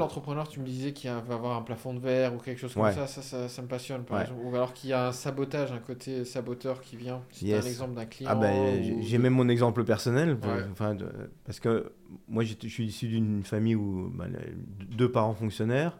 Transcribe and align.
l'entrepreneur, 0.00 0.48
tu 0.48 0.58
me 0.60 0.66
disais 0.66 0.92
qu'il 0.92 1.08
va 1.10 1.18
avoir 1.34 1.56
un 1.56 1.62
plafond 1.62 1.94
de 1.94 2.00
verre 2.00 2.34
ou 2.34 2.38
quelque 2.38 2.58
chose 2.58 2.74
comme 2.74 2.82
Ouais. 2.82 2.92
ça, 2.92 3.06
ça, 3.06 3.22
ça, 3.22 3.48
ça 3.48 3.62
me 3.62 3.68
passionne. 3.68 4.02
Par 4.04 4.16
Ouais. 4.18 4.24
exemple. 4.24 4.40
Ou 4.44 4.54
alors 4.54 4.72
qu'il 4.72 4.90
y 4.90 4.92
a 4.92 5.08
un 5.08 5.12
sabotage, 5.12 5.70
un 5.72 5.78
côté 5.78 6.24
saboteur 6.24 6.80
qui 6.80 6.96
vient. 6.96 7.22
C'est 7.30 7.46
Yes. 7.46 7.64
un 7.64 7.68
exemple 7.68 7.94
d'un 7.94 8.06
client. 8.06 8.30
Ah 8.32 8.34
ben, 8.34 8.82
j'ai- 8.82 8.92
ou 8.94 9.02
j'ai 9.02 9.16
de- 9.18 9.22
même 9.22 9.34
mon 9.34 9.48
exemple 9.48 9.84
personnel, 9.84 10.36
pour- 10.38 10.50
Ouais. 10.52 10.64
enfin, 10.72 10.94
de- 10.94 11.08
parce 11.44 11.60
que 11.60 11.92
moi 12.28 12.42
j'étais- 12.42 12.66
je 12.68 12.72
suis 12.74 12.86
issu 12.86 13.06
d'une 13.08 13.42
famille 13.44 13.76
où 13.76 14.10
bah, 14.14 14.26
les- 14.28 14.54
deux 14.96 15.10
parents 15.10 15.34
fonctionnaires. 15.34 15.98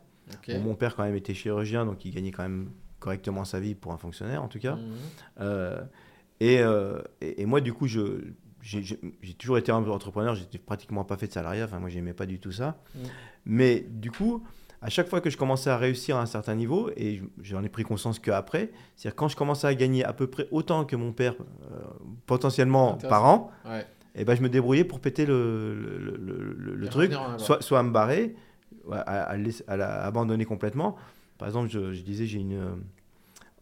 Bon, 0.48 0.61
mon 0.61 0.75
père 0.75 0.95
quand 0.96 1.03
même 1.05 1.17
était 1.17 1.35
chirurgien, 1.35 1.85
donc 1.87 2.05
il 2.05 2.12
gagnait 2.14 2.30
quand 2.30 2.43
même 2.45 2.71
correctement 3.01 3.45
sa 3.45 3.59
vie 3.61 3.75
pour 3.75 3.93
un 3.93 3.98
fonctionnaire 3.98 4.43
en 4.43 4.48
tout 4.48 4.59
cas. 4.61 4.77
Mhm. 4.77 4.82
Euh, 5.41 5.80
et, 6.41 6.61
euh, 6.61 7.01
et, 7.21 7.43
et 7.43 7.46
moi 7.46 7.61
du 7.61 7.73
coup, 7.73 7.87
je, 7.87 8.21
j'ai 8.62 9.35
toujours 9.39 9.59
été 9.59 9.73
un 9.73 9.77
entrepreneur, 9.89 10.35
j'ai 10.35 10.59
pratiquement 10.59 11.03
pas 11.05 11.17
fait 11.17 11.27
de 11.27 11.32
salariat, 11.32 11.64
enfin 11.64 11.79
moi 11.80 11.89
j'aimais 11.89 12.12
pas 12.12 12.27
du 12.27 12.39
tout 12.39 12.53
ça. 12.53 12.77
Mm. 12.95 12.98
Mais 13.46 13.80
du 13.88 14.11
coup, 14.11 14.43
à 14.82 14.88
chaque 14.88 15.09
fois 15.09 15.20
que 15.20 15.29
je 15.30 15.36
commençais 15.36 15.70
à 15.70 15.77
réussir 15.77 16.17
à 16.17 16.22
un 16.22 16.26
certain 16.26 16.54
niveau, 16.54 16.90
et 16.96 17.17
je- 17.17 17.25
j'en 17.43 17.63
ai 17.63 17.68
pris 17.68 17.82
conscience 17.82 18.18
qu'après, 18.18 18.71
c'est-à-dire 18.96 19.16
quand 19.16 19.29
je 19.29 19.36
commençais 19.36 19.66
à 19.66 19.75
gagner 19.75 20.04
à 20.04 20.13
peu 20.13 20.26
près 20.26 20.46
autant 20.50 20.85
que 20.85 20.96
mon 20.96 21.13
père, 21.13 21.35
euh, 21.40 21.76
potentiellement 22.26 22.94
par 22.94 23.25
an, 23.25 23.50
Ouais. 23.66 23.85
et 24.14 24.25
ben 24.25 24.35
je 24.35 24.43
me 24.43 24.49
débrouillais 24.49 24.85
pour 24.85 25.00
péter 25.00 25.26
le, 25.26 25.75
le, 25.75 26.89
truc, 26.89 27.13
avant. 27.13 27.39
soit, 27.39 27.63
soit 27.63 27.79
à 27.79 27.82
me 27.82 27.90
barrer, 27.90 28.35
à, 28.90 28.99
à, 29.00 29.21
à 29.22 29.36
laisser- 29.36 29.64
à 29.68 29.77
la- 29.77 30.04
abandonner 30.04 30.44
complètement. 30.44 30.96
Par 31.38 31.49
exemple, 31.49 31.68
je, 31.71 31.93
je 31.93 32.02
disais, 32.02 32.27
j'ai 32.27 32.38
une, 32.41 32.61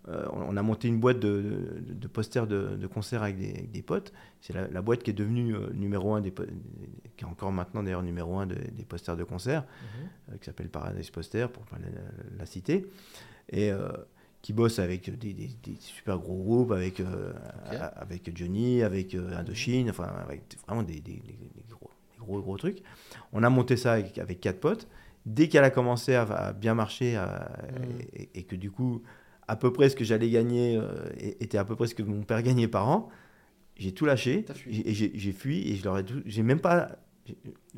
euh, 0.09 0.27
on 0.33 0.57
a 0.57 0.63
monté 0.63 0.89
une 0.89 0.99
boîte 1.01 1.21
de, 1.21 1.43
de- 1.87 1.93
de 1.95 2.09
posters 2.09 2.47
de, 2.47 2.77
de 2.77 2.87
concerts 2.87 3.23
avec 3.23 3.37
des, 3.39 3.51
avec 3.51 3.71
des 3.71 3.83
potes. 3.83 4.13
C'est 4.41 4.55
la, 4.55 4.67
la 4.69 4.81
boîte 4.83 5.03
qui 5.03 5.11
est 5.11 5.15
devenue 5.15 5.55
euh, 5.55 5.71
numéro 5.75 6.15
un 6.15 6.21
des, 6.21 6.33
qui 7.17 7.25
est 7.25 7.29
encore 7.29 7.53
maintenant 7.53 7.83
d'ailleurs 7.83 8.03
numéro 8.03 8.39
un 8.39 8.47
de- 8.47 8.55
des 8.55 8.85
posters 8.85 9.17
de 9.17 9.25
concerts, 9.25 9.63
Mhm. 9.63 10.09
euh, 10.35 10.39
qui 10.39 10.47
s'appelle 10.47 10.69
Paradise 10.69 11.11
Poster 11.11 11.47
pour 11.53 11.65
pas 11.67 11.77
la, 11.79 11.89
la 12.39 12.47
citer, 12.47 12.87
et 13.51 13.71
qui 14.41 14.53
bosse 14.53 14.79
avec 14.79 15.11
des, 15.19 15.35
des- 15.35 15.49
des 15.63 15.77
super 15.79 16.19
gros 16.19 16.37
groupes, 16.37 16.73
avec, 16.73 17.01
a- 17.01 17.87
avec 17.87 18.35
Johnny, 18.37 18.83
avec 18.83 19.15
euh, 19.15 19.37
Indochine, 19.37 19.91
enfin 19.91 20.05
avec 20.25 20.43
vraiment 20.67 20.83
des, 20.85 21.01
des- 21.01 21.21
des- 21.21 21.51
des 21.55 21.65
gros, 21.71 21.91
des 22.13 22.19
gros 22.19 22.41
gros 22.41 22.57
trucs. 22.57 22.83
On 23.33 23.43
a 23.43 23.51
monté 23.51 23.77
ça 23.77 23.93
avec, 23.95 24.17
avec 24.19 24.41
quatre 24.41 24.61
potes. 24.61 24.87
Dès 25.27 25.49
qu'elle 25.49 25.65
a 25.65 25.71
commencé 25.71 26.15
à, 26.15 26.23
à 26.23 26.53
bien 26.53 26.75
marcher 26.75 27.17
à- 27.17 27.51
Mhm. 27.73 27.99
et, 28.15 28.29
et 28.37 28.43
que 28.45 28.57
du 28.57 28.71
coup 28.71 29.03
à 29.49 29.57
peu 29.57 29.73
près 29.73 29.89
ce 29.89 29.97
que 29.97 30.05
j'allais 30.05 30.31
gagner 30.31 30.77
euh, 30.77 31.09
était 31.41 31.59
à 31.59 31.65
peu 31.65 31.75
près 31.75 31.87
ce 31.89 31.95
que 31.95 32.03
mon 32.03 32.23
père 32.23 32.43
gagnait 32.43 32.69
par 32.69 32.89
an, 32.89 33.09
j'ai 33.77 33.93
tout 33.93 34.05
lâché 34.05 34.45
et 34.69 34.93
j'ai 34.95 35.33
fui 35.33 35.69
et 35.71 35.77
je 35.77 35.85
leur 35.85 35.99
ai 35.99 36.05
tout- 36.05 36.23
j'ai 36.27 36.43
même 36.43 36.61
pas 36.61 36.97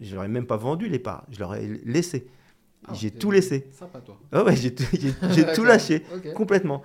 je 0.00 0.14
leur 0.14 0.24
ai 0.24 0.28
même 0.28 0.46
pas 0.46 0.56
vendu 0.56 0.88
les 0.88 0.98
parts, 1.00 1.26
je 1.30 1.38
leur 1.40 1.54
ai 1.54 1.66
laissé. 1.84 2.26
Ah, 2.86 2.92
j'ai 2.94 3.10
tout 3.10 3.30
laissé. 3.30 3.68
Sympa, 3.72 4.00
toi. 4.00 4.18
Ah 4.32 4.42
ouais, 4.44 4.56
j'ai 4.56 4.74
tout, 4.74 4.84
lâché 5.64 6.02
complètement. 6.34 6.82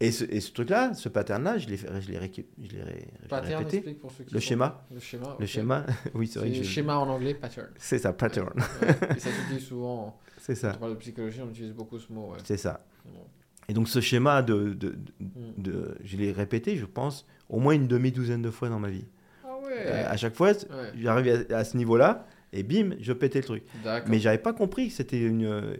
Et 0.00 0.10
ce, 0.10 0.24
truc-là, 0.52 0.94
ce 0.94 1.08
pattern-là, 1.08 1.58
je 1.58 1.68
l'ai 1.68 1.76
je 1.76 2.10
l'ai 2.10 2.18
répété. 2.18 3.76
explique 3.76 4.00
pour 4.00 4.10
ceux 4.12 4.24
qui 4.24 4.34
Le 4.34 4.40
schéma. 4.40 4.84
Le 4.92 5.00
schéma. 5.00 5.36
Le 5.38 5.46
schéma, 5.46 5.86
oui, 6.14 6.26
c'est 6.26 6.38
vrai 6.40 6.50
que 6.50 6.56
je- 6.56 6.62
schéma 6.64 6.96
en 6.96 7.08
anglais, 7.08 7.34
pattern. 7.34 7.68
c'est 7.78 7.98
ça, 7.98 8.12
pattern, 8.12 8.50
Ouais. 8.82 8.88
Et 9.16 9.20
ça 9.20 9.30
s'utilise 9.30 9.64
souvent. 9.64 10.18
c'est 10.40 10.54
Quand 10.54 10.60
ça, 10.60 10.72
on 10.76 10.78
parle 10.80 10.92
de 10.94 10.98
psychologie, 10.98 11.40
on 11.44 11.50
utilise 11.50 11.72
beaucoup 11.72 11.98
ce 11.98 12.12
mot. 12.12 12.32
ouais. 12.32 12.38
c'est 12.44 12.56
ça. 12.56 12.84
Bon. 13.04 13.20
Et 13.68 13.74
donc 13.74 13.88
ce 13.88 14.00
schéma 14.00 14.42
de, 14.42 14.74
de, 14.74 14.74
de- 14.74 14.96
Mm. 15.20 15.62
de- 15.62 15.94
je 16.04 16.16
l'ai 16.16 16.32
répété, 16.32 16.76
je 16.76 16.84
pense, 16.84 17.26
au 17.48 17.58
moins 17.60 17.74
une 17.74 17.86
demi-douzaine 17.86 18.42
de 18.42 18.50
fois 18.50 18.68
dans 18.68 18.78
ma 18.80 18.90
vie. 18.90 19.04
Ah 19.44 19.48
ouais. 19.64 19.72
Euh, 19.86 20.04
à 20.10 20.16
chaque 20.16 20.34
fois, 20.34 20.48
Ouais. 20.50 20.56
j'arrivais 21.00 21.52
à, 21.52 21.58
à 21.58 21.64
ce 21.64 21.76
niveau-là 21.76 22.26
et 22.52 22.62
bim, 22.62 22.90
je 23.00 23.12
pétais 23.12 23.38
le 23.38 23.44
truc. 23.44 23.62
Mais 24.08 24.18
j'avais 24.18 24.38
pas 24.38 24.52
compris 24.52 24.88
que 24.88 24.94
c'était 24.94 25.20
une 25.20 25.44
euh, 25.44 25.74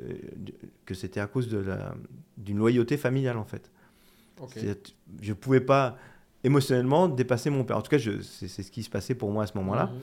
que 0.86 0.94
c'était 0.94 1.20
à 1.20 1.26
cause 1.26 1.48
de 1.48 1.58
la 1.58 1.94
d'une 2.38 2.58
loyauté 2.58 2.96
familiale 2.96 3.36
en 3.36 3.44
fait. 3.44 3.70
Ok. 4.40 4.50
C'est-à-dire, 4.54 4.76
Je 5.20 5.32
pouvais 5.32 5.60
pas 5.60 5.96
émotionnellement 6.44 7.08
dépasser 7.08 7.50
mon 7.50 7.64
père. 7.64 7.76
En 7.78 7.82
tout 7.82 7.90
cas, 7.90 7.98
c'est 7.98 8.48
ce 8.48 8.70
qui 8.70 8.82
se 8.82 8.90
passait 8.90 9.14
pour 9.14 9.30
moi 9.30 9.44
à 9.44 9.46
ce 9.46 9.56
moment-là. 9.58 9.86
Mhm. 9.86 10.00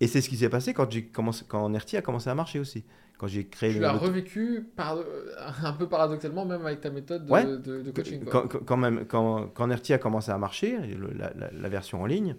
Et 0.00 0.06
c'est 0.06 0.20
ce 0.20 0.28
qui 0.28 0.36
s'est 0.36 0.48
passé 0.48 0.72
quand 0.72 0.90
j'ai 0.90 1.04
commencé 1.04 1.44
quand 1.48 1.68
Nerti 1.68 1.96
a 1.96 2.02
commencé 2.02 2.28
à 2.30 2.34
marcher 2.34 2.58
aussi. 2.60 2.84
Quand 3.20 3.26
j'ai 3.26 3.46
créé 3.46 3.74
Tu 3.74 3.80
l'as 3.80 3.92
revécu 3.92 4.66
par... 4.76 4.96
un 5.62 5.72
peu 5.74 5.86
paradoxalement, 5.86 6.46
même 6.46 6.64
avec 6.64 6.80
ta 6.80 6.88
méthode 6.88 7.26
de, 7.26 7.30
Ouais. 7.30 7.44
de, 7.44 7.82
de 7.82 7.90
coaching. 7.90 8.24
quoi. 8.24 8.48
quand, 8.48 8.64
quand- 8.64 8.76
même 8.78 9.04
quand, 9.06 9.48
quand 9.52 9.66
Nerti 9.66 9.92
a 9.92 9.98
commencé 9.98 10.30
à 10.30 10.38
marcher, 10.38 10.78
le- 10.78 11.12
la, 11.12 11.30
la- 11.34 11.50
la 11.52 11.68
version 11.68 12.00
en 12.00 12.06
ligne, 12.06 12.34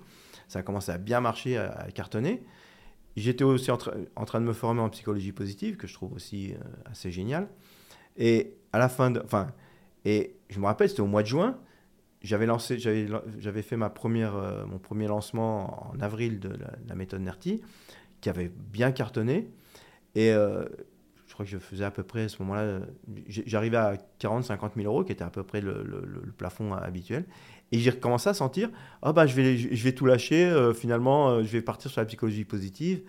ça 0.48 0.58
a 0.60 0.62
commencé 0.64 0.92
à 0.92 0.98
bien 0.98 1.22
marcher, 1.22 1.58
à, 1.58 1.72
à 1.72 1.92
cartonner. 1.92 2.42
J'étais 3.16 3.44
aussi 3.44 3.70
en, 3.70 3.76
tra- 3.78 3.94
en 4.16 4.26
train 4.26 4.42
de 4.42 4.46
me 4.48 4.54
former 4.54 4.82
en 4.82 4.90
psychologie 4.90 5.34
positive, 5.34 5.78
que 5.78 5.86
je 5.86 5.94
trouve 5.94 6.14
aussi 6.14 6.54
euh, 6.54 6.58
assez 6.90 7.12
génial. 7.12 7.48
Et 8.18 8.56
à 8.74 8.80
la 8.80 8.90
fin 8.90 9.12
de, 9.12 9.22
enfin, 9.24 9.52
et 10.04 10.36
je 10.50 10.60
me 10.60 10.66
rappelle, 10.66 10.90
c'était 10.90 11.02
au 11.02 11.08
mois 11.08 11.22
de 11.22 11.28
juin. 11.28 11.60
J'avais 12.24 12.48
lancé, 12.48 12.80
j'avais, 12.80 13.08
j'avais 13.38 13.62
fait 13.62 13.78
ma 13.78 13.92
première, 13.92 14.36
euh, 14.36 14.66
mon 14.66 14.80
premier 14.80 15.06
lancement 15.08 15.92
en 15.94 16.00
avril 16.00 16.40
de 16.40 16.50
la, 16.50 16.72
la 16.88 16.96
méthode 16.96 17.22
Nerti, 17.22 17.62
qui 18.20 18.30
avait 18.30 18.52
bien 18.72 18.92
cartonné. 18.92 19.48
Et 20.16 20.32
euh, 20.32 20.66
je 21.28 21.34
crois 21.34 21.46
que 21.46 21.52
je 21.52 21.58
faisais 21.58 21.86
à 21.86 21.92
peu 21.92 22.04
près 22.04 22.24
à 22.24 22.30
ce 22.30 22.42
moment-là, 22.44 22.62
euh, 22.62 22.80
j'arrivais 23.28 23.78
à 23.78 23.96
40-50 24.20 24.72
000 24.76 24.86
euros, 24.92 25.04
qui 25.04 25.12
était 25.14 25.24
à 25.24 25.30
peu 25.30 25.44
près 25.44 25.62
le, 25.62 25.84
le- 25.84 26.02
le- 26.06 26.22
le 26.26 26.32
plafond 26.32 26.74
habituel. 26.74 27.26
Et 27.72 27.80
j'ai 27.80 27.90
recommencé 27.92 28.28
à 28.30 28.34
sentir, 28.34 28.70
ah 29.02 29.14
bah 29.14 29.26
je 29.28 29.36
vais, 29.36 29.56
je 29.58 29.84
vais 29.84 29.94
tout 29.94 30.06
lâcher, 30.06 30.44
euh, 30.46 30.74
finalement, 30.74 31.30
euh, 31.30 31.44
je 31.44 31.48
vais 31.48 31.62
partir 31.62 31.90
sur 31.90 32.02
la 32.02 32.06
psychologie 32.06 32.44
positive. 32.44 33.02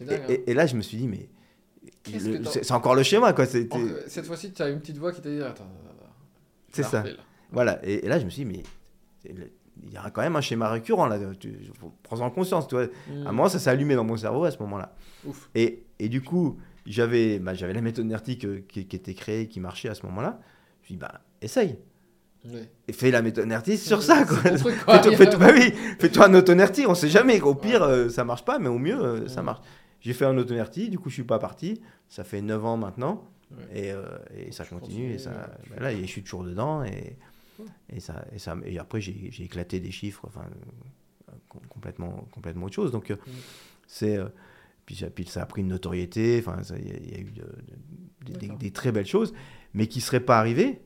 Et, 0.00 0.04
dingue. 0.04 0.20
hein. 0.20 0.26
et- 0.28 0.50
et 0.50 0.54
là, 0.54 0.66
je 0.66 0.76
me 0.76 0.82
suis 0.82 0.98
dit, 0.98 1.08
mais 1.08 1.28
c'est 2.50 2.72
encore 2.72 2.94
le 2.94 3.02
schéma, 3.02 3.32
quoi. 3.32 3.46
Cette 3.46 4.26
fois-ci, 4.26 4.52
tu 4.52 4.60
as 4.62 4.68
une 4.68 4.80
petite 4.80 4.98
voix 4.98 5.12
qui 5.12 5.22
t'a 5.22 5.30
dit 5.30 5.40
Attends. 5.40 5.66
C'est 6.72 6.82
ça. 6.82 7.02
là. 7.04 7.10
Voilà, 7.52 7.78
et, 7.86 8.04
et 8.04 8.08
là, 8.08 8.18
je 8.18 8.24
me 8.24 8.30
suis 8.30 8.44
dit, 8.44 8.50
mais 8.50 8.62
il 9.82 9.92
y 9.92 9.96
a 9.96 10.10
quand 10.10 10.22
même 10.22 10.36
un 10.36 10.40
schéma 10.40 10.68
récurrent 10.68 11.06
là. 11.06 11.18
Tu, 11.38 11.56
faut 11.78 11.92
prendre 12.02 12.22
en 12.22 12.30
conscience. 12.30 12.66
Tu 12.68 12.74
vois. 12.74 12.86
Mm. 12.86 13.26
À 13.26 13.32
moment, 13.32 13.48
ça 13.48 13.58
s'est 13.58 13.70
allumé 13.70 13.94
dans 13.94 14.04
mon 14.04 14.16
cerveau 14.16 14.44
à 14.44 14.50
ce 14.50 14.58
moment-là. 14.58 14.94
Et, 15.54 15.84
et 15.98 16.08
du 16.08 16.22
coup, 16.22 16.58
j'avais 16.86 17.38
bah, 17.38 17.54
j'avais 17.54 17.72
la 17.72 17.80
méthode 17.80 18.06
Nerti 18.06 18.38
qui, 18.38 18.62
qui 18.84 18.96
était 18.96 19.14
créée, 19.14 19.48
qui 19.48 19.60
marchait 19.60 19.88
à 19.88 19.94
ce 19.94 20.04
moment-là. 20.06 20.40
Je 20.40 20.82
me 20.82 20.84
suis 20.86 20.94
dit, 20.94 20.98
bah, 21.00 21.20
essaye. 21.40 21.78
Ouais. 22.46 22.70
Et 22.88 22.92
fais 22.92 23.10
la 23.10 23.22
méthode 23.22 23.46
Nerti 23.46 23.78
sur 23.78 24.02
ça. 24.02 24.24
Quoi. 24.26 24.36
Quoi. 24.84 25.02
Fais-toi 25.02 25.38
bah 25.38 25.50
oui, 25.54 25.72
fais-toi 25.98 26.26
un 26.26 26.34
auto-Nerti, 26.34 26.84
on 26.86 26.94
sait 26.94 27.08
jamais. 27.08 27.40
Au 27.40 27.54
pire, 27.54 27.82
euh, 27.82 28.10
ça 28.10 28.22
marche 28.24 28.44
pas, 28.44 28.58
mais 28.58 28.68
au 28.68 28.78
mieux, 28.78 29.02
euh, 29.02 29.28
ça 29.28 29.42
marche. 29.42 29.62
J'ai 30.00 30.12
fait 30.12 30.26
un 30.26 30.36
auto-Nerti, 30.36 30.90
du 30.90 30.98
coup, 30.98 31.08
je 31.08 31.14
suis 31.14 31.22
pas 31.24 31.38
parti. 31.38 31.80
Ça 32.08 32.22
fait 32.22 32.42
9 32.42 32.62
ans 32.66 32.76
maintenant. 32.76 33.24
Ouais. 33.50 33.86
Et, 33.86 33.92
euh, 33.92 34.04
et 34.36 34.52
ça 34.52 34.66
continue. 34.66 35.12
Et 35.14 35.18
ça, 35.18 35.30
ouais, 35.30 35.36
bah 35.70 35.76
là, 35.80 35.92
et 35.92 36.02
je 36.02 36.06
suis 36.06 36.22
toujours 36.22 36.44
dedans. 36.44 36.82
Et, 36.84 37.16
Ouais. 37.60 37.66
et, 37.96 38.00
ça, 38.00 38.24
et, 38.34 38.38
ça, 38.40 38.56
et 38.66 38.78
après, 38.80 39.00
j'ai 39.00 39.30
éclaté 39.40 39.78
des 39.80 39.92
chiffres. 39.92 40.24
Enfin, 40.26 40.42
euh, 41.30 41.32
com- 41.48 41.60
complètement, 41.70 42.26
complètement 42.32 42.66
autre 42.66 42.74
chose. 42.74 42.90
Donc, 42.90 43.14
c'est. 43.86 44.18
Puis, 44.86 44.96
ça- 44.96 45.10
puis 45.10 45.24
ça 45.26 45.42
a 45.42 45.46
pris 45.46 45.62
une 45.62 45.68
notoriété. 45.68 46.38
Enfin, 46.44 46.60
il 46.78 46.86
y, 46.88 46.90
a- 46.92 46.96
il 46.98 47.10
y 47.12 47.14
a 47.14 47.18
eu 47.20 47.30
de- 47.32 48.32
de- 48.48 48.54
des- 48.58 48.70
très 48.70 48.92
belles 48.92 49.06
choses, 49.06 49.32
mais 49.74 49.86
qui 49.86 49.98
ne 49.98 50.02
seraient 50.02 50.20
pas 50.20 50.38
arrivées 50.38 50.80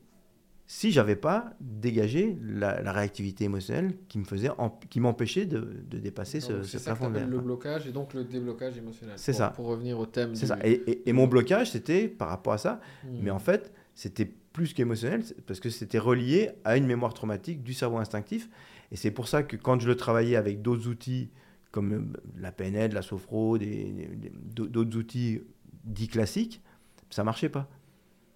si 0.70 0.91
j'avais 0.92 1.16
pas 1.16 1.54
dégagé 1.60 2.37
la, 2.42 2.82
la 2.82 2.92
réactivité 2.92 3.44
émotionnelle 3.44 3.94
qui 4.08 4.19
me 4.19 4.25
faisait, 4.25 4.50
qui 4.91 5.00
m'empêchait 5.00 5.47
de, 5.47 5.82
de 5.88 5.98
dépasser 5.98 6.41
ce, 6.41 6.53
Donc, 6.53 6.64
ce 6.66 6.78
ça 6.78 6.94
plafond 6.94 7.10
de 7.10 7.20
le 7.20 7.38
blocage 7.41 7.87
et 7.87 7.91
donc 7.92 8.12
le 8.12 8.25
déblocage 8.25 8.76
émotionnel. 8.76 9.14
C'est 9.16 9.32
ça. 9.32 9.48
Pour 9.50 9.66
revenir 9.66 9.98
au 9.98 10.04
thème. 10.04 10.34
C'est 10.34 10.42
du- 10.42 10.48
ça. 10.48 10.58
Et, 10.64 10.72
et- 10.72 11.08
et 11.08 11.12
mon 11.14 11.26
blocage, 11.26 11.70
c'était 11.70 12.06
par 12.06 12.28
rapport 12.28 12.53
à 12.53 12.58
ça, 12.58 12.81
Mm. 13.04 13.08
mais 13.22 13.31
en 13.31 13.38
fait, 13.38 13.72
c'était 13.94 14.26
plus 14.53 14.75
qu'émotionnel, 14.75 15.22
parce 15.47 15.58
que 15.60 15.70
c'était 15.70 15.98
relié 15.98 16.50
à 16.64 16.76
une 16.76 16.87
mémoire 16.87 17.14
traumatique 17.14 17.62
du 17.62 17.72
cerveau 17.72 17.97
instinctif. 17.98 18.50
Et 18.92 18.97
c'est 18.97 19.10
pour 19.10 19.26
ça 19.28 19.42
que 19.42 19.56
quand 19.56 19.81
je 19.81 19.87
le 19.88 19.94
travaillais 19.97 20.37
avec 20.37 20.60
d'autres 20.60 20.87
outils, 20.88 21.31
comme 21.71 21.93
euh, 21.93 22.31
la 22.37 22.53
PNL, 22.53 22.93
la 22.93 23.03
sophro, 23.03 23.59
d'autres 23.59 24.97
outils 24.97 25.43
dits 25.84 26.09
classiques, 26.09 26.62
ça 27.11 27.25
marchait 27.25 27.49
pas. 27.49 27.69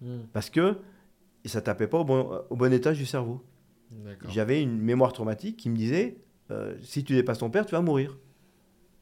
Mm. 0.01 0.19
Parce 0.31 0.49
que 0.49 0.77
ça 1.45 1.61
tapait 1.61 1.87
pas 1.87 1.99
au 1.99 2.05
bon, 2.05 2.41
au 2.49 2.55
bon 2.55 2.71
étage 2.71 2.97
du 2.97 3.05
cerveau. 3.05 3.43
J'avais 4.29 4.61
une 4.61 4.79
mémoire 4.79 5.13
traumatique 5.13 5.57
qui 5.57 5.69
me 5.69 5.75
disait, 5.75 6.17
euh, 6.51 6.75
si 6.81 7.03
tu 7.03 7.13
dépasses 7.13 7.39
ton 7.39 7.49
père, 7.49 7.65
tu 7.65 7.73
vas 7.73 7.81
mourir. 7.81 8.17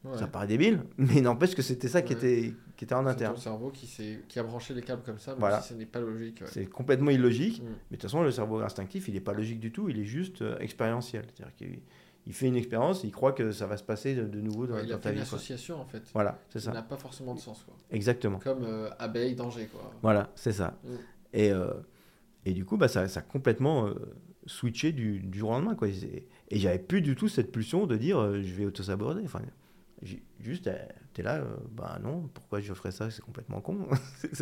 Ouais. 0.04 0.18
Ça 0.18 0.26
paraît 0.26 0.48
débile, 0.48 0.82
mais 0.96 1.20
n'empêche 1.20 1.54
que 1.54 1.62
c'était 1.62 1.88
ça 1.88 2.02
qui, 2.02 2.12
était, 2.12 2.52
qui 2.76 2.84
était 2.84 2.94
en 2.94 3.04
C'est 3.04 3.10
interne. 3.10 3.34
ton 3.34 3.40
cerveau 3.40 3.70
qui, 3.70 4.38
a 4.38 4.42
branché 4.42 4.74
les 4.74 4.82
câbles 4.82 5.02
comme 5.02 5.18
ça, 5.18 5.30
même 5.32 5.40
Voilà. 5.40 5.60
si 5.60 5.70
ce 5.70 5.74
n'est 5.74 5.86
pas 5.86 6.00
logique. 6.00 6.40
ouais. 6.40 6.48
C'est 6.50 6.66
complètement 6.66 7.10
illogique. 7.10 7.62
Mm. 7.62 7.66
Mais 7.66 7.72
de 7.72 7.76
toute 7.92 8.02
façon, 8.02 8.22
le 8.22 8.30
cerveau 8.32 8.60
instinctif, 8.60 9.08
il 9.08 9.14
n'est 9.14 9.20
pas 9.20 9.32
logique 9.32 9.60
du 9.60 9.70
tout, 9.70 9.88
il 9.88 9.98
est 9.98 10.04
juste 10.04 10.42
euh, 10.42 10.58
expérientiel. 10.58 11.24
C'est-à-dire 11.34 11.54
qu'il 11.54 11.80
il 12.26 12.32
fait 12.34 12.46
une 12.46 12.56
expérience, 12.56 13.02
il 13.04 13.10
croit 13.10 13.32
que 13.32 13.50
ça 13.52 13.66
va 13.66 13.76
se 13.76 13.82
passer 13.82 14.14
de, 14.14 14.24
de 14.26 14.40
nouveau 14.40 14.66
dans, 14.66 14.74
Ouais, 14.74 14.82
il 14.84 14.88
dans 14.90 14.96
a 14.96 14.98
ta 14.98 15.10
une 15.10 15.16
quoi. 15.16 15.22
association 15.24 15.80
en 15.80 15.84
fait. 15.86 16.02
Voilà, 16.14 16.38
c'est 16.50 16.60
ça. 16.60 16.72
n'a 16.72 16.82
pas 16.82 16.96
forcément 16.96 17.34
de 17.34 17.40
sens. 17.40 17.64
Quoi. 17.64 17.74
Exactement. 17.90 18.38
Comme 18.38 18.64
euh, 18.64 18.88
abeille, 18.98 19.34
danger. 19.34 19.66
Quoi. 19.66 19.92
Voilà, 20.02 20.30
c'est 20.36 20.52
ça. 20.52 20.78
Mm. 20.84 20.88
Et, 21.34 21.50
euh, 21.52 21.72
et 22.44 22.52
du 22.52 22.64
coup, 22.64 22.76
bah, 22.76 22.88
ça, 22.88 23.08
ça 23.08 23.20
a 23.20 23.22
complètement 23.22 23.86
euh, 23.88 23.94
switché 24.46 24.92
du, 24.92 25.20
du 25.20 25.38
jour 25.38 25.50
au 25.50 25.52
lendemain. 25.54 25.74
Quoi. 25.74 25.88
Et, 25.88 26.26
et 26.50 26.58
j'avais 26.58 26.78
plus 26.78 27.02
du 27.02 27.16
tout 27.16 27.28
cette 27.28 27.50
pulsion 27.50 27.86
de 27.86 27.96
dire 27.96 28.20
je 28.42 28.52
vais 28.54 28.66
auto-saborder. 28.66 29.22
Enfin, 29.24 29.40
Juste, 30.40 30.68
tu 31.14 31.20
es 31.20 31.24
là, 31.24 31.44
bah 31.70 32.00
non, 32.02 32.28
pourquoi 32.34 32.58
je 32.58 32.74
ferais 32.74 32.90
ça? 32.90 33.08
C'est 33.12 33.22
complètement 33.22 33.60
con. 33.60 33.86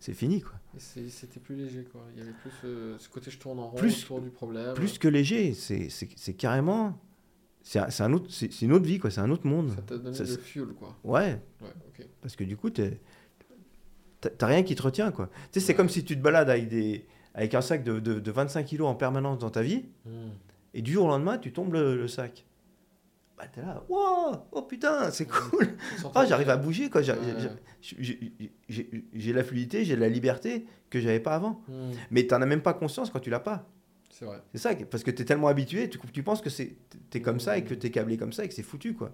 C'est- 0.00 0.12
fini, 0.12 0.42
quoi. 0.42 0.52
C'était 0.76 1.40
plus 1.40 1.56
léger, 1.56 1.84
quoi. 1.90 2.02
Il 2.12 2.18
y 2.18 2.22
avait 2.22 2.34
plus 2.42 2.50
ce 2.98 3.08
côté 3.08 3.30
je 3.30 3.38
tourne 3.38 3.58
en 3.58 3.68
rond 3.68 3.78
Plus- 3.78 4.04
autour 4.04 4.20
du 4.20 4.28
problème. 4.28 4.74
Plus 4.74 4.98
que 4.98 5.08
léger, 5.08 5.54
c'est 5.54 6.34
carrément. 6.34 6.98
C'est 7.70 8.00
un, 8.02 8.12
autre, 8.14 8.28
c'est 8.30 8.62
une 8.62 8.72
autre 8.72 8.86
vie, 8.86 8.98
quoi. 8.98 9.10
C'est 9.10 9.20
un 9.20 9.30
autre 9.30 9.46
monde. 9.46 9.68
Ça 9.76 9.82
t'a 9.82 9.98
donné 9.98 10.16
Ça, 10.16 10.22
le 10.24 10.30
fuel, 10.38 10.68
quoi. 10.68 10.96
Ouais, 11.04 11.38
parce 12.22 12.34
que 12.34 12.42
du 12.44 12.56
coup, 12.56 12.70
t'as 12.70 14.46
rien 14.46 14.62
qui 14.62 14.74
te 14.74 14.80
retient, 14.80 15.10
quoi. 15.12 15.28
Tu 15.52 15.60
sais, 15.60 15.66
c'est 15.66 15.72
Ouais. 15.72 15.76
comme 15.76 15.90
si 15.90 16.02
tu 16.02 16.16
te 16.16 16.22
balades 16.22 16.48
avec, 16.48 16.68
des, 16.68 17.04
avec 17.34 17.54
un 17.54 17.60
sac 17.60 17.84
de, 17.84 18.00
de, 18.00 18.20
de 18.20 18.30
25 18.30 18.64
kilos 18.64 18.88
en 18.88 18.94
permanence 18.94 19.38
dans 19.38 19.50
ta 19.50 19.60
vie, 19.62 19.84
Hmm. 20.06 20.30
et 20.72 20.80
du 20.80 20.92
jour 20.92 21.04
au 21.04 21.08
lendemain, 21.08 21.36
tu 21.36 21.52
tombes 21.52 21.74
le, 21.74 21.94
le 21.94 22.08
sac. 22.08 22.46
Bah, 23.36 23.44
t'es 23.52 23.60
là, 23.60 23.84
wow, 23.90 24.36
oh 24.50 24.62
putain, 24.62 25.10
c'est 25.10 25.26
cool. 25.26 25.68
Ah, 26.14 26.24
j'arrive 26.26 26.48
à 26.48 26.56
bouger, 26.56 26.88
quoi. 26.88 27.02
J'ai 27.02 27.12
Ouais. 27.12 27.18
la 29.32 29.44
fluidité, 29.44 29.84
j'ai 29.84 29.96
la 29.96 30.08
liberté 30.08 30.66
que 30.90 31.00
j'avais 31.00 31.20
pas 31.20 31.34
avant. 31.34 31.62
Hmm. 31.68 31.90
Mais 32.10 32.26
t'en 32.26 32.40
as 32.40 32.46
même 32.46 32.62
pas 32.62 32.74
conscience 32.74 33.10
quand 33.10 33.20
tu 33.20 33.30
l'as 33.30 33.40
pas. 33.40 33.66
C'est 34.18 34.24
vrai. 34.24 34.42
C'est 34.52 34.58
ça, 34.58 34.74
parce 34.90 35.04
que 35.04 35.12
tu 35.12 35.22
es 35.22 35.24
tellement 35.24 35.46
habitué, 35.46 35.88
tu, 35.88 35.98
tu 36.12 36.22
penses 36.24 36.40
que 36.40 36.50
c'est 36.50 36.76
t'es 37.10 37.22
comme 37.22 37.38
ça 37.38 37.56
et 37.56 37.62
que 37.62 37.72
tu 37.72 37.86
es 37.86 37.90
câblé 37.92 38.16
comme 38.16 38.32
ça 38.32 38.44
et 38.44 38.48
que 38.48 38.54
c'est 38.54 38.64
foutu, 38.64 38.94
quoi. 38.94 39.12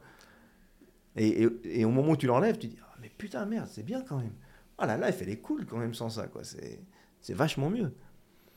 Et, 1.17 1.43
et- 1.43 1.81
et 1.81 1.85
au 1.85 1.91
moment 1.91 2.12
où 2.12 2.17
tu 2.17 2.27
l'enlèves, 2.27 2.56
tu 2.56 2.69
dis, 2.69 2.79
Ah, 2.83 2.95
mais 3.03 3.11
putain, 3.11 3.45
merde, 3.45 3.69
c'est 3.71 3.83
bien 3.83 4.01
quand 4.03 4.17
même. 4.19 4.33
Ah 4.79 4.87
là 4.87 4.97
là, 4.97 5.11
elle 5.11 5.29
est 5.29 5.41
cool 5.41 5.67
quand 5.67 5.77
même 5.77 5.93
sans 5.93 6.09
ça, 6.09 6.27
quoi. 6.27 6.43
C'est 6.43 6.81
c'est 7.21 7.35
vachement 7.35 7.69
mieux. 7.69 7.93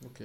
Ok. 0.06 0.24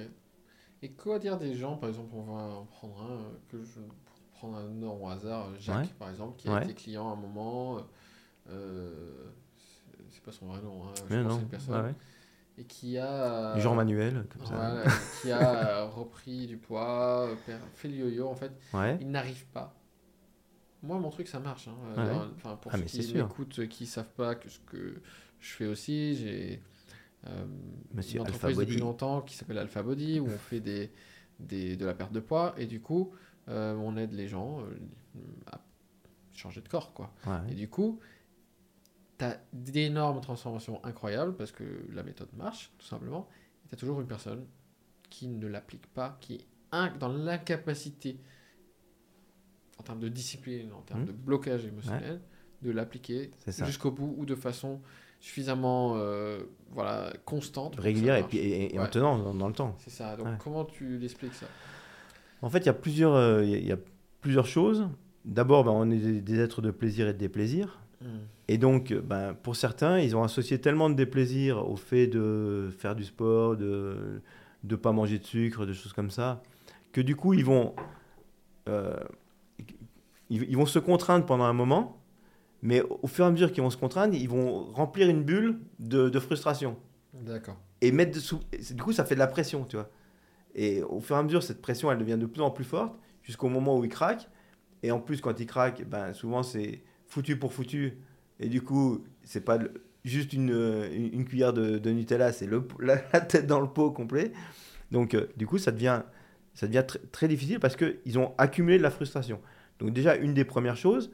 Et 0.81 0.91
quoi 0.91 1.19
dire 1.19 1.37
des 1.37 1.55
gens, 1.55 1.75
par 1.77 1.89
exemple, 1.89 2.09
on 2.13 2.23
va 2.23 2.41
en 2.55 2.65
prendre 2.65 3.01
un, 3.03 3.15
euh, 3.17 3.37
que 3.49 3.61
je 3.63 3.79
pour 3.81 4.15
prendre 4.33 4.57
un 4.57 4.67
nom 4.69 5.03
au 5.03 5.09
hasard, 5.09 5.49
Jacques, 5.59 5.77
Ouais. 5.85 5.89
par 5.99 6.09
exemple, 6.09 6.37
qui 6.37 6.47
a 6.47 6.53
Ouais. 6.53 6.63
été 6.63 6.73
client 6.73 7.09
à 7.09 7.13
un 7.13 7.15
moment, 7.17 7.79
euh, 8.49 9.29
c'est- 10.09 10.21
pas 10.23 10.31
son 10.31 10.45
vrai 10.47 10.61
nom, 10.61 10.83
hein, 10.87 10.93
je 11.09 11.15
pense 11.21 11.33
non, 11.33 11.39
une 11.39 11.47
personne, 11.47 11.85
ouais. 11.85 11.95
Et 12.57 12.65
qui 12.65 12.97
a, 12.97 13.57
Jean 13.59 13.73
Manuel, 13.75 14.25
comme 14.31 14.45
ça. 14.45 14.83
qui 15.21 15.31
a 15.31 15.79
euh, 15.81 15.85
repris 15.89 16.45
du 16.47 16.57
poids, 16.57 17.27
euh, 17.27 17.35
fait 17.73 17.87
le 17.87 17.95
yo-yo, 17.95 18.27
en 18.27 18.35
fait, 18.35 18.51
Ouais. 18.73 18.97
il 19.01 19.09
n'arrive 19.09 19.45
pas. 19.47 19.73
Moi, 20.83 20.99
mon 20.99 21.09
truc, 21.09 21.27
ça 21.27 21.39
marche. 21.39 21.67
hein. 21.67 21.75
Ouais. 21.95 22.03
Euh, 22.09 22.25
Enfin, 22.35 22.55
pour 22.57 22.71
Ah, 22.73 22.77
ceux 22.77 22.83
qui 22.83 23.13
m'écoutent, 23.15 23.59
euh, 23.59 23.65
qui 23.65 23.85
savent 23.85 24.11
pas 24.15 24.35
que 24.35 24.49
ce 24.49 24.59
que 24.59 25.01
je 25.39 25.49
fais 25.53 25.65
aussi, 25.65 26.15
j'ai 26.15 26.61
euh, 27.27 27.45
une 28.13 28.19
entreprise 28.21 28.57
depuis 28.57 28.77
longtemps 28.79 29.21
qui 29.21 29.35
s'appelle 29.35 29.57
Alpha 29.57 29.81
Body, 29.81 30.19
où 30.19 30.25
on 30.27 30.37
fait 30.37 30.59
des, 30.59 30.91
des, 31.39 31.75
de 31.77 31.85
la 31.85 31.93
perte 31.93 32.11
de 32.11 32.19
poids, 32.19 32.53
et 32.57 32.65
du 32.65 32.81
coup, 32.81 33.11
euh, 33.49 33.75
on 33.77 33.95
aide 33.97 34.11
les 34.13 34.27
gens 34.27 34.59
euh, 34.61 35.19
à 35.51 35.59
changer 36.35 36.61
de 36.61 36.67
corps, 36.67 36.93
quoi. 36.93 37.11
Ouais. 37.25 37.51
Et 37.51 37.55
du 37.55 37.69
coup, 37.69 37.99
tu 39.23 39.29
as 39.31 39.39
d'énormes 39.53 40.21
transformations 40.21 40.83
incroyables 40.83 41.35
parce 41.35 41.51
que 41.51 41.63
la 41.93 42.03
méthode 42.03 42.29
marche, 42.37 42.71
tout 42.77 42.85
simplement. 42.85 43.27
Et 43.65 43.69
tu 43.69 43.75
as 43.75 43.77
toujours 43.77 43.99
une 44.01 44.07
personne 44.07 44.45
qui 45.09 45.27
ne 45.27 45.47
l'applique 45.47 45.87
pas, 45.87 46.17
qui 46.21 46.35
est 46.35 46.47
dans 46.99 47.09
l'incapacité, 47.09 48.17
en 49.79 49.83
termes 49.83 49.99
de 49.99 50.07
discipline, 50.09 50.71
en 50.73 50.81
termes 50.81 51.01
Mhm. 51.01 51.07
de 51.07 51.11
blocage 51.11 51.65
émotionnel, 51.65 52.19
de 52.61 52.71
l'appliquer 52.71 53.31
jusqu'au 53.47 53.91
bout 53.91 54.15
ou 54.17 54.25
de 54.25 54.35
façon 54.35 54.81
suffisamment 55.19 55.93
euh, 55.97 56.43
voilà, 56.71 57.13
constante. 57.25 57.79
Régulière 57.79 58.17
et, 58.17 58.23
puis, 58.23 58.37
et, 58.39 58.75
et 58.75 58.79
en 58.79 58.83
Ouais. 58.83 58.89
tenant 58.89 59.17
dans, 59.19 59.33
dans 59.33 59.47
le 59.47 59.53
temps. 59.53 59.75
C'est 59.79 59.89
ça. 59.89 60.15
Donc, 60.17 60.27
Ouais. 60.27 60.37
comment 60.39 60.65
tu 60.65 60.97
l'expliques 60.97 61.33
ça? 61.35 61.45
En 62.41 62.49
fait, 62.49 62.59
il 62.59 62.65
y 62.65 62.69
a 62.69 62.73
plusieurs, 62.73 63.13
euh, 63.13 63.43
il 63.43 63.49
y 63.51 63.53
a- 63.55 63.57
il 63.57 63.65
y 63.67 63.71
a 63.71 63.77
plusieurs 64.21 64.47
choses. 64.47 64.87
D'abord, 65.25 65.63
ben, 65.63 65.71
on 65.71 65.89
est 65.91 65.97
des, 65.97 66.21
des 66.21 66.39
êtres 66.39 66.61
de 66.61 66.71
plaisir 66.71 67.07
et 67.07 67.13
de 67.13 67.17
déplaisir. 67.17 67.79
Et 68.47 68.57
donc, 68.57 68.91
euh, 68.91 69.01
ben, 69.01 69.33
pour 69.33 69.55
certains, 69.55 69.99
ils 69.99 70.15
ont 70.15 70.23
associé 70.23 70.59
tellement 70.59 70.89
de 70.89 70.95
déplaisir 70.95 71.69
au 71.69 71.75
fait 71.75 72.07
de 72.07 72.69
faire 72.77 72.95
du 72.95 73.03
sport, 73.03 73.55
de 73.55 74.21
ne 74.63 74.75
pas 74.75 74.91
manger 74.91 75.19
de 75.19 75.25
sucre, 75.25 75.65
de 75.65 75.73
choses 75.73 75.93
comme 75.93 76.11
ça, 76.11 76.41
que 76.91 77.01
du 77.01 77.15
coup, 77.15 77.33
ils 77.33 77.45
vont, 77.45 77.73
euh, 78.69 78.95
ils, 80.29 80.43
ils 80.43 80.57
vont 80.57 80.65
se 80.65 80.79
contraindre 80.79 81.25
pendant 81.25 81.45
un 81.45 81.53
moment, 81.53 82.01
mais 82.61 82.81
au, 82.81 83.07
fur 83.07 83.25
et 83.25 83.27
à 83.27 83.31
mesure 83.31 83.51
qu'ils 83.51 83.63
vont 83.63 83.69
se 83.69 83.77
contraindre, 83.77 84.15
ils 84.15 84.29
vont 84.29 84.71
remplir 84.71 85.09
une 85.09 85.23
bulle 85.23 85.59
de, 85.79 86.09
de 86.09 86.19
frustration. 86.19 86.77
D'accord. 87.13 87.57
Et 87.81 87.91
mettre 87.91 88.15
de 88.15 88.19
sous... 88.19 88.39
et 88.53 88.61
c'est- 88.61 88.73
Du 88.73 88.81
coup, 88.81 88.93
ça 88.93 89.03
fait 89.03 89.15
de 89.15 89.19
la 89.19 89.27
pression, 89.27 89.65
tu 89.65 89.75
vois. 89.75 89.89
Et 90.55 90.81
au 90.83 91.01
fur 91.01 91.15
et 91.15 91.19
à 91.19 91.23
mesure, 91.23 91.43
cette 91.43 91.61
pression, 91.61 91.91
elle 91.91 91.97
devient 91.97 92.17
de 92.17 92.25
plus 92.25 92.41
en 92.41 92.51
plus 92.51 92.63
forte, 92.63 92.95
jusqu'au 93.21 93.49
moment 93.49 93.77
où 93.77 93.83
ils 93.83 93.89
craquent. 93.89 94.29
Et 94.81 94.91
en 94.91 94.99
plus, 94.99 95.19
quand 95.19 95.39
ils 95.39 95.45
craquent, 95.45 95.83
ben, 95.85 96.13
souvent, 96.13 96.43
c'est 96.43 96.81
foutu 97.13 97.37
pour 97.37 97.53
foutu. 97.53 97.93
Et 98.39 98.49
du 98.49 98.61
coup, 98.61 99.05
c'est 99.23 99.45
pas 99.45 99.59
juste 100.03 100.33
une, 100.33 100.51
une 101.13 101.25
cuillère 101.25 101.53
de, 101.53 101.89
Nutella, 101.91 102.33
c'est 102.33 102.49
la, 102.79 102.97
tête 102.97 103.47
dans 103.47 103.61
le 103.61 103.67
pot 103.67 103.91
complet. 103.91 104.33
Donc, 104.91 105.13
euh, 105.13 105.27
du 105.37 105.45
coup, 105.45 105.57
ça 105.57 105.71
devient, 105.71 106.01
ça 106.53 106.67
devient 106.67 106.83
tr- 106.85 106.99
très 107.11 107.27
difficile 107.27 107.59
parce 107.59 107.75
qu'ils 107.75 108.19
ont 108.19 108.33
accumulé 108.37 108.77
de 108.77 108.83
la 108.83 108.89
frustration. 108.89 109.39
Donc, 109.79 109.93
déjà, 109.93 110.15
une 110.15 110.33
des 110.33 110.43
premières 110.43 110.75
choses, 110.75 111.11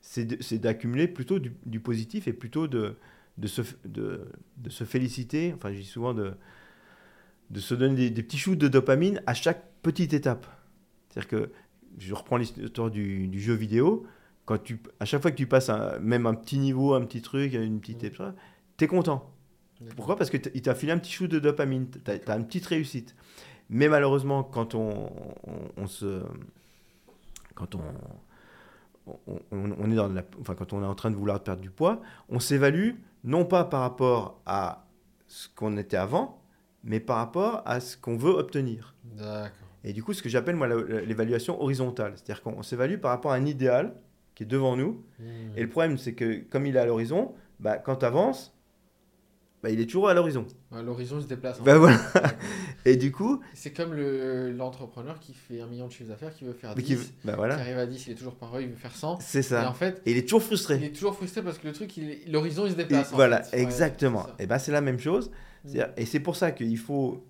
c'est 0.00 0.58
d'accumuler 0.58 1.08
plutôt 1.08 1.38
du, 1.38 1.80
positif 1.80 2.28
et 2.28 2.32
plutôt 2.32 2.68
de, 2.68 2.96
de, 3.38 3.46
se, 3.48 3.62
de, 3.84 4.20
se 4.68 4.84
féliciter. 4.84 5.52
Enfin, 5.56 5.72
je 5.72 5.78
dis 5.78 5.84
souvent 5.84 6.14
de, 6.14 6.32
de 7.50 7.60
se 7.60 7.74
donner 7.74 8.10
des, 8.10 8.22
petits 8.22 8.38
shoots 8.38 8.58
de 8.58 8.68
dopamine 8.68 9.22
à 9.26 9.34
chaque 9.34 9.64
petite 9.82 10.12
étape. 10.12 10.46
C'est-à-dire 11.08 11.28
que, 11.28 11.50
je 11.98 12.14
reprends 12.14 12.36
l'histoire 12.36 12.90
du 12.90 13.40
jeu 13.40 13.54
vidéo, 13.54 14.06
quand 14.48 14.62
tu, 14.62 14.80
à 14.98 15.04
chaque 15.04 15.20
fois 15.20 15.30
que 15.30 15.36
tu 15.36 15.46
passes 15.46 15.68
un- 15.68 15.98
même 15.98 16.24
un 16.24 16.32
petit 16.34 16.58
niveau, 16.58 16.94
un 16.94 17.02
petit 17.04 17.20
truc, 17.20 17.52
une 17.52 17.80
petite 17.80 18.00
Mhm. 18.02 18.08
épreuve, 18.08 18.32
tu 18.78 18.84
es 18.84 18.88
content. 18.88 19.30
Pourquoi? 19.94 20.16
Parce 20.16 20.30
qu'il 20.30 20.40
t'a 20.62 20.74
filé 20.74 20.90
un 20.90 20.96
petit 20.98 21.12
shoot 21.12 21.30
de 21.30 21.38
dopamine, 21.38 21.86
tu 21.90 22.10
as, 22.10 22.36
une 22.36 22.46
petite 22.46 22.64
réussite. 22.64 23.14
Mais 23.68 23.88
malheureusement, 23.88 24.42
quand 24.42 24.74
on, 24.74 25.10
on- 25.46 25.68
on 25.76 25.86
se. 25.86 26.22
Quand 27.54 27.74
on, 27.74 27.82
on, 29.52 29.90
est 29.90 29.94
dans 29.94 30.08
la, 30.08 30.22
enfin, 30.40 30.54
quand 30.54 30.72
on 30.72 30.82
est 30.82 30.86
en 30.86 30.94
train 30.94 31.10
de 31.10 31.16
vouloir 31.16 31.40
perdre 31.42 31.60
du 31.60 31.70
poids, 31.70 32.00
on 32.30 32.40
s'évalue 32.40 32.92
non 33.24 33.44
pas 33.44 33.64
par 33.64 33.80
rapport 33.82 34.40
à 34.46 34.86
ce 35.26 35.48
qu'on 35.54 35.76
était 35.76 35.96
avant, 35.96 36.40
mais 36.84 37.00
par 37.00 37.16
rapport 37.18 37.62
à 37.66 37.80
ce 37.80 37.96
qu'on 37.98 38.16
veut 38.16 38.30
obtenir. 38.32 38.94
D'accord. 39.04 39.50
Et 39.84 39.92
du 39.92 40.02
coup, 40.02 40.12
ce 40.12 40.22
que 40.22 40.28
j'appelle 40.28 40.56
moi 40.56 40.66
l'évaluation 40.66 41.60
horizontale, 41.62 42.12
c'est-à-dire 42.16 42.42
qu'on 42.42 42.62
s'évalue 42.62 42.96
par 42.98 43.10
rapport 43.12 43.32
à 43.32 43.36
un 43.36 43.46
idéal 43.46 43.94
qui 44.38 44.44
est 44.44 44.46
devant 44.46 44.76
nous. 44.76 45.02
Hmm. 45.18 45.56
Et 45.56 45.62
le 45.62 45.68
problème, 45.68 45.98
c'est 45.98 46.12
que 46.14 46.44
comme 46.48 46.64
il 46.64 46.76
est 46.76 46.78
à 46.78 46.86
l'horizon, 46.86 47.32
bah, 47.58 47.76
quand 47.76 47.96
tu 47.96 48.04
avances, 48.04 48.54
bah, 49.64 49.70
il 49.70 49.80
est 49.80 49.86
toujours 49.86 50.08
à 50.08 50.14
l'horizon. 50.14 50.46
Ouais, 50.70 50.80
L'horizon 50.80 51.18
il 51.18 51.24
se 51.24 51.26
déplace. 51.26 51.58
en 51.58 51.64
Bah 51.64 51.76
voilà. 51.76 51.98
Et 52.84 52.94
du 52.94 53.10
coup, 53.10 53.40
C'est 53.52 53.72
comme 53.72 53.94
le- 53.94 54.52
l'entrepreneur 54.52 55.18
qui 55.18 55.34
fait 55.34 55.60
un 55.60 55.66
million 55.66 55.88
de 55.88 55.92
chiffre 55.92 56.08
d'affaires, 56.08 56.32
qui 56.32 56.44
veut 56.44 56.52
faire 56.52 56.74
mais 56.76 56.82
10, 56.82 56.94
qui- 56.96 57.04
qui, 57.06 57.12
bah 57.24 57.34
voilà, 57.36 57.56
arrive 57.58 57.78
à 57.78 57.86
10, 57.86 58.06
il 58.06 58.12
est 58.12 58.14
toujours 58.14 58.36
pas 58.36 58.46
heureux, 58.46 58.62
il 58.62 58.68
veut 58.68 58.76
faire 58.76 58.94
100. 58.94 59.18
c'est 59.20 59.38
Et 59.40 59.56
en 59.56 59.62
ça. 59.64 59.72
fait, 59.72 60.00
Et 60.06 60.12
il 60.12 60.16
est 60.18 60.22
toujours 60.22 60.40
il 60.42 60.44
frustré. 60.46 60.74
est 60.84 60.94
toujours 60.94 61.16
frustré 61.16 61.42
parce 61.42 61.58
que 61.58 61.66
le 61.66 61.72
truc, 61.74 61.96
il 61.96 62.30
l'horizon 62.30 62.64
il 62.66 62.70
se 62.70 62.76
déplace. 62.76 63.10
voilà, 63.12 63.42
fait. 63.42 63.60
Exactement. 63.60 64.22
ça. 64.22 64.36
Et 64.38 64.46
ben 64.46 64.58
c'est 64.60 64.70
la 64.70 64.80
même 64.80 65.00
chose. 65.00 65.30
Mm. 65.30 65.32
C'est-à-dire- 65.68 65.92
Et 65.96 66.06
c'est 66.06 66.20
pour 66.20 66.36
ça 66.36 66.52
qu'il 66.52 66.78
faut 66.78 67.24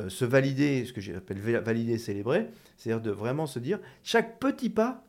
euh, 0.00 0.08
se 0.08 0.24
valider, 0.24 0.84
ce 0.84 0.92
que 0.92 1.00
j'appelle 1.00 1.40
va- 1.40 1.58
valider 1.58 1.98
célébrer, 1.98 2.46
c'est-à-dire 2.76 3.02
de 3.02 3.10
vraiment 3.10 3.46
se 3.46 3.58
dire 3.58 3.80
chaque 4.04 4.38
petit 4.38 4.70
pas, 4.70 5.02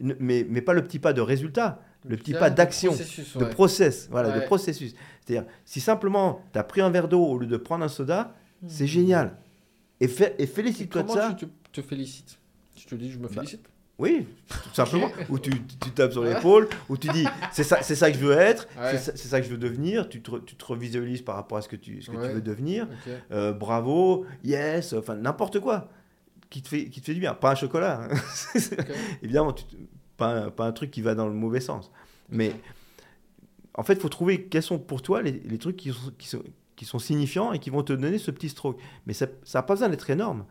mais, 0.00 0.46
mais 0.48 0.60
pas 0.60 0.72
le 0.74 0.82
petit 0.82 0.98
pas 0.98 1.12
de 1.12 1.20
résultat, 1.20 1.80
le 2.06 2.16
petit 2.16 2.32
pas 2.32 2.50
d'action, 2.50 2.92
de 2.94 3.44
ouais. 3.44 3.50
process, 3.50 4.08
voilà, 4.10 4.30
de 4.38 4.44
processus. 4.46 4.94
C'est-à-dire, 5.24 5.48
si 5.64 5.80
simplement 5.80 6.42
tu 6.52 6.58
as 6.58 6.64
pris 6.64 6.80
un 6.80 6.90
verre 6.90 7.08
d'eau 7.08 7.24
au 7.24 7.38
lieu 7.38 7.46
de 7.46 7.56
prendre 7.56 7.84
un 7.84 7.88
soda, 7.88 8.34
c'est 8.66 8.84
Hmm. 8.84 8.86
génial. 8.86 9.36
Et, 10.00 10.06
et 10.06 10.42
Et 10.42 10.46
félicite-toi 10.46 11.02
de 11.02 11.10
ça. 11.10 11.34
tu 11.38 11.46
te, 11.46 11.80
te 11.80 11.82
félicites? 11.86 12.38
Je 12.76 12.86
te 12.86 12.94
dis, 12.94 13.10
je 13.10 13.18
me 13.18 13.24
Bah, 13.24 13.34
félicite. 13.34 13.68
Oui, 14.00 14.28
tout 14.48 14.74
simplement. 14.74 15.10
Ou 15.28 15.40
tu, 15.40 15.50
tu 15.50 15.90
tapes 15.90 16.12
sur 16.12 16.22
l'épaule, 16.22 16.68
ou 16.88 16.96
tu 16.96 17.08
dis 17.08 17.24
c'est 17.50 17.64
ça, 17.64 17.82
c'est 17.82 17.96
ça 17.96 18.12
que 18.12 18.16
je 18.16 18.24
veux 18.24 18.32
être, 18.38 18.68
Ouais. 18.80 18.96
c'est 18.96 19.16
ça, 19.18 19.40
que 19.40 19.46
je 19.46 19.50
veux 19.50 19.58
devenir. 19.58 20.08
Tu 20.08 20.22
te, 20.22 20.36
tu 20.38 20.54
te 20.54 20.64
revisualises 20.64 21.22
par 21.22 21.34
rapport 21.34 21.58
à 21.58 21.62
ce 21.62 21.68
que 21.68 21.74
tu, 21.74 22.00
ce 22.00 22.12
que 22.12 22.16
Ouais. 22.16 22.28
tu 22.28 22.34
veux 22.34 22.40
devenir. 22.40 22.86
Euh, 23.32 23.52
bravo, 23.52 24.24
yes, 24.44 24.92
enfin 24.92 25.16
n'importe 25.16 25.58
quoi 25.58 25.88
qui 26.50 26.62
te, 26.62 26.68
fait, 26.68 26.88
qui 26.88 27.00
te 27.00 27.06
fait 27.06 27.14
du 27.14 27.20
bien. 27.20 27.34
Pas 27.34 27.52
un 27.52 27.54
chocolat, 27.54 28.08
hein. 28.10 28.16
Évidemment, 29.22 29.52
tu 29.52 29.64
te- 29.64 29.76
pas, 30.16 30.44
un, 30.44 30.50
pas 30.50 30.66
un 30.66 30.72
truc 30.72 30.90
qui 30.90 31.02
va 31.02 31.14
dans 31.14 31.26
le 31.26 31.34
mauvais 31.34 31.60
sens. 31.60 31.90
Mais 32.30 32.52
en 33.74 33.82
fait, 33.82 33.94
il 33.94 34.00
faut 34.00 34.08
trouver 34.08 34.44
quels 34.46 34.62
sont 34.62 34.78
pour 34.78 35.02
toi 35.02 35.22
les, 35.22 35.32
les 35.32 35.58
trucs 35.58 35.76
qui 35.76 35.92
sont, 35.92 36.12
qui, 36.18 36.28
sont, 36.28 36.42
qui 36.76 36.84
sont 36.84 36.98
signifiants 36.98 37.52
et 37.52 37.58
qui 37.58 37.70
vont 37.70 37.82
te 37.82 37.92
donner 37.92 38.18
ce 38.18 38.30
petit 38.30 38.48
stroke. 38.48 38.78
Mais 39.06 39.12
ça 39.12 39.26
n'a 39.54 39.62
pas 39.62 39.74
besoin 39.74 39.88
d'être 39.88 40.08
énorme. 40.10 40.44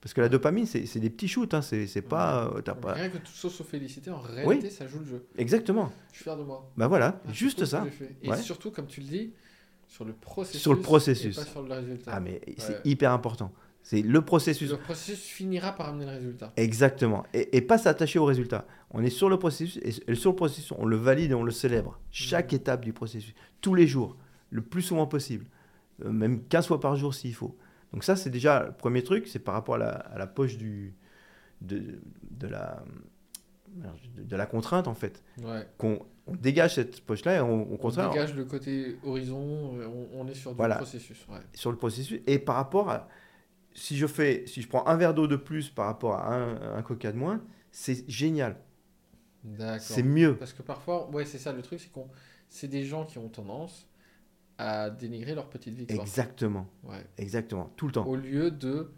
Parce 0.00 0.14
que 0.14 0.20
la 0.20 0.28
dopamine, 0.28 0.64
c'est 0.64 1.00
des 1.00 1.10
petits 1.10 1.26
shoots. 1.26 1.52
Hein. 1.54 1.60
C'est 1.62 2.02
pas, 2.02 2.52
euh, 2.54 2.62
pas... 2.62 2.92
Rien 2.92 3.08
que 3.08 3.18
tout 3.18 3.32
ça 3.32 3.48
se 3.50 3.64
féliciter, 3.64 4.10
en 4.12 4.20
réalité, 4.20 4.70
ça 4.70 4.86
joue 4.86 5.00
le 5.00 5.04
jeu. 5.06 5.26
Exactement. 5.36 5.90
Je 6.12 6.16
suis 6.18 6.22
fier 6.22 6.36
de 6.36 6.44
moi. 6.44 6.70
Bah 6.76 6.86
voilà, 6.86 7.20
Ah, 7.26 7.32
juste 7.32 7.64
ça. 7.64 7.84
Et 8.22 8.30
Ouais. 8.30 8.36
surtout, 8.36 8.70
comme 8.70 8.86
tu 8.86 9.00
le 9.00 9.06
dis, 9.08 9.32
sur 9.88 10.04
le 10.04 10.12
processus. 10.12 10.60
Sur 10.62 10.72
le 10.72 10.80
processus. 10.80 11.36
Et 11.36 11.40
pas 11.40 11.46
sur 11.50 11.62
le 11.62 11.74
résultat. 11.74 12.12
Ah 12.14 12.20
mais 12.20 12.40
Ouais. 12.46 12.54
c'est 12.58 12.80
hyper 12.84 13.10
important. 13.10 13.50
C'est 13.88 14.02
le 14.02 14.20
processus. 14.20 14.70
Le 14.70 14.76
processus 14.76 15.18
finira 15.24 15.72
par 15.72 15.88
amener 15.88 16.04
le 16.04 16.10
résultat. 16.10 16.52
Exactement. 16.58 17.24
Et, 17.32 17.56
et 17.56 17.62
pas 17.62 17.78
s'attacher 17.78 18.18
au 18.18 18.26
résultat. 18.26 18.66
On 18.90 19.02
est 19.02 19.08
sur 19.08 19.30
le 19.30 19.38
processus 19.38 19.78
et, 19.82 20.14
sur 20.14 20.32
le 20.32 20.36
processus, 20.36 20.72
on 20.76 20.84
le 20.84 20.96
valide 20.96 21.30
et 21.30 21.34
on 21.34 21.42
le 21.42 21.50
célèbre. 21.50 21.98
Chaque 22.10 22.52
étape 22.52 22.84
du 22.84 22.92
processus, 22.92 23.32
tous 23.62 23.74
les 23.74 23.86
jours, 23.86 24.18
le 24.50 24.60
plus 24.60 24.82
souvent 24.82 25.06
possible, 25.06 25.46
Euh, 26.04 26.12
même 26.12 26.42
15 26.48 26.66
fois 26.66 26.80
par 26.80 26.96
jour 26.96 27.14
s'il 27.14 27.34
faut. 27.34 27.56
Donc 27.94 28.04
ça, 28.04 28.14
c'est 28.14 28.28
déjà 28.30 28.64
le 28.66 28.72
premier 28.72 29.02
truc, 29.02 29.26
c'est 29.26 29.38
par 29.38 29.54
rapport 29.54 29.76
à 29.76 29.78
la, 29.78 29.90
à 29.92 30.18
la 30.18 30.26
poche 30.26 30.58
du, 30.58 30.94
de, 31.62 31.98
de 32.30 32.46
la, 32.46 32.84
de, 34.18 34.36
la 34.36 34.46
contrainte 34.46 34.86
en 34.86 34.94
fait. 34.94 35.22
Ouais. 35.42 35.66
Qu'on 35.78 35.98
on 36.26 36.34
dégage 36.36 36.74
cette 36.74 37.00
poche-là 37.00 37.36
et 37.36 37.40
on, 37.40 37.72
On 37.72 37.76
contraire, 37.78 38.10
dégage 38.10 38.34
le 38.34 38.44
côté 38.44 38.98
horizon, 39.02 39.38
on, 39.40 40.08
on 40.20 40.28
est 40.28 40.34
sur 40.34 40.50
du 40.52 40.56
Voilà. 40.58 40.76
processus. 40.76 41.26
Ouais. 41.30 41.38
sur 41.54 41.70
le 41.72 41.78
processus 41.78 42.20
et 42.26 42.38
par 42.38 42.56
rapport 42.56 42.90
à 42.90 43.08
si 43.78 43.96
je 43.96 44.06
fais 44.06 44.44
si 44.46 44.60
je 44.62 44.68
prends 44.68 44.86
un 44.86 44.96
verre 44.96 45.14
d'eau 45.14 45.26
de 45.26 45.36
plus 45.36 45.70
par 45.70 45.86
rapport 45.86 46.14
à 46.14 46.34
un, 46.34 46.76
un 46.78 46.82
coca 46.82 47.12
de 47.12 47.16
moins 47.18 47.40
c'est 47.70 48.08
génial 48.10 48.56
c'est 49.78 50.02
mieux 50.02 50.36
Parce 50.36 50.52
que 50.52 50.62
parfois, 50.62 51.08
ouais, 51.10 51.24
c'est 51.24 51.38
ça 51.38 51.52
le 51.52 51.62
truc, 51.62 51.80
c'est 51.80 51.90
qu'on, 51.92 52.08
c'est 52.48 52.68
des 52.68 52.84
gens 52.84 53.04
qui 53.06 53.18
ont 53.18 53.28
tendance 53.28 53.86
à 54.58 54.90
dénigrer 54.90 55.34
leur 55.34 55.48
petite 55.48 55.74
victoire. 55.74 56.00
exactement 56.00 56.66
Ouais. 56.84 57.04
exactement 57.16 57.72
tout 57.76 57.86
le 57.86 57.92
temps 57.92 58.04
Au 58.06 58.16
lieu 58.16 58.50
de 58.50 58.90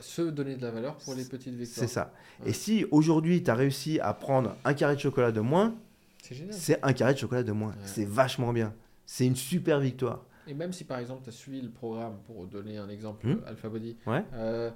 se 0.00 0.22
donner 0.22 0.56
de 0.56 0.62
la 0.62 0.70
valeur 0.70 0.96
pour 0.96 1.14
les 1.14 1.24
petites 1.26 1.54
victoires. 1.54 1.86
c'est 1.86 1.92
ça 1.92 2.12
Ouais. 2.42 2.50
et 2.50 2.52
si 2.54 2.86
aujourd'hui 2.90 3.42
tu 3.42 3.50
as 3.50 3.54
réussi 3.54 4.00
à 4.00 4.14
prendre 4.14 4.56
un 4.64 4.72
carré 4.72 4.94
de 4.96 5.00
chocolat 5.00 5.30
de 5.30 5.40
moins 5.40 5.74
C'est 6.22 6.34
génial. 6.34 6.54
c'est 6.54 6.78
un 6.82 6.92
carré 6.94 7.12
de 7.12 7.18
chocolat 7.18 7.42
de 7.42 7.52
moins 7.52 7.72
Ouais. 7.72 7.76
c'est 7.84 8.06
vachement 8.06 8.52
bien 8.54 8.74
c'est 9.04 9.26
une 9.26 9.36
super 9.36 9.78
victoire 9.80 10.24
Et 10.48 10.54
même 10.54 10.72
si 10.72 10.84
par 10.84 10.98
exemple 10.98 11.22
tu 11.22 11.28
as 11.28 11.32
suivi 11.32 11.60
le 11.60 11.70
programme, 11.70 12.18
pour 12.26 12.46
donner 12.46 12.78
un 12.78 12.88
exemple, 12.88 13.26
Hmm. 13.26 13.32
euh, 13.44 13.48
Alpha 13.48 13.68
Body, 13.68 13.96
ouais 14.06 14.24
euh, 14.32 14.70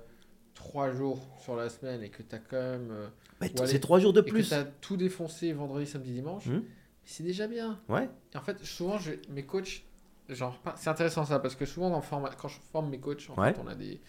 trois 0.55 0.93
jours 0.93 1.26
sur 1.41 1.57
la 1.57 1.69
semaine 1.71 2.02
et 2.02 2.11
que 2.11 2.23
tu 2.23 2.35
as 2.35 2.38
quand 2.38 2.57
même. 2.61 2.91
euh, 2.91 3.09
Bah, 3.41 3.67
c'est 3.67 3.81
trois 3.81 3.99
jours 3.99 4.12
de 4.12 4.21
plus 4.21 4.49
tu 4.49 4.55
as 4.55 4.64
tout 4.64 4.97
défoncé 4.97 5.52
vendredi, 5.52 5.87
samedi, 5.87 6.12
dimanche, 6.12 6.47
Hmm. 6.47 6.61
c'est 7.05 7.23
déjà 7.25 7.47
bien. 7.49 7.81
ouais 7.88 8.09
Et 8.35 8.37
en 8.37 8.43
fait, 8.43 8.62
souvent, 8.64 8.99
je- 8.99 9.12
mes 9.31 9.45
coachs, 9.45 9.83
genre, 10.29 10.61
c'est 10.76 10.91
intéressant 10.91 11.25
ça, 11.25 11.38
parce 11.38 11.57
que 11.57 11.64
souvent, 11.64 11.91
dans 11.91 12.00
quand 12.02 12.49
je 12.49 12.59
forme 12.71 12.91
mes 12.91 13.00
coachs, 13.00 13.29
en 13.31 13.41
Ouais. 13.41 13.52
fait, 13.55 13.61
on 13.61 13.67
a 13.67 13.75
des, 13.75 14.00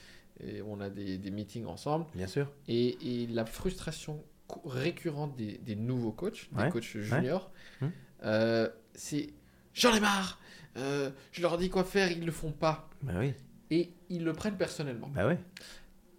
on 0.67 0.79
a 0.82 0.89
des, 0.89 1.17
des 1.17 1.32
meetings 1.32 1.65
ensemble, 1.65 2.05
bien 2.13 2.27
sûr 2.27 2.51
et, 2.67 3.24
et 3.24 3.27
la 3.27 3.46
frustration 3.46 4.22
récurrente 4.65 5.36
des, 5.38 5.58
des 5.60 5.75
nouveaux 5.75 6.12
coachs, 6.12 6.50
des 6.51 6.70
coachs 6.70 6.84
juniors, 6.98 7.50
Hmm. 7.82 7.88
euh, 8.25 8.70
c'est 8.93 9.29
j'en 9.74 9.93
ai 9.96 10.00
marre, 10.00 10.39
euh, 10.77 11.10
je 11.32 11.42
leur 11.42 11.58
dis 11.58 11.70
quoi 11.70 11.84
faire, 11.84 12.12
ils 12.12 12.25
le 12.25 12.32
font 12.32 12.51
pas. 12.51 12.89
bah 13.01 13.13
oui 13.20 13.34
Et 13.72 13.92
ils 14.10 14.24
le 14.24 14.34
prennent 14.34 14.58
personnellement. 14.58 15.10
bah 15.13 15.27
ouais 15.27 15.38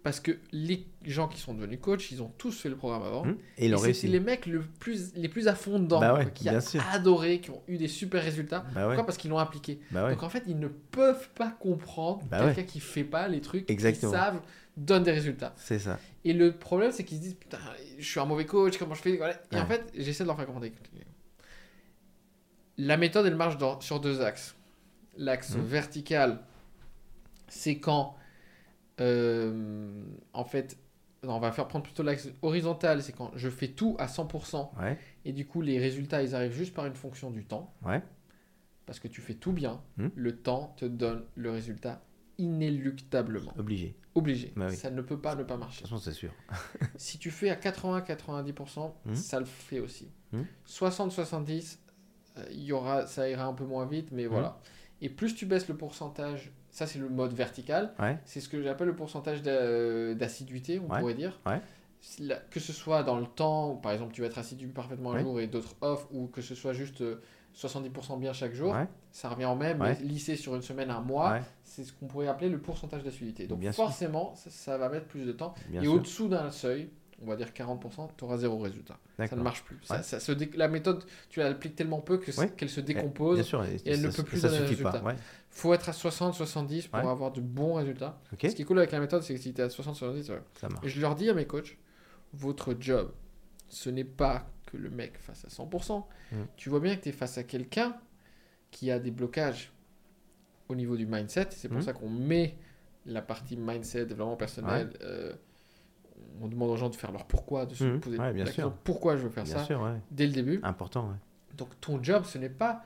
Parce 0.03 0.19
que 0.19 0.37
les 0.51 0.85
gens 1.03 1.27
qui 1.27 1.39
sont 1.39 1.53
devenus 1.53 1.79
coachs, 1.81 2.11
ils 2.11 2.21
ont 2.21 2.31
tous 2.37 2.59
fait 2.61 2.69
le 2.69 2.75
programme 2.75 3.03
avant. 3.03 3.23
Hum. 3.23 3.37
et 3.57 3.73
c'est 3.93 4.07
les 4.07 4.19
mecs 4.19 4.45
le 4.45 4.61
plus, 4.61 5.13
les 5.15 5.29
plus 5.29 5.47
à 5.47 5.55
fond 5.55 5.79
dedans, 5.79 5.99
Bah 5.99 6.13
ouais, 6.13 6.23
quoi, 6.23 6.31
qui 6.31 6.49
sûr. 6.61 6.81
adoré, 6.91 7.39
qui 7.41 7.49
ont 7.51 7.61
eu 7.67 7.77
des 7.77 7.87
super 7.87 8.23
résultats. 8.23 8.65
bah 8.73 8.81
ouais 8.81 8.87
Pourquoi? 8.95 9.05
Parce 9.05 9.17
qu'ils 9.17 9.31
l'ont 9.31 9.39
appliqué. 9.39 9.79
bah 9.91 10.05
ouais 10.05 10.11
Donc 10.11 10.23
en 10.23 10.29
fait, 10.29 10.43
ils 10.47 10.59
ne 10.59 10.67
peuvent 10.67 11.29
pas 11.35 11.51
comprendre 11.51 12.21
quelqu'un 12.29 12.63
qui 12.63 12.79
fait 12.79 13.03
pas 13.03 13.27
les 13.27 13.41
trucs 13.41 13.65
qu'ils 13.65 13.95
savent 13.95 14.41
donne 14.77 15.03
des 15.03 15.11
résultats. 15.11 15.53
c'est 15.55 15.79
ça 15.79 15.97
Et 16.25 16.33
le 16.33 16.51
problème, 16.51 16.91
c'est 16.91 17.05
qu'ils 17.05 17.17
se 17.17 17.21
disent 17.23 17.35
putain, 17.35 17.59
je 17.97 18.05
suis 18.05 18.19
un 18.19 18.25
mauvais 18.25 18.45
coach, 18.45 18.77
comment 18.77 18.93
je 18.93 19.01
fais? 19.01 19.19
Et 19.51 19.57
en 19.57 19.65
fait, 19.65 19.85
j'essaie 19.97 20.23
de 20.23 20.27
leur 20.27 20.35
faire 20.35 20.45
comprendre. 20.45 20.67
La 22.77 22.97
méthode, 22.97 23.25
elle 23.25 23.35
marche 23.35 23.57
dans- 23.57 23.79
sur 23.81 23.99
deux 23.99 24.21
axes. 24.21 24.55
L'axe 25.17 25.55
Mhm. 25.55 25.63
vertical, 25.63 26.39
c'est 27.47 27.77
quand, 27.79 28.15
euh, 28.99 30.03
en 30.33 30.43
fait, 30.43 30.77
non, 31.23 31.35
on 31.35 31.39
va 31.39 31.51
faire 31.51 31.67
prendre 31.67 31.83
plutôt 31.83 32.03
l'axe 32.03 32.29
horizontal, 32.41 33.01
c'est 33.01 33.13
quand 33.13 33.31
je 33.35 33.49
fais 33.49 33.69
tout 33.69 33.95
à 33.97 34.07
100% 34.07 34.71
ouais 34.79 34.97
et 35.23 35.31
du 35.33 35.47
coup 35.47 35.61
les 35.61 35.79
résultats 35.79 36.21
ils 36.21 36.35
arrivent 36.35 36.53
juste 36.53 36.73
par 36.73 36.85
une 36.85 36.93
fonction 36.93 37.31
du 37.31 37.43
temps. 37.45 37.73
ouais 37.83 38.03
Parce 38.85 38.99
que 38.99 39.07
tu 39.07 39.21
fais 39.21 39.33
tout 39.33 39.51
bien, 39.51 39.81
Hmm. 39.97 40.09
le 40.15 40.35
temps 40.37 40.73
te 40.77 40.85
donne 40.85 41.23
le 41.35 41.49
résultat 41.49 42.03
inéluctablement. 42.37 43.53
obligé 43.57 43.95
Obligé. 44.13 44.53
Bah 44.55 44.67
oui. 44.69 44.75
Ça 44.77 44.91
ne 44.91 45.01
peut 45.01 45.19
pas 45.19 45.35
ne 45.35 45.43
pas 45.43 45.55
de 45.55 45.59
marcher. 45.61 45.81
toute 45.81 45.89
façon 45.89 46.01
c'est 46.01 46.13
sûr 46.13 46.31
si 46.95 47.17
tu 47.17 47.31
fais 47.31 47.49
à 47.49 47.55
80-90%, 47.55 48.95
Hmm. 49.05 49.15
ça 49.15 49.39
le 49.39 49.45
fait 49.45 49.79
aussi. 49.79 50.09
Hmm. 50.31 50.43
60-70, 50.65 51.79
euh, 51.84 51.84
il 52.51 52.63
y 52.63 52.71
aura, 52.71 53.07
ça 53.07 53.29
ira 53.29 53.45
un 53.45 53.53
peu 53.53 53.65
moins 53.65 53.85
vite, 53.85 54.09
mais 54.11 54.25
voilà. 54.27 54.57
Et 55.01 55.09
plus 55.09 55.35
tu 55.35 55.45
baisses 55.45 55.67
le 55.67 55.75
pourcentage, 55.75 56.51
ça 56.69 56.87
c'est 56.87 56.99
le 56.99 57.09
mode 57.09 57.33
vertical, 57.33 57.93
ouais 57.99 58.17
c'est 58.25 58.39
ce 58.39 58.49
que 58.49 58.61
j'appelle 58.61 58.87
le 58.87 58.95
pourcentage 58.95 59.41
d'a- 59.41 60.13
d'assiduité, 60.13 60.79
on 60.79 60.91
Ouais. 60.91 60.99
pourrait 60.99 61.13
dire. 61.13 61.39
Ouais. 61.45 61.59
Que 62.51 62.59
ce 62.59 62.71
soit 62.71 63.01
dans 63.03 63.19
le 63.19 63.25
temps, 63.25 63.71
où, 63.71 63.75
par 63.77 63.91
exemple 63.91 64.13
tu 64.13 64.21
vas 64.21 64.27
être 64.27 64.37
assidu 64.37 64.67
parfaitement 64.67 65.13
un 65.13 65.19
jour 65.19 65.39
et 65.39 65.47
d'autres 65.47 65.75
off, 65.81 66.07
ou 66.11 66.27
que 66.27 66.41
ce 66.41 66.53
soit 66.55 66.73
juste 66.73 67.01
euh, 67.01 67.19
70% 67.55 68.19
bien 68.19 68.31
chaque 68.33 68.53
jour, 68.53 68.75
ça 69.11 69.29
revient 69.29 69.45
en 69.45 69.55
même, 69.55 69.83
lissé 70.01 70.35
sur 70.35 70.55
une 70.55 70.61
semaine, 70.61 70.91
un 70.91 71.01
mois, 71.01 71.39
c'est 71.63 71.83
ce 71.83 71.93
qu'on 71.93 72.05
pourrait 72.05 72.27
appeler 72.27 72.49
le 72.49 72.59
pourcentage 72.59 73.03
d'assiduité. 73.03 73.47
Donc 73.47 73.59
Bien 73.59 73.71
forcément, 73.71 74.35
ça, 74.35 74.49
ça 74.49 74.77
va 74.77 74.89
mettre 74.89 75.07
plus 75.07 75.25
de 75.25 75.31
temps. 75.31 75.53
bien 75.69 75.81
et 75.81 75.87
au-dessous 75.87 76.27
d'un 76.27 76.51
seuil, 76.51 76.89
on 77.21 77.25
va 77.27 77.35
dire 77.37 77.47
40%, 77.53 78.09
tu 78.17 78.23
auras 78.25 78.37
zéro 78.37 78.57
résultat. 78.59 78.97
Ça 79.17 79.35
ne 79.35 79.41
marche 79.41 79.63
plus. 79.63 79.77
Ça- 79.83 79.95
Ouais. 79.97 80.03
ça 80.03 80.19
se 80.19 80.31
dé- 80.33 80.51
La 80.55 80.67
méthode, 80.67 81.03
tu 81.29 81.39
l'appliques 81.39 81.75
tellement 81.75 82.01
peu 82.01 82.19
Ouais. 82.37 82.49
qu'elle 82.57 82.69
se 82.69 82.81
bien 82.81 82.95
décompose. 82.95 83.41
sûr 83.43 83.63
et, 83.63 83.77
elle 83.85 84.01
ne 84.01 84.09
peut 84.09 84.23
plus 84.23 84.41
donner 84.41 84.59
de 84.59 84.63
résultat. 84.65 85.03
ouais 85.03 85.15
faut 85.49 85.73
être 85.73 85.87
à 85.87 85.93
60-70 85.93 86.87
pour 86.89 86.99
avoir 87.09 87.31
de 87.31 87.39
bons 87.39 87.75
résultats. 87.75 88.19
Ce 88.41 88.47
qui 88.47 88.61
est 88.61 88.65
cool 88.65 88.77
avec 88.79 88.91
la 88.91 88.99
méthode, 88.99 89.23
c'est 89.23 89.33
que 89.33 89.39
si 89.39 89.53
tu 89.53 89.61
es 89.61 89.63
à 89.63 89.69
60-70, 89.69 90.29
ouais. 90.29 90.41
ça 90.59 90.67
marche 90.67 90.85
Et 90.85 90.89
je 90.89 90.99
leur 90.99 91.15
dis 91.15 91.29
à 91.29 91.33
mes 91.33 91.45
coachs, 91.47 91.77
votre 92.33 92.75
job, 92.77 93.13
ce 93.69 93.89
n'est 93.89 94.03
pas 94.03 94.45
que 94.65 94.75
le 94.75 94.89
mec 94.89 95.17
fasse 95.17 95.45
à 95.45 95.49
100%. 95.49 96.05
Mm. 96.33 96.35
Tu 96.57 96.69
vois 96.69 96.81
bien 96.81 96.97
que 96.97 97.03
tu 97.03 97.09
es 97.09 97.11
face 97.13 97.37
à 97.37 97.43
quelqu'un 97.43 97.95
qui 98.71 98.91
a 98.91 98.99
des 98.99 99.11
blocages 99.11 99.71
au 100.67 100.75
niveau 100.75 100.97
du 100.97 101.05
mindset. 101.05 101.47
C'est 101.51 101.69
pour 101.69 101.77
Mm. 101.77 101.83
ça 101.83 101.93
qu'on 101.93 102.09
met 102.09 102.57
la 103.05 103.21
partie 103.21 103.55
mindset, 103.55 104.07
développement 104.07 104.35
personnel. 104.35 104.89
euh, 105.03 105.33
on 106.41 106.47
demande 106.47 106.69
aux 106.69 106.77
gens 106.77 106.89
de 106.89 106.95
faire 106.95 107.11
leur 107.11 107.25
pourquoi, 107.25 107.65
de 107.65 107.75
se 107.75 107.83
Mm. 107.83 107.99
poser 107.99 108.17
Ouais, 108.17 108.33
bien 108.33 108.43
la 108.43 108.49
question 108.51 108.73
pourquoi 108.83 109.15
je 109.17 109.23
veux 109.23 109.29
faire 109.29 109.43
bien 109.43 109.57
ça 109.57 109.63
sûr 109.65 109.81
ouais 109.81 109.99
dès 110.11 110.27
le 110.27 110.33
début. 110.33 110.59
important 110.63 111.07
ouais 111.09 111.15
Donc 111.57 111.69
ton 111.81 112.01
job, 112.03 112.23
ce 112.25 112.37
n'est 112.37 112.49
pas 112.49 112.83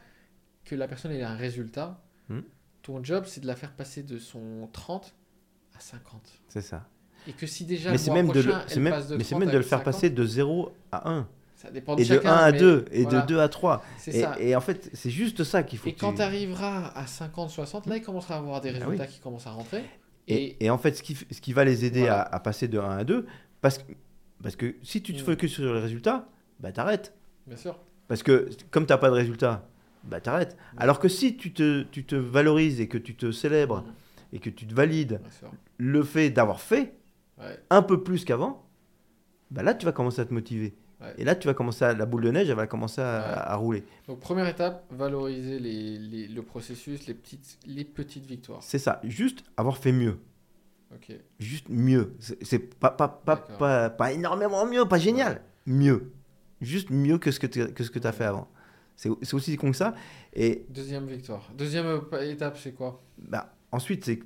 que 0.65 0.75
la 0.75 0.88
personne 0.88 1.12
ait 1.12 1.24
un 1.24 1.36
résultat. 1.36 2.00
Mm. 2.29 2.39
Ton 2.84 3.03
job, 3.03 3.24
c'est 3.27 3.41
de 3.41 3.48
la 3.48 3.56
faire 3.56 3.72
passer 3.74 4.03
de 4.03 4.18
son 4.20 4.70
30 4.72 5.13
à 5.75 5.79
50. 5.79 6.22
c'est 6.48 6.62
ça 6.62 6.86
Et 7.27 7.34
que 7.34 7.48
si 7.48 7.65
déjà 7.65 7.89
mais 7.89 7.98
le 7.98 8.03
c'est 8.03 8.12
mois 8.12 8.15
même 8.24 8.27
de 8.27 8.41
prochain, 8.41 8.60
le, 8.68 8.72
elle 8.74 8.79
même, 8.82 8.94
passe 8.94 9.08
de 9.08 9.18
mais 9.18 9.24
c'est 9.24 9.29
30 9.32 9.39
même 9.41 9.50
de 9.51 9.58
le 9.58 9.63
faire 9.63 9.79
50, 9.79 9.86
passer 9.86 10.10
de 10.10 10.25
0 10.25 10.72
à 10.91 11.10
1 11.10 11.27
Ça 11.56 11.72
dépend 11.72 11.96
de 11.96 12.01
et 12.01 12.03
de 12.03 12.08
chacun, 12.08 12.32
1 12.34 12.36
à 12.38 12.51
mais 12.51 12.58
2 12.60 12.86
et 12.91 13.03
voilà, 13.03 13.22
de 13.22 13.27
2 13.27 13.39
à 13.39 13.50
3 13.50 13.84
C'est 13.98 14.12
et, 14.15 14.22
ça. 14.22 14.36
et 14.39 14.56
en 14.56 14.62
fait 14.62 14.89
c'est 14.94 15.10
juste 15.10 15.44
ça 15.44 15.63
qu'il 15.63 15.77
faut 15.79 15.89
Et 15.89 15.94
que 15.94 16.00
quand 16.00 16.13
tu- 16.15 16.22
arriveras 16.22 16.88
à 16.96 17.06
50-60, 17.06 17.88
là, 17.89 17.98
il 17.98 18.01
commencera 18.03 18.36
à 18.36 18.38
avoir 18.38 18.62
des 18.62 18.70
Ah 18.70 18.74
résultats 18.86 19.08
qui 19.08 19.20
commencent 19.20 19.48
à 19.48 19.51
rentrer. 19.51 19.84
Et, 20.29 20.69
en 20.69 20.77
fait 20.77 20.93
ce 20.95 21.03
qui, 21.03 21.13
f- 21.13 21.25
ce 21.31 21.41
qui 21.41 21.53
va 21.53 21.63
les 21.65 21.86
aider 21.86 22.01
Voilà. 22.01 22.21
à, 22.21 22.36
à 22.36 22.39
passer 22.39 22.67
de 22.67 22.77
1 22.79 22.98
à 23.00 23.03
2 23.03 23.25
parce 23.62 23.77
que, 23.79 23.91
parce 24.43 24.55
que 24.55 24.75
si 24.83 25.01
tu 25.01 25.13
te 25.13 25.21
Mm. 25.21 25.25
focuses 25.25 25.51
sur 25.53 25.74
les 25.74 25.79
résultats 25.79 26.27
bah 26.59 26.71
t'arrêtes 26.71 27.13
bien 27.48 27.57
sûr, 27.57 27.77
Parce 28.07 28.21
que 28.24 28.50
comme 28.71 28.86
tu 28.86 28.91
n'as 28.93 28.98
pas 28.98 29.09
de 29.09 29.15
résultat, 29.15 29.67
bah 30.03 30.19
t'arrêtes. 30.21 30.55
Mm. 30.74 30.77
Alors 30.81 31.00
que 31.00 31.07
si 31.09 31.36
tu 31.38 31.51
te, 31.53 31.83
tu 31.83 32.05
te 32.05 32.15
valorises 32.15 32.79
et 32.81 32.88
que 32.88 32.98
tu 32.98 33.15
te 33.15 33.31
célèbres 33.31 33.81
Mm. 33.81 34.36
et 34.36 34.39
que 34.39 34.50
tu 34.50 34.65
te 34.67 34.74
valides 34.74 35.19
le 35.77 36.03
fait 36.03 36.29
d'avoir 36.29 36.62
fait 36.62 36.93
Ouais. 37.39 37.57
un 37.69 37.81
peu 37.81 38.03
plus 38.03 38.25
qu'avant, 38.25 38.65
bah 39.51 39.63
là 39.63 39.74
tu 39.74 39.86
vas 39.86 39.91
commencer 39.93 40.19
à 40.21 40.25
te 40.25 40.33
motiver. 40.33 40.75
Ouais. 41.01 41.13
Et 41.18 41.24
là 41.24 41.36
tu 41.36 41.48
vas 41.48 41.53
commencer 41.53 41.86
à, 41.86 41.94
la 41.94 42.06
boule 42.06 42.24
de 42.24 42.32
neige, 42.32 42.50
elle 42.50 42.56
va 42.56 42.68
commencer 42.68 43.01
à, 43.01 43.20
Ouais. 43.20 43.34
à 43.38 43.56
rouler. 43.56 43.84
Donc, 44.08 44.20
première 44.20 44.48
étape, 44.48 44.86
valoriser 44.91 45.60
les, 45.60 45.98
les- 45.98 46.27
le 46.27 46.41
processus, 46.41 47.08
les 47.08 47.13
petites, 47.13 47.58
les 47.65 47.86
petites 47.86 48.25
victoires. 48.25 48.62
C'est 48.62 48.79
ça, 48.79 49.00
juste 49.03 49.44
avoir 49.56 49.77
fait 49.77 49.91
mieux. 49.94 50.18
Ok. 50.94 51.15
Juste 51.39 51.70
mieux. 51.70 52.15
C'est 52.41 52.60
pas, 52.79 52.89
pas, 52.89 53.08
pas, 53.08 53.36
pas, 53.38 53.89
pas 53.89 54.12
énormément 54.12 54.65
mieux, 54.65 54.86
pas 54.86 54.98
génial. 54.98 55.41
Mieux. 55.65 56.12
Juste 56.62 56.89
mieux 56.89 57.18
que 57.18 57.32
ce 57.32 57.39
que 57.39 57.48
tu 57.48 58.08
as 58.08 58.12
fait 58.12 58.25
avant. 58.25 58.48
C'est 58.96 59.34
aussi 59.34 59.56
con 59.56 59.72
que 59.72 59.77
ça. 59.77 59.96
Et 60.34 60.65
Deuxième 60.70 61.06
victoire. 61.08 61.50
Deuxième 61.58 61.86
euh, 61.86 62.29
étape, 62.32 62.58
c'est 62.58 62.74
quoi? 62.74 63.01
Bah, 63.18 63.53
ensuite, 63.72 64.03
c'est 64.03 64.20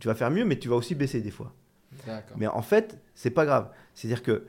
tu 0.00 0.08
vas 0.08 0.16
faire 0.16 0.32
mieux, 0.32 0.44
mais 0.44 0.58
tu 0.58 0.68
vas 0.68 0.74
aussi 0.74 0.96
baisser 0.96 1.20
des 1.20 1.30
fois. 1.30 1.54
Mais 2.36 2.48
en 2.48 2.62
fait, 2.62 2.98
c'est 3.14 3.30
pas 3.30 3.44
grave. 3.44 3.70
C'est-à-dire 3.94 4.22
que 4.24 4.46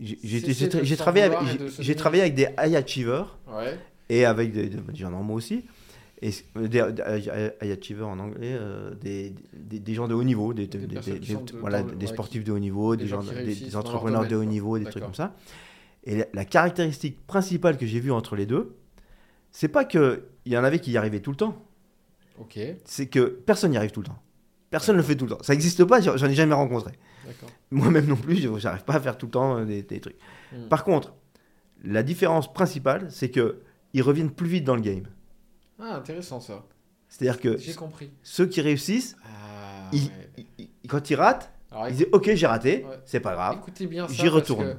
j'ai 0.00 0.96
travaillé, 0.96 1.24
avec- 1.24 1.38
j'ai- 1.78 1.94
travaillé 1.94 2.22
des 2.34 2.48
high 2.58 2.74
achievers 2.76 3.38
Ouais. 3.48 3.78
et 4.08 4.24
avec 4.24 4.52
des, 4.52 4.68
des, 4.68 4.76
des 4.78 4.94
gens 4.96 5.10
normaux 5.10 5.34
aussi. 5.34 5.64
Et 6.22 6.30
c- 6.30 6.44
des, 6.56 6.78
high 6.78 7.70
achievers 7.72 8.08
en 8.08 8.18
anglais, 8.18 8.52
euh, 8.58 8.94
des, 8.94 9.34
gens 9.94 10.08
de 10.08 10.14
haut 10.14 10.24
niveau, 10.24 10.54
des, 10.54 10.66
de- 10.66 10.78
voilà, 11.60 11.82
ouais, 11.82 12.06
sportifs 12.06 12.44
de 12.44 12.52
haut 12.52 12.58
niveau, 12.58 12.96
des 12.96 13.06
gens 13.06 13.20
gens, 13.20 13.78
entrepreneurs 13.78 14.26
de 14.26 14.36
haut 14.36 14.44
niveau, 14.44 14.78
des 14.78 14.84
trucs 14.86 15.02
comme 15.02 15.14
ça. 15.14 15.34
Et 16.04 16.16
la, 16.18 16.26
la 16.34 16.44
caractéristique 16.44 17.26
principale 17.26 17.76
que 17.76 17.86
j'ai 17.86 18.00
vue 18.00 18.12
entre 18.12 18.36
les 18.36 18.46
deux, 18.46 18.74
c'est 19.50 19.68
pas 19.68 19.84
qu'il 19.84 20.20
y 20.46 20.56
en 20.56 20.64
avait 20.64 20.78
qui 20.78 20.92
y 20.92 20.96
arrivaient 20.96 21.20
tout 21.20 21.30
le 21.30 21.36
temps, 21.36 21.62
c'est 22.84 23.06
que 23.06 23.20
personne 23.46 23.70
n'y 23.70 23.76
arrive 23.76 23.90
tout 23.92 24.00
le 24.00 24.06
temps. 24.06 24.18
Personne 24.70 24.96
ne 24.96 25.00
le 25.00 25.06
fait 25.06 25.14
tout 25.14 25.24
le 25.26 25.30
temps. 25.30 25.42
Ça 25.42 25.52
n'existe 25.52 25.84
pas, 25.84 26.00
j'en 26.00 26.16
ai 26.26 26.34
jamais 26.34 26.54
rencontré. 26.54 26.92
Moi-même 27.70 28.06
non 28.06 28.16
plus, 28.16 28.36
j'arrive 28.58 28.84
pas 28.84 28.94
à 28.94 29.00
faire 29.00 29.16
tout 29.18 29.26
le 29.26 29.32
temps 29.32 29.58
euh, 29.58 29.64
des, 29.64 29.82
des 29.82 30.00
trucs. 30.00 30.16
Hmm. 30.52 30.68
Par 30.68 30.84
contre, 30.84 31.14
la 31.82 32.02
différence 32.02 32.52
principale, 32.52 33.10
c'est 33.10 33.30
que 33.30 33.60
ils 33.92 34.02
reviennent 34.02 34.30
plus 34.30 34.48
vite 34.48 34.64
dans 34.64 34.74
le 34.76 34.80
game. 34.82 35.04
Ah, 35.80 35.96
intéressant 35.96 36.40
ça. 36.40 36.64
C'est-à-dire 37.08 37.40
que 37.40 37.56
J'ai 37.58 37.74
compris. 37.74 38.10
ceux 38.22 38.46
qui 38.46 38.60
réussissent, 38.60 39.16
Ah, 39.24 39.88
ils- 39.92 40.04
ouais. 40.04 40.10
ils- 40.58 40.68
ils- 40.82 40.88
quand 40.88 41.10
ils 41.10 41.14
ratent, 41.14 41.52
Alors, 41.70 41.88
ils 41.88 41.96
disent 41.96 42.06
Ok, 42.12 42.30
j'ai 42.34 42.46
raté, 42.46 42.84
Ouais. 42.84 42.98
c'est 43.04 43.20
pas 43.20 43.34
grave. 43.34 43.56
Écoutez 43.60 43.86
bien. 43.86 44.06
J'y 44.08 44.22
parce 44.22 44.30
retourne. 44.30 44.74
que 44.74 44.76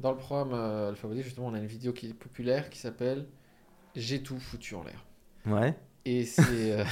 Dans 0.00 0.12
le 0.12 0.16
programme 0.16 0.52
euh, 0.54 0.94
justement, 1.22 1.48
on 1.48 1.54
a 1.54 1.58
une 1.58 1.66
vidéo 1.66 1.92
qui 1.92 2.08
est 2.10 2.14
populaire 2.14 2.70
qui 2.70 2.78
s'appelle 2.78 3.26
J'ai 3.96 4.22
tout 4.22 4.38
foutu 4.38 4.74
en 4.74 4.84
l'air. 4.84 5.04
Ouais, 5.46 5.74
Et 6.04 6.24
c'est. 6.24 6.42
euh, 6.78 6.84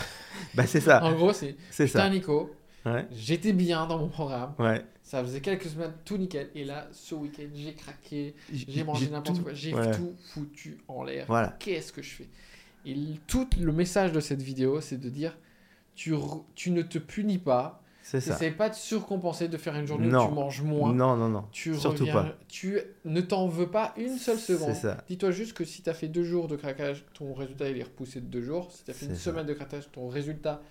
bah 0.55 0.67
c'est 0.67 0.81
ça, 0.81 1.03
en 1.05 1.13
gros, 1.15 1.33
c'est. 1.33 1.57
c'est 1.71 1.87
ça. 1.87 2.09
Nico, 2.11 2.51
Ouais, 2.85 3.07
j'étais 3.13 3.53
bien 3.53 3.87
dans 3.87 3.99
mon 3.99 4.09
programme. 4.09 4.55
ouais. 4.59 4.85
Ça 5.07 5.23
faisait 5.23 5.41
quelques 5.41 5.67
semaines, 5.69 5.93
tout 6.05 6.17
nickel. 6.17 6.51
Et 6.57 6.65
là, 6.65 6.89
ce 6.91 7.15
week-end, 7.15 7.47
j'ai 7.55 7.75
craqué. 7.75 8.35
J'ai 8.53 8.83
mangé 8.83 9.09
n'importe 9.09 9.41
quoi. 9.41 9.55
J'ai 9.55 9.73
ouais. 9.73 9.93
tout 9.93 10.13
foutu 10.33 10.79
en 10.89 11.05
l'air. 11.05 11.27
Voilà, 11.29 11.55
Qu'est-ce 11.61 11.93
que 11.93 12.03
je 12.03 12.11
fais? 12.11 12.29
Et 12.85 12.97
tout 13.29 13.49
le 13.61 13.71
message 13.73 14.11
de 14.11 14.19
cette 14.19 14.43
vidéo, 14.43 14.81
c'est 14.81 14.97
de 14.99 15.09
dire 15.09 15.39
tu, 15.95 16.13
tu 16.57 16.73
ne 16.73 16.83
te 16.83 16.99
punis 16.99 17.39
pas. 17.39 17.85
c'est 18.03 18.21
ça. 18.21 18.33
N'essaie 18.33 18.51
pas 18.51 18.69
de 18.69 18.75
surcompenser, 18.75 19.47
de 19.47 19.57
faire 19.57 19.77
une 19.77 19.87
journée 19.87 20.09
Non. 20.09 20.25
où 20.25 20.29
tu 20.29 20.35
manges 20.35 20.63
moins. 20.63 20.93
Non, 20.93 21.17
non, 21.17 21.29
non. 21.29 21.45
Tu 21.53 21.77
Surtout 21.77 22.01
reviens, 22.03 22.23
pas. 22.25 22.39
Tu 22.49 22.81
ne 23.05 23.21
t'en 23.21 23.47
veux 23.47 23.71
pas 23.71 23.95
une 23.97 24.19
seule 24.19 24.41
seconde. 24.41 24.75
C'est 24.75 24.81
ça. 24.89 25.05
Dis-toi 25.09 25.31
juste 25.31 25.53
que 25.53 25.65
si 25.65 25.83
tu 25.83 25.89
as 25.89 25.95
fait 25.95 26.09
deux 26.09 26.25
jours 26.25 26.49
de 26.49 26.57
craquage, 26.57 27.05
ton 27.15 27.33
résultat 27.33 27.71
il 27.71 27.79
est 27.79 27.85
repoussé 27.85 28.21
de 28.21 28.27
deux 28.27 28.43
jours. 28.43 28.73
Si 28.73 28.83
tu 28.83 28.91
as 28.91 28.95
fait 28.95 29.07
une 29.07 29.15
ça. 29.15 29.31
semaine 29.31 29.47
de 29.47 29.55
craquage, 29.55 29.89
ton 29.93 30.09
résultat, 30.09 30.63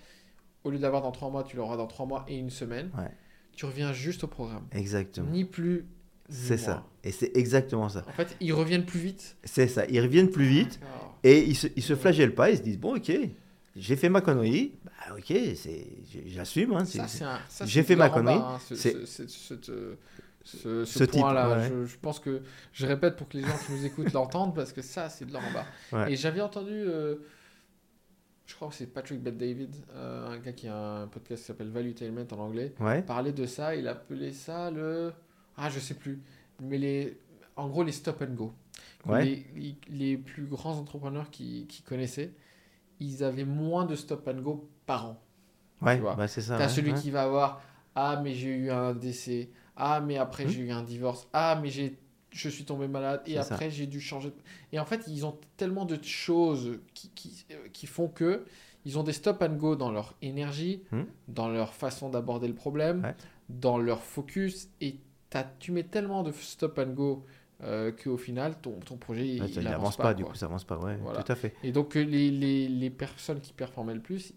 au 0.62 0.68
lieu 0.70 0.78
d'avoir 0.78 1.00
dans 1.00 1.12
trois 1.12 1.30
mois, 1.30 1.42
tu 1.42 1.56
l'auras 1.56 1.78
dans 1.78 1.86
trois 1.86 2.04
mois 2.04 2.26
et 2.28 2.36
une 2.36 2.50
semaine. 2.50 2.90
Ouais. 2.98 3.10
Tu 3.56 3.64
reviens 3.66 3.92
juste 3.92 4.22
au 4.24 4.26
programme. 4.28 4.66
Exactement. 4.72 5.28
Ni 5.30 5.44
plus. 5.44 5.86
C'est 6.28 6.58
ça. 6.58 6.84
Et 7.04 7.12
c'est 7.12 7.36
exactement 7.36 7.88
ça. 7.88 8.04
En 8.08 8.12
fait, 8.12 8.36
ils 8.40 8.52
reviennent 8.52 8.84
plus 8.84 8.98
vite. 9.00 9.36
C'est 9.44 9.68
ça. 9.68 9.84
Ils 9.86 10.00
reviennent 10.00 10.30
plus 10.30 10.46
vite 10.46 10.80
et 11.24 11.42
ils 11.44 11.54
se, 11.56 11.66
ils 11.76 11.82
se 11.82 11.94
flagellent 11.96 12.34
pas. 12.34 12.50
Ils 12.50 12.58
se 12.58 12.62
disent 12.62 12.78
Bon, 12.78 12.96
ok, 12.96 13.12
j'ai 13.76 13.96
fait 13.96 14.08
ma 14.08 14.20
connerie. 14.20 14.74
Bah, 14.84 15.14
ok, 15.16 15.24
c'est, 15.54 15.86
j'assume. 16.26 16.72
Hein, 16.74 16.84
c'est- 16.84 16.98
Ça, 16.98 17.08
c'est 17.08 17.24
un- 17.24 17.38
ça, 17.48 17.64
j'ai 17.66 17.82
fait 17.82 17.94
ma 17.96 18.08
connerie. 18.08 18.34
hein, 18.34 18.58
ce, 18.66 18.74
C'est- 18.74 19.06
ce- 19.06 19.26
ce- 19.28 20.84
ce- 20.84 21.04
point-là. 21.04 21.58
ouais. 21.58 21.68
Je, 21.68 21.86
je 21.86 21.96
pense 22.00 22.18
que 22.20 22.42
je 22.72 22.86
répète 22.86 23.16
pour 23.16 23.28
que 23.28 23.36
les 23.36 23.42
gens 23.44 23.56
qui 23.66 23.72
nous 23.72 23.84
écoutent 23.86 24.12
l'entendent 24.12 24.54
parce 24.54 24.72
que 24.72 24.82
ça, 24.82 25.08
c'est 25.08 25.24
de 25.26 25.32
leur 25.32 25.42
en 25.44 25.52
bas. 25.52 25.66
Ouais. 25.92 26.12
Et 26.12 26.16
j'avais 26.16 26.40
entendu, 26.40 26.72
euh, 26.72 27.16
je 28.46 28.54
crois 28.54 28.68
que 28.68 28.74
c'est 28.74 28.86
Patrick 28.86 29.20
Bet 29.22 29.32
David, 29.32 29.74
euh, 29.94 30.28
un 30.28 30.38
gars 30.38 30.52
qui 30.52 30.68
a 30.68 30.76
un 30.76 31.06
podcast 31.08 31.42
qui 31.42 31.46
s'appelle 31.48 31.68
Valuetainment 31.70 32.26
en 32.32 32.38
anglais, 32.38 32.72
Ouais, 32.80 33.02
parler 33.02 33.32
de 33.32 33.44
ça. 33.46 33.74
Il 33.74 33.88
appelait 33.88 34.32
ça 34.32 34.70
le. 34.70 35.12
Ah, 35.56 35.68
je 35.70 35.78
sais 35.80 35.94
plus. 35.94 36.20
Mais 36.62 36.78
les. 36.78 37.18
En 37.56 37.68
gros, 37.68 37.82
les 37.82 37.92
stop 37.92 38.22
and 38.22 38.34
go. 38.34 38.52
Ouais. 39.06 39.24
Les, 39.24 39.46
les- 39.56 39.76
les 39.88 40.16
plus 40.16 40.44
grands 40.46 40.76
entrepreneurs 40.78 41.30
qui, 41.30 41.66
qui 41.68 41.82
connaissaient, 41.82 42.32
ils 43.00 43.22
avaient 43.24 43.44
moins 43.44 43.84
de 43.84 43.94
stop 43.94 44.26
and 44.28 44.40
go 44.42 44.68
par 44.84 45.06
an. 45.06 45.22
ouais, 45.82 45.96
tu 45.96 46.02
vois. 46.02 46.14
bah, 46.14 46.28
c'est 46.28 46.40
ça. 46.42 46.56
T'as 46.58 46.64
ouais, 46.64 46.68
celui 46.68 46.92
ouais. 46.92 47.00
qui 47.00 47.10
va 47.10 47.22
avoir 47.22 47.62
Ah, 47.94 48.20
mais 48.22 48.34
j'ai 48.34 48.54
eu 48.54 48.70
un 48.70 48.94
décès. 48.94 49.50
Ah, 49.76 50.00
mais 50.00 50.16
après 50.18 50.44
Hmm. 50.44 50.48
j'ai 50.48 50.60
eu 50.62 50.70
un 50.70 50.82
divorce. 50.82 51.28
Ah, 51.32 51.58
mais 51.60 51.68
j'ai 51.70 51.98
je 52.36 52.48
suis 52.48 52.64
tombé 52.64 52.86
malade. 52.88 53.22
Et 53.26 53.38
après 53.38 53.70
j'ai 53.70 53.86
dû 53.86 54.00
changer. 54.00 54.32
Et 54.72 54.78
en 54.78 54.84
fait, 54.84 55.02
ils 55.08 55.24
ont 55.26 55.36
tellement 55.56 55.84
de 55.84 55.98
choses 56.02 56.78
qui, 56.94 57.10
qui, 57.10 57.44
euh, 57.52 57.56
qui 57.72 57.86
font 57.86 58.08
que 58.08 58.44
ils 58.84 58.98
ont 58.98 59.02
des 59.02 59.12
stop 59.12 59.42
and 59.42 59.54
go 59.54 59.74
dans 59.74 59.90
leur 59.90 60.14
énergie, 60.22 60.82
Hmm. 60.92 61.02
dans 61.28 61.48
leur 61.48 61.74
façon 61.74 62.08
d'aborder 62.08 62.46
le 62.48 62.54
problème, 62.54 63.02
Ouais. 63.02 63.14
dans 63.48 63.78
leur 63.78 64.02
focus. 64.02 64.68
Et 64.80 64.96
t'as- 65.30 65.50
tu 65.58 65.72
mets 65.72 65.82
tellement 65.82 66.22
de 66.22 66.30
stop 66.32 66.78
and 66.78 66.92
go 66.92 67.24
euh, 67.64 67.90
qu'au 67.90 68.16
final, 68.18 68.54
ton, 68.60 68.72
ton 68.84 68.96
projet 68.98 69.22
Ouais, 69.22 69.48
il 69.48 69.60
il 69.62 69.66
avance 69.68 69.96
pas. 69.96 70.02
pas, 70.04 70.14
du 70.14 70.24
coup, 70.24 70.34
ça 70.34 70.44
avance 70.46 70.64
pas. 70.64 70.76
Ouais, 70.78 70.96
Voilà. 71.02 71.22
tout 71.22 71.32
à 71.32 71.34
fait. 71.34 71.54
Et 71.64 71.72
donc, 71.72 71.94
les, 71.94 72.30
les, 72.30 72.68
les 72.68 72.90
personnes 72.90 73.40
qui 73.40 73.54
performaient 73.54 73.94
le 73.94 74.00
plus, 74.02 74.34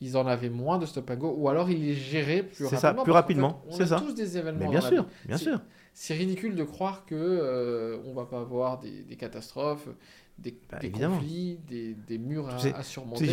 ils 0.00 0.16
en 0.16 0.26
avaient 0.26 0.48
moins 0.50 0.78
de 0.78 0.86
stop 0.86 1.08
and 1.10 1.16
go, 1.16 1.34
ou 1.36 1.48
alors 1.50 1.70
ils 1.70 1.80
les 1.84 1.94
géraient 1.94 2.42
plus 2.42 2.66
C'est 2.66 2.76
ça, 2.76 2.88
rapidement. 2.88 3.02
plus 3.04 3.12
rapidement, 3.12 3.62
fait, 3.66 3.68
on 3.74 3.76
c'est 3.76 3.86
ça. 3.86 4.00
tous 4.00 4.14
des 4.14 4.36
événements. 4.38 4.64
Mais 4.64 4.70
bien 4.70 4.80
sûr, 4.80 5.06
bien 5.26 5.36
sûr. 5.36 5.60
C'est 5.98 6.12
ridicule 6.12 6.54
de 6.56 6.62
croire 6.62 7.06
que 7.06 7.14
euh, 7.14 7.96
on 8.04 8.12
va 8.12 8.26
pas 8.26 8.40
avoir 8.40 8.78
des, 8.80 9.02
des 9.02 9.16
catastrophes, 9.16 9.88
des, 10.36 10.54
Bah, 10.70 10.78
des 10.78 10.90
conflits, 10.90 11.56
des, 11.66 11.94
des 11.94 12.18
murs 12.18 12.48
à, 12.50 12.58
sais- 12.58 12.74
à 12.74 12.82
surmonter. 12.82 13.24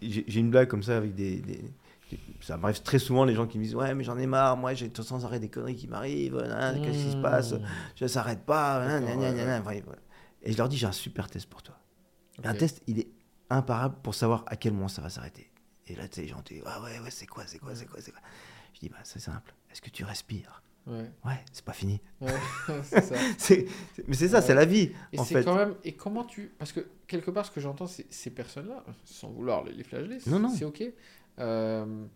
j'ai- 0.00 0.38
une 0.38 0.50
blague 0.50 0.68
comme 0.68 0.84
ça 0.84 0.96
avec 0.98 1.16
des. 1.16 1.42
Ça 2.40 2.56
m'arrive 2.56 2.80
très 2.82 3.00
souvent, 3.00 3.24
les 3.24 3.34
gens 3.34 3.48
qui 3.48 3.58
me 3.58 3.64
disent 3.64 3.74
Ouais, 3.74 3.92
mais 3.92 4.04
j'en 4.04 4.16
ai 4.18 4.26
marre, 4.28 4.56
moi 4.56 4.72
j'ai 4.72 4.88
sans 5.02 5.24
arrêt 5.24 5.40
des 5.40 5.48
conneries 5.48 5.74
qui 5.74 5.88
m'arrivent, 5.88 6.36
nan, 6.36 6.80
qu'est-ce 6.80 7.04
qui 7.06 7.10
se 7.10 7.16
passe 7.16 7.52
Mmh. 7.54 7.60
Je 7.96 8.06
s'arrête 8.06 8.44
pas, 8.46 8.86
nan, 8.86 9.04
nan, 9.04 9.34
nan, 9.36 9.66
ouais. 9.66 9.82
Et 10.44 10.52
je 10.52 10.56
leur 10.58 10.68
dis 10.68 10.76
J'ai 10.76 10.86
un 10.86 10.92
super 10.92 11.28
test 11.28 11.46
pour 11.50 11.64
toi. 11.64 11.76
Ok. 12.38 12.46
Un 12.46 12.54
test, 12.54 12.82
il 12.86 13.00
est 13.00 13.08
imparable 13.50 13.96
pour 14.04 14.14
savoir 14.14 14.44
à 14.46 14.54
quel 14.54 14.74
moment 14.74 14.86
ça 14.86 15.02
va 15.02 15.10
s'arrêter. 15.10 15.50
Et 15.88 15.96
là, 15.96 16.06
tu 16.06 16.14
sais, 16.14 16.22
les 16.22 16.28
gens 16.28 16.40
te 16.42 16.54
disent 16.54 16.62
Ah 16.66 16.80
ouais, 16.84 17.00
ouais, 17.00 17.10
c'est 17.10 17.26
quoi, 17.26 17.42
c'est 17.48 17.58
quoi, 17.58 17.74
c'est 17.74 17.86
quoi, 17.86 18.00
c'est 18.00 18.12
quoi 18.12 18.20
Je 18.74 18.78
dis 18.78 18.88
Bah, 18.88 18.98
c'est 19.02 19.18
simple. 19.18 19.52
Est-ce 19.72 19.82
que 19.82 19.90
tu 19.90 20.04
respires? 20.04 20.62
Ouais, 20.86 21.10
Ouais, 21.24 21.44
c'est 21.52 21.64
pas 21.64 21.72
fini. 21.72 22.00
ouais, 22.20 22.30
c'est 22.84 23.00
ça. 23.02 23.14
C'est- 23.38 23.66
c'est- 23.94 24.06
mais 24.06 24.14
c'est 24.14 24.28
ça, 24.28 24.36
Ouais. 24.38 24.42
c'est 24.44 24.54
la 24.54 24.64
vie, 24.64 24.92
Et 25.12 25.18
en 25.18 25.24
fait. 25.24 25.42
quand 25.44 25.56
même. 25.56 25.74
Et 25.84 25.92
comment 25.94 26.22
tu. 26.24 26.52
Parce 26.58 26.70
que 26.72 26.86
quelque 27.08 27.30
part, 27.32 27.44
ce 27.44 27.50
que 27.50 27.60
j'entends, 27.60 27.86
c'est 27.88 28.06
ces 28.12 28.30
personnes-là, 28.30 28.84
sans 29.04 29.30
vouloir 29.30 29.64
les 29.64 29.82
flageller, 29.82 30.18
c'est 30.20 30.64
ok, 30.64 30.84
euh, 31.40 32.06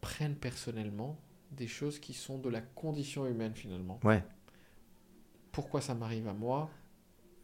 prennent 0.00 0.34
personnellement 0.36 1.18
des 1.50 1.66
choses 1.66 1.98
qui 1.98 2.14
sont 2.14 2.38
de 2.38 2.48
la 2.48 2.60
condition 2.62 3.26
humaine 3.26 3.54
finalement. 3.54 4.00
Ouais. 4.02 4.24
Pourquoi 5.52 5.80
ça 5.82 5.94
m'arrive 5.94 6.26
à 6.28 6.32
moi? 6.32 6.70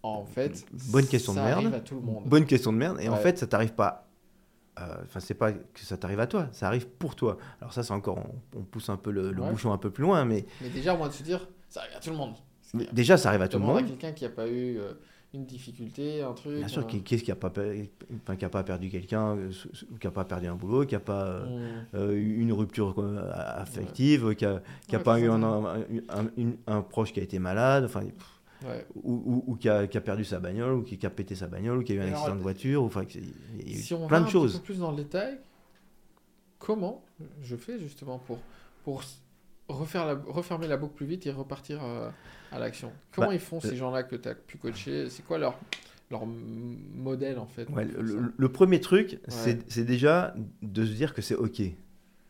En 0.03 0.25
fait, 0.25 0.65
Bonne 0.91 1.07
question 1.07 1.33
de 1.35 1.39
ça 1.39 1.45
merde. 1.45 1.59
arrive 1.59 1.75
à 1.75 1.81
tout 1.81 1.97
le 1.97 2.01
monde. 2.01 2.25
Bonne 2.27 2.47
question 2.47 2.73
de 2.73 2.79
merde. 2.79 2.99
Et 3.01 3.09
en 3.09 3.17
fait, 3.17 3.37
ça 3.39 3.47
t'arrive 3.47 3.75
pas. 3.75 4.08
Euh, 4.81 4.97
Enfin, 5.05 5.21
c'est 5.21 5.35
pas 5.35 5.53
que 5.53 5.81
ça 5.81 5.97
t'arrive 5.97 6.21
à 6.21 6.27
toi, 6.27 6.49
ça 6.53 6.67
arrive 6.67 6.87
pour 6.89 7.15
toi. 7.17 7.39
Alors 7.61 7.73
ça, 7.73 7.83
c'est 7.83 7.93
encore, 7.93 8.19
on, 8.19 8.59
on 8.61 8.63
pousse 8.63 8.89
un 8.89 8.97
peu 8.97 9.11
le, 9.11 9.33
le 9.33 9.43
Ouais. 9.43 9.51
bouchon 9.51 9.73
un 9.73 9.79
peu 9.79 9.91
plus 9.91 10.03
loin, 10.05 10.25
mais, 10.25 10.45
Mais 10.61 10.69
déjà, 10.69 10.97
moi, 10.97 11.09
de 11.09 11.13
se 11.15 11.23
dire, 11.23 11.49
ça 11.69 11.81
arrive 11.81 11.97
à 11.97 12.01
tout 12.01 12.11
le 12.11 12.17
monde. 12.17 12.35
mais 12.75 12.87
déjà, 12.93 13.17
ça 13.17 13.29
arrive 13.31 13.43
à 13.43 13.49
tout 13.49 13.59
le 13.59 13.65
monde. 13.65 13.87
quelqu'un 13.87 14.13
qui 14.13 14.25
n'a 14.25 14.31
pas 14.31 14.47
eu 14.49 14.79
euh, 14.79 14.93
une 15.35 15.45
difficulté, 15.45 16.23
un 16.23 16.33
truc. 16.33 16.57
Bien 16.59 16.69
sûr, 16.69 16.83
un- 16.83 16.85
qui, 16.87 17.03
qui 17.03 17.15
est-ce 17.17 17.25
qui 17.25 17.31
a 17.31 17.37
pas, 17.37 17.53
enfin, 18.23 18.37
qui 18.37 18.45
a 18.45 18.49
pas 18.49 18.63
perdu 18.63 18.89
quelqu'un, 18.89 19.37
euh, 19.37 19.51
qui 20.01 20.07
a 20.07 20.11
pas 20.11 20.25
perdu 20.25 20.47
un 20.47 20.55
boulot, 20.55 20.87
qui 20.87 20.95
a 20.95 21.01
pas 21.01 21.25
euh, 21.27 21.45
Hmm. 21.45 21.85
euh, 21.97 22.13
eu 22.13 22.41
une 22.41 22.53
rupture 22.53 22.95
affective, 23.57 24.35
qui 24.35 24.45
a, 24.47 24.63
qui 24.87 24.95
a 24.95 24.99
Ouais, 24.99 25.05
pas 25.05 25.21
eu 25.21 25.29
un, 26.67 26.83
proche 26.83 27.13
qui 27.13 27.21
a 27.21 27.23
été 27.23 27.39
malade, 27.39 27.85
enfin, 27.85 28.01
pff, 28.01 28.38
Ouais. 28.65 28.85
ou, 28.95 29.13
ou- 29.13 29.45
ou 29.53 29.57
qui, 29.57 29.69
a, 29.69 29.87
qui 29.87 29.97
a 29.97 30.01
perdu 30.01 30.25
sa 30.25 30.41
bagnole, 30.41 30.75
ou 30.75 30.83
qui, 30.83 31.05
a 31.07 31.11
pété 31.11 31.35
sa 31.35 31.47
bagnole, 31.47 31.79
ou 31.79 31.83
qui 31.83 31.93
a 31.93 31.95
eu 31.97 32.01
un 32.01 32.07
alors, 32.09 32.17
accident 32.17 32.37
de 32.37 32.41
voiture, 32.43 32.83
ou, 32.83 32.87
enfin, 32.87 33.05
il 33.15 33.71
y 33.71 33.75
a 33.75 33.79
eu 33.79 33.83
Si 33.83 33.95
on 33.95 34.07
plein 34.07 34.19
va 34.19 34.25
de 34.25 34.29
un 34.29 34.31
choses. 34.31 34.57
peu 34.59 34.63
plus 34.65 34.79
dans 34.81 34.91
le 34.91 34.97
détail, 34.97 35.39
comment 36.59 37.05
je 37.43 37.57
fais 37.57 37.79
justement 37.79 38.19
pour, 38.19 38.39
pour 38.85 39.03
s- 39.03 39.21
refaire 39.69 40.07
la, 40.07 40.15
refermer 40.15 40.67
la 40.67 40.77
boucle 40.77 40.95
plus 40.95 41.07
vite 41.07 41.27
et 41.27 41.31
repartir 41.31 41.83
euh, 41.85 42.11
à 42.53 42.59
l'action? 42.59 42.93
Comment 43.13 43.29
Bah, 43.29 43.35
ils 43.35 43.41
font 43.41 43.61
ces 43.61 43.77
gens-là 43.77 44.03
que 44.03 44.17
tu 44.17 44.29
as 44.29 44.35
pu 44.35 44.59
coacher? 44.59 45.09
C'est 45.09 45.25
quoi 45.25 45.39
leur, 45.39 45.59
leur 46.11 46.27
modèle 46.27 47.39
en 47.39 47.47
fait? 47.47 47.69
Ouais, 47.71 47.85
le, 47.85 48.49
premier 48.49 48.81
truc, 48.81 49.21
Ouais. 49.29 49.59
c'est 49.69 49.85
déjà 49.85 50.35
de 50.63 50.85
se 50.85 50.93
dire 50.93 51.15
que 51.15 51.23
c'est 51.23 51.37
OK, 51.37 51.57
que 51.59 51.73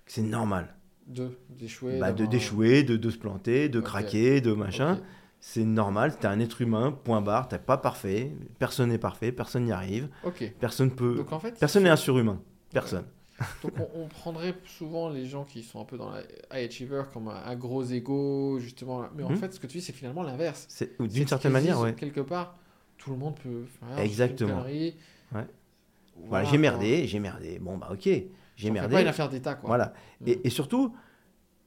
c'est 0.07 0.23
normal. 0.23 0.75
De 1.07 1.31
d'échouer 1.49 1.99
Bah, 1.99 2.13
de 2.13 2.27
d'échouer, 2.27 2.83
de, 2.83 2.97
de 2.97 3.11
se 3.11 3.17
planter, 3.17 3.71
de 3.71 3.81
craquer, 3.81 4.43
de 4.43 4.53
machin. 4.53 5.01
C'est 5.41 5.65
normal, 5.65 6.17
t'es 6.19 6.27
un 6.27 6.41
être 6.41 6.61
humain, 6.61 6.91
point 7.05 7.21
barre, 7.21 7.49
t'es 7.49 7.59
pas 7.59 7.77
parfait, 7.79 8.33
personne 8.59 8.89
n'est 8.91 8.99
parfait, 8.99 9.31
personne 9.33 9.65
n'y 9.65 9.73
arrive, 9.73 10.09
Ok. 10.25 10.53
personne 10.59 10.91
peut... 10.91 11.15
Donc 11.15 11.33
en 11.33 11.39
fait, 11.39 11.59
Personne 11.59 11.85
n'est 11.85 11.91
un 11.91 11.97
surhumain, 11.97 12.41
personne. 12.73 13.05
donc 13.63 13.73
on, 13.79 14.03
on 14.03 14.09
prendrait 14.09 14.55
souvent 14.67 15.09
les 15.11 15.27
gens 15.27 15.45
qui 15.45 15.63
sont 15.63 15.81
un 15.81 15.85
peu 15.85 15.97
dans 15.97 16.11
la 16.11 16.23
high 16.53 16.67
achiever 16.69 17.03
comme 17.13 17.29
un, 17.29 17.37
un 17.45 17.55
gros 17.55 17.85
ego 17.85 18.59
justement. 18.59 19.05
Mais 19.15 19.23
en 19.23 19.31
Mhm. 19.31 19.37
fait, 19.37 19.55
ce 19.55 19.61
que 19.61 19.69
tu 19.69 19.79
dis, 19.79 19.85
c'est 19.85 19.93
finalement 19.93 20.25
l'inverse. 20.25 20.67
C'est- 20.69 20.97
C'est 20.99 21.07
D'une 21.07 21.29
certaine 21.29 21.53
manière, 21.53 21.79
ouais. 21.81 21.95
Quelque 21.95 22.21
part, 22.21 22.57
tout 22.97 23.11
le 23.13 23.17
monde 23.17 23.37
peut 23.41 23.65
faire. 23.79 23.97
une 23.97 24.05
Exactement. 24.05 24.57
connerie. 24.57 24.97
Ouais. 25.33 25.47
Voilà, 26.17 26.27
Voilà, 26.31 26.45
j'ai 26.51 26.59
merdé, 26.59 27.07
j'ai 27.07 27.21
merdé. 27.21 27.61
Bon, 27.61 27.79
bah 27.79 27.91
ok, 27.93 28.09
j'ai 28.57 28.71
merdé. 28.73 28.93
pas 28.93 29.03
une 29.03 29.07
affaire 29.07 29.29
d'État, 29.29 29.55
quoi. 29.55 29.69
Voilà. 29.69 29.93
Mm. 30.21 30.29
Et, 30.29 30.41
et 30.49 30.51
surtout, 30.51 30.93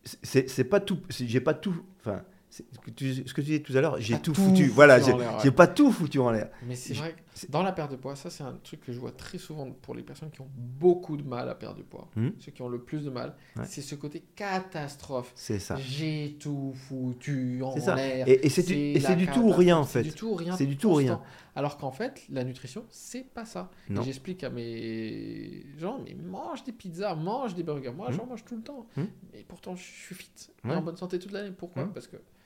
c'est 0.03 0.49
c'est 0.49 0.65
pas 0.65 0.81
tout. 0.81 0.99
c'est- 1.09 1.25
J'ai 1.25 1.39
pas 1.39 1.53
tout. 1.53 1.81
Enfin, 2.01 2.21
c'est 2.40 2.40
ce 2.51 2.61
que 2.79 2.91
tu, 2.91 3.13
ce 3.15 3.33
que 3.33 3.41
tu 3.41 3.47
disais 3.47 3.59
tout 3.61 3.75
à 3.77 3.81
l'heure, 3.81 3.95
j'ai 3.99 4.15
tout, 4.19 4.33
tout 4.33 4.41
foutu. 4.41 4.63
foutu 4.65 4.67
Voilà, 4.67 4.99
j'ai 4.99 5.13
ouais. 5.13 5.51
pas 5.51 5.67
tout 5.67 5.91
foutu 5.91 6.19
en 6.19 6.31
l'air. 6.31 6.49
Mais 6.67 6.75
c'est 6.75 6.93
vrai 6.93 7.13
que 7.13 7.19
c'est- 7.33 7.49
dans 7.49 7.63
la 7.63 7.71
perte 7.71 7.91
de 7.91 7.95
poids, 7.95 8.15
ça 8.17 8.29
c'est 8.29 8.43
un 8.43 8.53
truc 8.63 8.81
que 8.81 8.91
je 8.91 8.99
vois 8.99 9.11
très 9.13 9.37
souvent 9.37 9.71
pour 9.71 9.95
les 9.95 10.03
personnes 10.03 10.29
qui 10.31 10.41
ont 10.41 10.49
beaucoup 10.55 11.15
de 11.15 11.23
mal 11.23 11.47
à 11.49 11.55
perdre 11.55 11.77
du 11.77 11.83
poids. 11.83 12.09
Hmm. 12.17 12.29
Ceux 12.39 12.51
qui 12.51 12.61
ont 12.61 12.67
le 12.67 12.81
plus 12.81 13.05
de 13.05 13.09
mal, 13.09 13.35
Ouais. 13.55 13.63
c'est 13.65 13.81
ce 13.81 13.95
côté 13.95 14.21
catastrophe. 14.35 15.31
C'est 15.35 15.59
ça. 15.59 15.77
J'ai 15.77 16.35
tout 16.39 16.73
foutu 16.75 17.61
en 17.63 17.71
C'est 17.79 17.95
l'air. 17.95 18.27
Et, 18.27 18.45
et 18.45 18.49
c'est 18.49 18.63
du, 18.63 18.99
c'est 18.99 19.25
tout 19.33 19.41
ou 19.43 19.51
rien 19.51 19.77
en 19.77 19.83
C'est 19.85 20.03
fait. 20.03 20.09
du 20.09 20.13
tout 20.13 20.27
ou 20.27 20.35
rien. 20.35 20.55
C'est 20.57 20.65
du 20.65 20.75
tout 20.77 20.93
rien. 20.93 21.21
Alors 21.55 21.77
qu'en 21.77 21.91
fait, 21.91 22.23
la 22.29 22.43
nutrition, 22.43 22.85
c'est 22.89 23.23
pas 23.33 23.45
ça. 23.45 23.71
J'explique 24.03 24.43
à 24.43 24.49
mes 24.49 25.65
gens, 25.77 25.99
mais 26.05 26.15
mange 26.15 26.63
des 26.63 26.71
pizzas, 26.71 27.15
mange 27.15 27.55
des 27.55 27.63
burgers. 27.63 27.91
Moi, 27.95 28.09
Hmm. 28.09 28.13
j'en 28.13 28.25
mange 28.25 28.43
tout 28.45 28.55
le 28.55 28.61
temps. 28.63 28.87
Hmm. 28.97 29.03
Et 29.33 29.43
pourtant, 29.47 29.75
je 29.75 29.83
suis 29.83 30.15
fit. 30.15 30.29
Ouais. 30.63 30.75
en 30.75 30.81
bonne 30.81 30.95
santé 30.97 31.17
toute 31.19 31.31
l'année. 31.31 31.51
Pourquoi? 31.57 31.85
Hmm. 31.85 31.93
Parce 31.93 32.07
que 32.07 32.17
c'est 32.17 32.40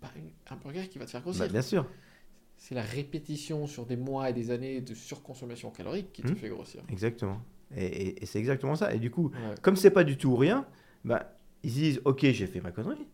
pas 0.00 0.10
un 0.50 0.56
burger 0.56 0.88
qui 0.88 0.98
va 0.98 1.04
te 1.06 1.10
faire 1.10 1.20
grossir. 1.22 1.44
Bah, 1.46 1.52
bien 1.52 1.62
sûr. 1.62 1.86
C'est 2.56 2.74
la 2.74 2.82
répétition 2.82 3.66
sur 3.66 3.86
des 3.86 3.96
mois 3.96 4.28
et 4.30 4.32
des 4.32 4.50
années 4.50 4.80
de 4.80 4.94
surconsommation 4.94 5.70
calorique 5.70 6.12
qui 6.12 6.22
te 6.22 6.32
Hmm. 6.32 6.36
fait 6.36 6.48
grossir. 6.48 6.82
Exactement. 6.90 7.40
Et, 7.76 7.86
et- 7.86 8.22
et 8.22 8.26
c'est 8.26 8.38
exactement 8.38 8.74
ça. 8.76 8.92
Et 8.94 8.98
du 8.98 9.10
coup, 9.10 9.30
Ouais. 9.30 9.54
comme 9.62 9.76
c'est 9.76 9.90
pas 9.90 10.04
du 10.04 10.16
tout 10.18 10.30
ou 10.30 10.36
rien, 10.36 10.66
bah, 11.04 11.32
ils 11.62 11.70
se 11.70 11.74
disent 11.76 12.00
Ok, 12.04 12.20
j'ai 12.22 12.46
fait 12.46 12.60
ma 12.60 12.70
connerie. 12.70 13.06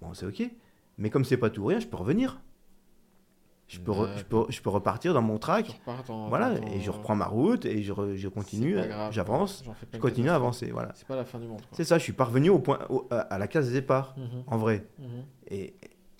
Bon, 0.00 0.14
c'est 0.14 0.26
ok. 0.26 0.50
Mais 0.98 1.10
comme 1.10 1.24
c'est 1.24 1.36
pas 1.36 1.50
tout 1.50 1.62
ou 1.62 1.66
rien, 1.66 1.80
je 1.80 1.86
peux 1.86 1.96
revenir. 1.96 2.40
Je 3.66 3.80
peux, 3.80 3.92
re- 3.92 4.18
je 4.18 4.24
peux, 4.24 4.44
je 4.50 4.60
peux 4.60 4.68
repartir 4.68 5.14
dans 5.14 5.22
mon 5.22 5.38
track. 5.38 5.80
Voilà, 6.28 6.52
et 6.74 6.80
je 6.80 6.90
ton- 6.90 6.98
reprends 6.98 7.16
ma 7.16 7.24
route 7.26 7.64
et 7.64 7.82
je, 7.82 7.92
re- 7.94 8.14
je 8.14 8.28
continue, 8.28 8.74
grave, 8.74 9.10
j'avance, 9.12 9.64
je 9.92 9.98
continue 9.98 10.28
à 10.28 10.34
avancer. 10.34 10.66
Voilà. 10.70 10.92
C'est 10.94 11.06
pas 11.08 11.16
la 11.16 11.24
fin 11.24 11.38
du 11.40 11.46
monde. 11.46 11.62
C'est 11.72 11.84
ça, 11.84 11.96
je 11.96 12.02
suis 12.02 12.12
parvenu 12.12 12.50
au 12.50 12.58
point, 12.58 12.78
au- 12.90 13.06
à, 13.10 13.38
la 13.38 13.48
case 13.48 13.72
départ, 13.72 14.14
Mhm, 14.18 14.44
en 14.46 14.58
vrai. 14.58 14.86
mhm. 14.98 15.06
Et, 15.50 15.74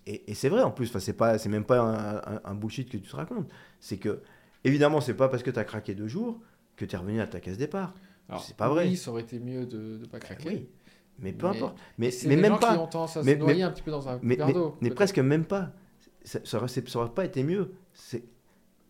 et, 0.06 0.30
et 0.30 0.34
c'est 0.34 0.48
vrai 0.48 0.62
en 0.62 0.70
plus, 0.70 0.88
enfin, 0.88 1.00
c'est 1.00 1.12
pas, 1.14 1.38
c'est 1.38 1.48
même 1.48 1.64
pas 1.64 1.78
un, 1.80 2.16
un- 2.36 2.40
un 2.44 2.54
bullshit 2.54 2.88
que 2.90 2.96
tu 2.96 3.08
te 3.08 3.16
racontes. 3.16 3.50
C'est 3.80 3.96
que, 3.98 4.20
évidemment, 4.64 5.00
c'est 5.00 5.14
pas 5.14 5.28
parce 5.28 5.42
que 5.42 5.50
tu 5.50 5.58
as 5.58 5.64
craqué 5.64 5.94
deux 5.94 6.08
jours 6.08 6.40
que 6.76 6.84
tu 6.84 6.94
es 6.94 6.98
revenu 6.98 7.20
à 7.20 7.26
ta 7.26 7.40
case 7.40 7.56
départ. 7.58 7.94
C'est 8.40 8.56
pas 8.56 8.68
vrai. 8.68 8.86
Oui, 8.88 8.96
ça 8.96 9.10
aurait 9.10 9.22
été 9.22 9.38
mieux 9.38 9.66
de 9.66 9.98
ne 10.00 10.06
pas 10.06 10.18
craquer. 10.18 10.48
Oui, 10.48 10.68
mais 11.18 11.32
peu 11.32 11.48
Mais- 11.48 11.56
importe. 11.56 11.78
Mais, 11.98 12.10
C'est 12.10 12.26
mais 12.28 12.36
des 12.36 12.42
même 12.42 12.52
gens 12.52 12.58
qui 12.58 12.64
pas. 12.66 12.78
ont 12.78 12.86
tendance 12.86 13.16
à 13.18 13.22
Mais- 13.22 13.34
se 13.34 13.38
noyer 13.38 13.62
un 13.62 13.70
petit 13.70 13.82
peu 13.82 13.90
dans 13.90 14.08
un 14.08 14.18
Mais, 14.22 14.36
mais- 14.38 14.52
d'eau. 14.52 14.76
mais 14.80 14.88
peut-être. 14.88 14.94
presque 14.96 15.18
même 15.18 15.44
pas. 15.44 15.72
Ça, 16.24 16.40
aurait, 16.56 17.08
pas 17.14 17.24
été 17.26 17.42
mieux. 17.42 17.72
C'est, 17.92 18.24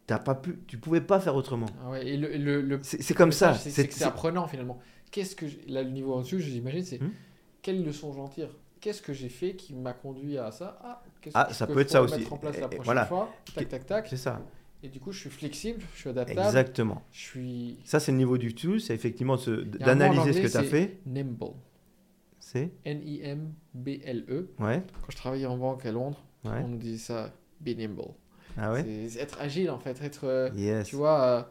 t'as 0.07 0.21
pas 0.21 0.37
pu, 0.37 0.59
tu 0.69 0.79
pouvais 0.79 1.01
pas 1.01 1.19
faire 1.19 1.35
autrement. 1.35 1.67
Ah 1.85 1.91
ouais, 1.91 2.07
et 2.07 2.17
le, 2.17 2.37
le, 2.37 2.61
le 2.63 2.79
C'est, 2.83 3.15
comme 3.15 3.33
ça. 3.33 3.55
C'est 3.55 4.03
apprenant 4.05 4.47
finalement. 4.47 4.79
Qu'est-ce 5.11 5.35
que 5.37 5.47
là 5.69 5.83
le 5.83 5.91
niveau 5.91 6.15
au-dessus, 6.15 6.41
j'imagine, 6.41 6.85
c'est 6.85 7.01
Hmm. 7.03 7.11
quelle 7.63 7.85
leçon 7.85 8.13
j'en 8.13 8.29
tire? 8.29 8.49
Qu'est-ce 8.85 9.01
que 9.01 9.15
j'ai 9.15 9.31
fait 9.31 9.55
qui 9.57 9.73
m'a 9.73 9.95
conduit 9.95 10.37
à 10.37 10.51
ça 10.51 10.79
Ah, 10.85 11.03
qu'est-ce 11.23 11.35
Ah, 11.39 11.47
que 11.49 11.55
ça 11.55 11.65
je 11.67 11.73
peut 11.73 11.81
être 11.81 11.89
ça 11.89 12.03
aussi. 12.03 12.27
en 12.31 12.37
place 12.37 12.59
la 12.61 12.69
prochaine 12.69 12.85
voilà. 12.85 13.07
fois 13.07 13.31
Tac, 13.55 13.67
tac, 13.71 13.87
tac. 13.87 14.07
c'est 14.11 14.19
ça. 14.19 14.43
Et 14.83 14.89
du 14.91 15.01
coup, 15.01 15.11
je 15.11 15.21
suis 15.21 15.31
flexible, 15.31 15.81
je 15.95 16.01
suis 16.01 16.11
adaptable, 16.11 16.39
Exactement. 16.41 17.01
je 17.11 17.19
suis 17.21 17.79
Ça, 17.85 17.99
c'est 17.99 18.13
le 18.13 18.19
niveau 18.19 18.37
du 18.37 18.55
tout. 18.55 18.79
C'est 18.79 18.95
effectivement 18.95 19.37
d'analyser 19.81 20.35
ce 20.35 20.41
que 20.43 20.49
tu 20.49 20.57
as 20.59 20.63
fait. 20.65 20.99
nimble. 21.07 21.55
C'est 22.39 22.73
N-I-M-B-L-E. 22.85 24.51
Ouais. 24.59 24.83
Quand 25.01 25.11
je 25.11 25.17
travaillais 25.17 25.47
en 25.47 25.57
banque 25.57 25.87
à 25.87 25.91
Londres, 25.93 26.23
Ouais. 26.45 26.61
on 26.63 26.69
nous 26.69 26.77
disait 26.77 26.99
ça, 26.99 27.31
be 27.63 27.71
nimble. 27.71 28.03
Ah 28.59 28.71
ouais. 28.71 28.85
C'est- 29.09 29.19
être 29.21 29.41
agile 29.41 29.71
en 29.71 29.79
fait, 29.79 29.99
être, 30.03 30.25
euh, 30.25 30.51
Yes. 30.55 30.87
tu 30.89 30.97
vois, 30.97 31.23
euh, 31.25 31.43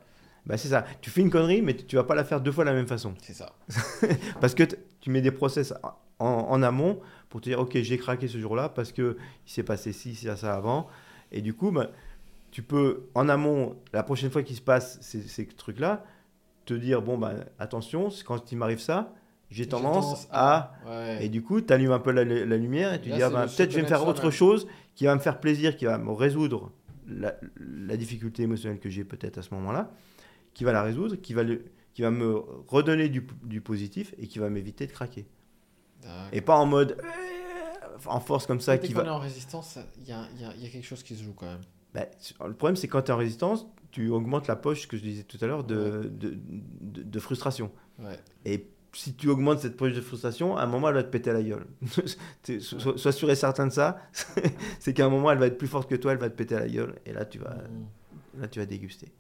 Bah 0.46 0.58
c'est 0.58 0.67
ça. 0.67 0.86
Tu 1.02 1.10
fais 1.10 1.22
une 1.22 1.30
connerie, 1.32 1.62
mais 1.63 1.74
tu 1.74 1.86
tu 1.86 1.96
vas 1.96 2.04
pas 2.04 2.15
la 2.15 2.24
faire 2.26 2.41
deux 2.41 2.52
fois 2.52 2.63
de 2.65 2.69
la 2.69 2.76
même 2.76 2.86
façon. 2.88 3.13
c'est 3.22 3.34
ça. 3.34 3.54
Parce 4.41 4.54
que 4.54 4.63
tu 5.00 5.10
mets 5.10 5.22
des 5.22 5.32
process 5.32 5.74
en, 6.19 6.28
en 6.28 6.62
amont 6.62 7.00
pour 7.34 7.41
te 7.41 7.50
dire, 7.50 7.60
ok, 7.60 7.76
j'ai 7.82 7.98
craqué 7.98 8.28
ce 8.28 8.38
jour-là 8.38 8.69
parce 8.69 8.91
que 8.91 9.17
il 9.48 9.52
s'est 9.52 9.63
passé 9.63 9.91
ci, 9.91 10.13
ça, 10.13 10.36
ça 10.36 10.54
avant. 10.54 10.88
Et 11.32 11.41
du 11.41 11.56
coup, 11.56 11.72
bah, 11.72 11.89
tu 12.52 12.62
peux 12.62 13.08
en 13.15 13.28
amont, 13.28 13.76
la 13.91 14.04
prochaine 14.04 14.30
fois 14.30 14.43
qu'il 14.43 14.56
se 14.56 14.62
passe 14.62 15.00
ces, 15.02 15.19
ces 15.24 15.48
trucs-là, 15.48 16.06
te 16.65 16.76
dire, 16.76 17.02
bon, 17.02 17.17
bah, 17.17 17.34
attention, 17.58 18.10
quand 18.24 18.52
il 18.52 18.60
m'arrive 18.60 18.78
ça, 18.78 19.15
j'ai 19.50 19.67
tendance 19.67 20.28
à... 20.30 20.74
Ouais. 20.86 21.26
Et 21.26 21.30
du 21.30 21.41
coup, 21.41 21.60
tu 21.60 21.74
allumes 21.74 21.91
un 21.91 21.98
peu 21.98 22.12
la, 22.12 22.24
la 22.24 22.56
lumière 22.58 22.93
et 22.93 23.02
tu 23.02 23.10
Là, 23.10 23.15
dis, 23.15 23.24
ah 23.24 23.30
ben, 23.32 23.48
peut-être 23.48 23.72
je 23.72 23.78
vais 23.78 23.82
me 23.82 23.88
faire 23.88 24.08
autre 24.08 24.30
chose 24.30 24.67
qui 24.93 25.06
va 25.06 25.15
me 25.15 25.19
faire 25.19 25.39
plaisir, 25.39 25.76
qui 25.76 25.86
va 25.86 25.98
me 25.98 26.12
résoudre 26.12 26.72
la, 27.08 27.34
la 27.60 27.98
difficulté 27.98 28.43
émotionnelle 28.43 28.80
que 28.80 28.89
j'ai 28.91 29.06
peut-être 29.06 29.39
à 29.39 29.41
ce 29.41 29.52
moment-là, 29.56 29.89
qui 30.54 30.65
va 30.65 30.72
la 30.72 30.84
résoudre, 30.84 31.15
qui 31.15 31.34
va, 31.34 31.41
le, 31.41 31.65
qui 31.96 32.04
va 32.04 32.12
me 32.12 32.36
redonner 32.67 33.10
du, 33.10 33.26
du 33.41 33.60
positif 33.60 34.13
et 34.19 34.28
qui 34.28 34.38
va 34.38 34.52
m'éviter 34.52 34.86
de 34.86 34.91
craquer. 34.91 35.26
Et 36.32 36.42
pas 36.42 36.56
en 36.58 36.66
mode 36.66 36.98
euh, 37.04 37.98
en 38.08 38.20
force 38.20 38.46
comme 38.48 38.60
ça 38.62 38.78
Dès 38.78 38.88
qui 38.88 38.94
qu'on 38.94 39.02
va. 39.02 39.06
est 39.08 39.10
en 39.12 39.20
résistance, 39.20 39.78
il 40.02 40.08
y 40.08 40.12
a, 40.12 40.28
y 40.38 40.44
a- 40.46 40.56
y 40.56 40.66
a 40.66 40.70
quelque 40.70 40.86
chose 40.86 41.04
qui 41.04 41.16
se 41.16 41.24
joue 41.24 41.34
quand 41.34 41.46
même. 41.46 41.62
Bah, 41.94 42.06
le 42.46 42.54
problème, 42.54 42.76
c'est 42.76 42.88
quand 42.88 43.02
tu 43.04 43.12
es 43.12 43.13
en 43.13 43.18
résistance, 43.18 43.68
tu 43.92 44.10
augmentes 44.10 44.48
la 44.48 44.56
poche, 44.56 44.82
ce 44.82 44.88
que 44.88 44.98
je 44.98 45.04
disais 45.04 45.24
tout 45.24 45.38
à 45.42 45.46
l'heure, 45.46 45.63
de, 45.63 46.10
de, 46.12 46.36
de- 46.82 47.04
de 47.04 47.20
frustration. 47.20 47.72
Ouais. 48.00 48.18
Et 48.46 48.68
si 48.94 49.13
tu 49.13 49.28
augmentes 49.30 49.60
cette 49.60 49.78
poche 49.78 49.94
de 49.94 50.02
frustration, 50.02 50.58
à 50.58 50.63
un 50.63 50.66
moment, 50.68 50.89
elle 50.89 50.96
va 50.96 51.04
te 51.04 51.10
péter 51.10 51.32
la 51.32 51.44
gueule. 51.44 51.66
Sois, 52.60 52.98
sois 52.98 53.12
sûr 53.12 53.30
et 53.30 53.36
certain 53.36 53.68
de 53.68 53.72
ça. 53.72 54.00
c'est 54.80 54.94
qu'à 54.94 55.06
un 55.06 55.10
moment, 55.10 55.32
elle 55.32 55.38
va 55.38 55.46
être 55.48 55.58
plus 55.58 55.68
forte 55.68 55.88
que 55.89 55.96
toi, 55.96 56.12
elle 56.13 56.18
va 56.18 56.30
te 56.30 56.36
péter 56.36 56.56
la 56.56 56.68
gueule. 56.68 56.96
Et 57.06 57.13
là, 57.13 57.26
tu 57.26 57.38
vas, 57.39 57.54
Mm. 57.56 58.42
là, 58.42 58.48
tu 58.48 58.60
vas 58.60 58.66
déguster. 58.66 59.12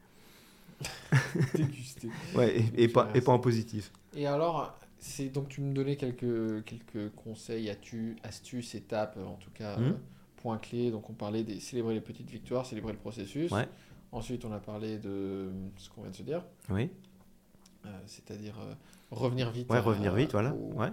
Dégusté. 1.55 2.09
Ouais, 2.35 2.57
et, 2.75 2.83
et 2.83 2.87
pas, 2.87 3.09
et 3.13 3.21
pas 3.21 3.31
en 3.31 3.39
positif. 3.39 3.91
Et 4.15 4.27
alors, 4.27 4.77
c'est 5.05 5.27
donc 5.29 5.49
tu 5.49 5.59
me 5.61 5.73
donnais 5.73 5.95
quelques, 5.97 6.63
quelques 6.63 7.13
conseils, 7.15 7.69
atu- 7.69 8.15
astuces, 8.23 8.73
étapes, 8.75 9.17
en 9.17 9.35
tout 9.35 9.51
cas, 9.53 9.77
Mhm. 9.77 9.83
euh, 9.89 9.91
points 10.37 10.57
clés. 10.57 10.91
Donc 10.91 11.09
on 11.09 11.13
parlait 11.13 11.43
des 11.43 11.59
célébrer 11.59 11.93
les 11.93 12.01
petites 12.01 12.29
victoires, 12.29 12.65
célébrer 12.65 12.93
le 12.93 12.99
processus. 12.99 13.51
Ouais. 13.51 13.67
Ensuite, 14.13 14.45
on 14.45 14.51
a 14.53 14.59
parlé 14.59 14.97
de 14.99 15.49
ce 15.77 15.89
qu'on 15.89 16.03
vient 16.03 16.11
de 16.11 16.15
se 16.15 16.23
dire, 16.23 16.43
Oui. 16.69 16.89
euh, 17.85 17.89
c'est-à-dire 18.05 18.55
euh, 18.61 18.73
revenir 19.11 19.51
vite. 19.51 19.69
Ouais, 19.69 19.79
revenir 19.79 20.13
vite, 20.13 20.31
voilà. 20.31 20.53
Au, 20.53 20.73
Ouais. 20.79 20.91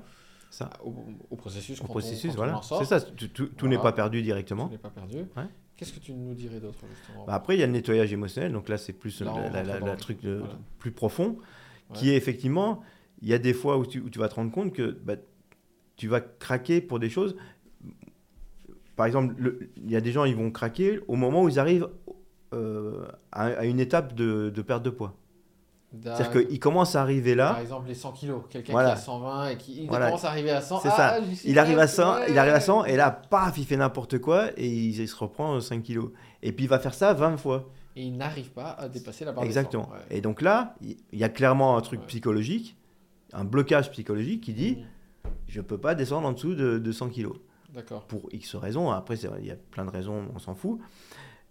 Ça. 0.51 0.71
au- 0.85 0.95
au 1.31 1.37
processus. 1.37 1.79
Au 1.79 1.83
quand 1.83 1.91
on- 1.91 1.93
processus, 1.93 2.31
quand 2.33 2.37
voilà. 2.39 2.61
C'est 2.63 2.85
ça. 2.85 3.01
Tout, 3.01 3.29
tout- 3.29 3.47
tout 3.47 3.55
Voilà. 3.61 3.77
n'est 3.77 3.83
pas 3.83 3.93
perdu 3.93 4.23
directement. 4.23 4.69
n'es 4.69 4.79
pas 4.79 4.91
perdu. 4.91 5.19
Ouais. 5.37 5.45
Qu'est-ce 5.77 5.93
que 5.93 6.01
tu 6.01 6.13
nous 6.13 6.35
dirais 6.35 6.59
d'autre 6.61 6.79
justement? 6.95 7.25
Bah, 7.27 7.35
après, 7.35 7.57
il 7.57 7.61
y 7.61 7.63
a 7.63 7.67
le 7.67 7.73
nettoyage 7.73 8.13
émotionnel. 8.13 8.53
Donc 8.53 8.69
là, 8.69 8.77
c'est 8.77 8.93
plus 8.93 9.21
Là, 9.23 9.33
la, 9.53 9.63
la- 9.63 9.79
la- 9.79 9.93
le- 9.93 9.97
truc 9.97 10.21
de- 10.21 10.39
voilà. 10.39 10.59
plus 10.79 10.91
profond, 10.91 11.39
qui 11.95 12.11
est 12.11 12.17
effectivement, 12.17 12.83
il 13.23 13.29
y 13.29 13.35
a 13.35 13.39
des 13.39 13.53
fois 13.55 13.77
où 13.79 13.87
tu, 13.87 14.01
où 14.01 14.09
tu 14.11 14.19
vas 14.19 14.29
te 14.29 14.35
rendre 14.35 14.51
compte 14.53 14.73
que 14.73 14.91
bah, 14.91 15.15
tu 15.97 16.09
vas 16.09 16.21
craquer 16.21 16.81
pour 16.81 16.99
des 16.99 17.11
choses. 17.11 17.37
Par 18.97 19.07
exemple, 19.07 19.35
le- 19.39 19.71
il 19.77 19.91
y 19.91 19.97
a 19.97 20.01
des 20.01 20.13
gens, 20.13 20.25
ils 20.25 20.37
vont 20.37 20.51
craquer 20.51 21.01
au 21.09 21.17
moment 21.17 21.43
où 21.45 21.49
ils 21.49 21.59
arrivent 21.59 21.89
euh, 22.53 23.07
à, 23.33 23.45
à 23.47 23.65
une 23.65 23.81
étape 23.81 24.15
de, 24.15 24.51
de 24.51 24.63
perte 24.63 24.83
de 24.83 24.91
poids. 24.91 25.15
C'est-à-dire 25.93 26.31
qu'ils 26.31 26.61
commencent 26.61 26.95
à 26.95 27.03
arriver 27.03 27.35
Par 27.35 27.55
là. 27.55 27.63
exemple, 27.63 27.89
les 27.89 27.95
100 27.95 28.13
kilos. 28.13 28.43
Quelqu'un 28.49 28.73
Voilà. 28.73 28.91
qui 28.91 28.95
a 28.95 29.01
120 29.01 29.49
et 29.49 29.57
qui 29.57 29.83
il 29.83 29.89
Voilà. 29.89 30.07
commence 30.07 30.25
à 30.25 30.29
arriver 30.29 30.51
à 30.51 30.61
100. 30.61 30.81
C'est 30.81 30.89
Ah, 30.93 30.97
ça. 30.97 31.19
Il 31.45 31.59
arrive 31.59 31.79
à 31.79 31.83
presque, 31.83 31.97
100, 31.97 32.15
ouais. 32.15 32.27
il 32.31 32.39
arrive 32.39 32.53
à 32.55 32.61
100 32.61 32.85
et 32.85 32.97
là, 32.97 33.11
paf, 33.11 33.59
il 33.59 33.65
fait 33.65 33.77
n'importe 33.77 34.19
quoi 34.19 34.51
et 34.57 34.69
il, 34.69 35.01
il 35.01 35.09
se 35.09 35.17
reprend 35.17 35.61
5 35.61 35.83
kilos. 35.83 36.11
Et 36.43 36.53
puis 36.53 36.67
il 36.67 36.69
va 36.69 36.79
faire 36.79 36.95
ça 36.95 37.13
20 37.13 37.37
fois. 37.39 37.69
Et 37.97 38.03
il 38.05 38.17
n'arrive 38.17 38.51
pas 38.51 38.71
à 38.71 38.89
dépasser 38.89 39.25
la 39.25 39.33
barre 39.33 39.43
Exactement. 39.45 39.85
des 39.85 39.91
100. 39.91 39.95
Ouais. 40.11 40.17
Et 40.19 40.21
donc 40.21 40.43
là, 40.43 40.75
il 40.81 40.97
il 41.13 41.19
y 41.19 41.25
a 41.25 41.29
clairement 41.29 41.77
un 41.77 41.81
truc 41.81 42.01
Ouais. 42.01 42.07
psychologique, 42.07 42.77
un 43.33 43.45
blocage 43.45 43.91
psychologique 43.91 44.43
qui 44.43 44.53
dit 44.55 44.77
Mhm. 44.79 45.31
je 45.49 45.61
peux 45.61 45.79
pas 45.79 45.95
descendre 45.95 46.27
en 46.29 46.33
dessous 46.33 46.55
de, 46.55 46.79
de 46.79 46.93
100 46.93 47.09
kilos. 47.11 47.37
D'accord. 47.75 48.05
Pour 48.07 48.29
X 48.33 48.57
raisons. 48.57 48.91
Après, 48.91 49.17
il 49.17 49.47
y 49.47 49.51
a 49.51 49.57
plein 49.71 49.85
de 49.85 49.91
raisons, 49.91 50.25
on 50.35 50.39
s'en 50.41 50.55
fout. 50.55 50.81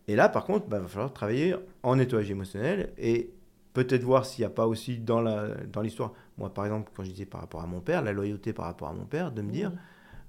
Et 0.08 0.16
là, 0.16 0.28
par 0.28 0.44
contre, 0.46 0.66
il 0.68 0.72
va 0.72 0.86
falloir 0.88 1.14
travailler 1.14 1.56
en 1.84 1.96
nettoyage 1.96 2.30
émotionnel 2.32 2.92
et 2.98 3.30
peut-être 3.74 4.04
voir 4.04 4.26
s'il 4.26 4.42
n'y 4.42 4.48
a 4.48 4.50
pas 4.50 4.68
aussi 4.68 4.98
dans 4.98 5.22
la 5.22 5.50
dans 5.72 5.82
l'histoire. 5.82 6.12
Moi, 6.38 6.54
par 6.54 6.66
exemple, 6.66 6.92
quand 6.96 7.04
je 7.04 7.12
disais 7.12 7.26
par 7.26 7.42
rapport 7.42 7.62
à 7.62 7.68
mon 7.68 7.80
père, 7.80 8.02
la 8.02 8.12
loyauté 8.12 8.52
par 8.52 8.66
rapport 8.66 8.88
à 8.90 8.94
mon 8.94 9.06
père, 9.06 9.32
de 9.32 9.42
me 9.42 9.52
dire 9.52 9.70
Mhm. 9.72 9.78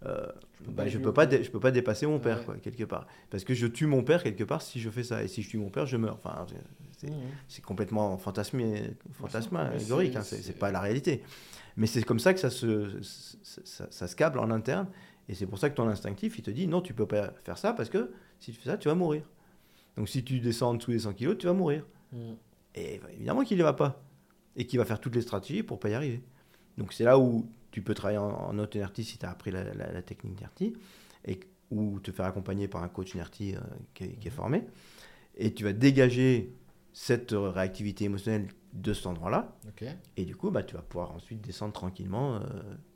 Euh, 0.07 0.27
bah, 0.69 0.85
pas 0.85 0.89
je 0.89 0.99
peux 0.99 1.13
pas 1.13 1.27
dé- 1.27 1.45
je 1.45 1.51
peux 1.51 1.61
pas 1.61 1.71
dépasser 1.71 2.07
mon 2.07 2.19
père 2.19 2.39
Ouais. 2.41 2.45
quoi, 2.45 2.57
quelque 2.57 2.85
part 2.85 3.07
parce 3.29 3.45
que 3.45 3.53
je 3.55 3.67
tue 3.67 3.87
mon 3.87 4.03
père 4.03 4.23
quelque 4.23 4.45
part 4.45 4.63
si 4.63 4.81
je 4.81 4.89
fais 4.91 5.03
ça 5.03 5.23
et 5.23 5.29
si 5.29 5.43
je 5.43 5.51
tue 5.51 5.59
mon 5.59 5.69
père 5.71 5.85
je 5.87 5.97
meurs 5.99 6.19
enfin 6.23 6.47
c'est- 6.97 7.09
c'est 7.49 7.63
complètement 7.65 8.17
fantasmé, 8.19 8.95
fantasmagorique, 9.13 10.17
hein, 10.17 10.23
c'est- 10.23 10.59
pas 10.59 10.71
la 10.71 10.81
réalité. 10.81 11.23
Mais 11.77 11.87
c'est 11.87 12.03
comme 12.03 12.19
ça 12.19 12.35
que 12.35 12.41
ça 12.41 12.51
se, 12.51 12.99
ça, 13.43 14.07
se 14.07 14.17
câble 14.17 14.39
en 14.39 14.51
interne, 14.51 14.87
et 15.29 15.35
c'est 15.35 15.47
pour 15.47 15.59
ça 15.59 15.71
que 15.71 15.75
ton 15.77 15.89
instinctif, 15.89 16.39
il 16.39 16.43
te 16.43 16.51
dit 16.51 16.67
non, 16.67 16.83
tu 16.83 16.93
peux 16.93 17.07
pas 17.07 17.33
faire 17.45 17.57
ça 17.57 17.73
parce 17.73 17.89
que 17.89 18.11
si 18.39 18.53
tu 18.53 18.61
fais 18.61 18.69
ça, 18.71 18.77
tu 18.77 18.89
vas 18.89 18.95
mourir. 18.95 19.23
Donc 19.97 20.09
si 20.11 20.23
tu 20.25 20.41
descends 20.41 20.71
en 20.71 20.75
dessous 20.75 20.91
des 20.91 20.99
100 20.99 21.15
kilos, 21.15 21.39
tu 21.39 21.47
vas 21.47 21.53
mourir. 21.55 21.87
Mhm. 22.13 22.37
Et 22.75 22.99
bah, 23.03 23.09
évidemment 23.15 23.45
qu'il 23.45 23.57
ne 23.59 23.63
va 23.63 23.73
pas, 23.73 24.03
et 24.57 24.67
qu'il 24.67 24.79
va 24.79 24.85
faire 24.85 25.01
toutes 25.01 25.15
les 25.15 25.23
stratégies 25.23 25.63
pour 25.63 25.79
pas 25.81 25.89
y 25.89 25.95
arriver. 25.95 26.23
Donc 26.77 26.93
c'est 26.93 27.05
là 27.05 27.19
où 27.19 27.49
tu 27.71 27.83
peux 27.83 27.95
travailler 27.95 28.19
en, 28.19 28.31
en 28.31 28.59
auto-NRT 28.59 29.03
si 29.03 29.19
tu 29.19 29.27
as 29.27 29.31
appris 29.31 29.51
la, 29.51 29.65
la- 29.75 29.93
la 29.93 30.03
technique 30.03 30.41
NRT, 30.41 30.73
et, 31.27 31.41
ou 31.71 32.01
te 32.01 32.11
faire 32.11 32.25
accompagner 32.27 32.67
par 32.69 32.83
un 32.83 32.89
coach 32.89 33.15
NRT 33.15 33.41
euh, 33.55 33.61
qui, 33.95 34.05
est- 34.05 34.17
qui 34.19 34.29
est 34.29 34.33
formé, 34.33 34.65
et 35.37 35.53
tu 35.55 35.65
vas 35.65 35.73
dégager 35.73 36.53
cette 36.93 37.31
réactivité 37.37 38.05
émotionnelle 38.07 38.49
de 38.73 38.93
cet 38.93 39.07
endroit-là. 39.07 39.57
Et 40.17 40.25
du 40.25 40.35
coup, 40.37 40.51
bah, 40.51 40.63
tu 40.65 40.75
vas 40.75 40.83
pouvoir 40.83 41.13
ensuite 41.13 41.41
descendre 41.41 41.73
tranquillement, 41.73 42.37
euh, 42.37 42.41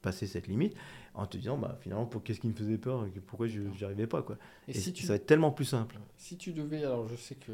passer 0.02 0.26
cette 0.26 0.48
limite, 0.48 0.74
en 1.14 1.26
te 1.26 1.36
disant, 1.36 1.56
bah, 1.58 1.78
finalement, 1.80 2.06
pour, 2.06 2.22
qu'est-ce 2.24 2.40
qui 2.40 2.48
me 2.48 2.54
faisait 2.54 2.78
peur 2.78 3.06
pourquoi 3.26 3.46
je 3.46 3.60
n'y 3.60 3.84
arrivais 3.84 4.06
pas. 4.08 4.22
Quoi. 4.22 4.36
Et, 4.66 4.72
Et, 4.72 4.74
si 4.74 4.92
tu 4.92 5.02
ça 5.06 5.12
va 5.12 5.16
être 5.16 5.26
tellement 5.26 5.52
plus 5.52 5.64
simple. 5.64 5.96
si 6.16 6.36
tu 6.36 6.52
devais, 6.52 6.78
alors 6.84 7.06
je 7.08 7.14
sais 7.16 7.36
que 7.36 7.52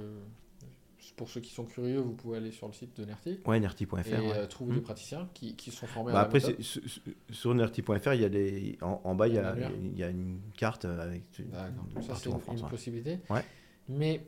pour 1.17 1.29
ceux 1.29 1.41
qui 1.41 1.53
sont 1.53 1.65
curieux, 1.65 1.99
vous 2.01 2.13
pouvez 2.15 2.39
aller 2.39 2.51
sur 2.51 2.67
le 2.67 2.73
site 2.73 2.97
de 3.01 3.05
Nerti 3.05 3.39
Ouais, 3.47 3.61
nerti.fr. 3.61 3.95
et 4.09 4.13
ouais. 4.17 4.33
euh, 4.37 4.47
trouver 4.47 4.75
des 4.75 4.81
praticiens 4.81 5.29
qui, 5.35 5.55
qui 5.57 5.71
sont 5.71 5.87
formés 5.87 6.13
Bah, 6.13 6.21
à 6.21 6.23
après, 6.25 6.41
sur- 6.41 7.55
nerti.fr, 7.55 8.13
il 8.15 8.21
y 8.21 8.25
a 8.25 8.29
des, 8.29 8.79
en, 8.83 9.01
en 9.05 9.15
bas, 9.15 9.29
il 9.29 9.35
y 9.35 9.39
a, 9.39 9.55
il 9.83 9.99
y 9.99 10.03
a 10.05 10.09
une 10.09 10.41
carte 10.57 10.85
avec 10.85 11.23
D'accord. 11.39 11.85
Donc 11.95 12.05
ça, 12.05 12.15
c'est 12.15 12.31
une, 12.31 12.41
France. 12.41 12.59
une 12.59 12.65
ouais. 12.65 12.71
possibilité. 12.71 13.19
Ouais. 13.29 13.45
Mais 13.89 14.25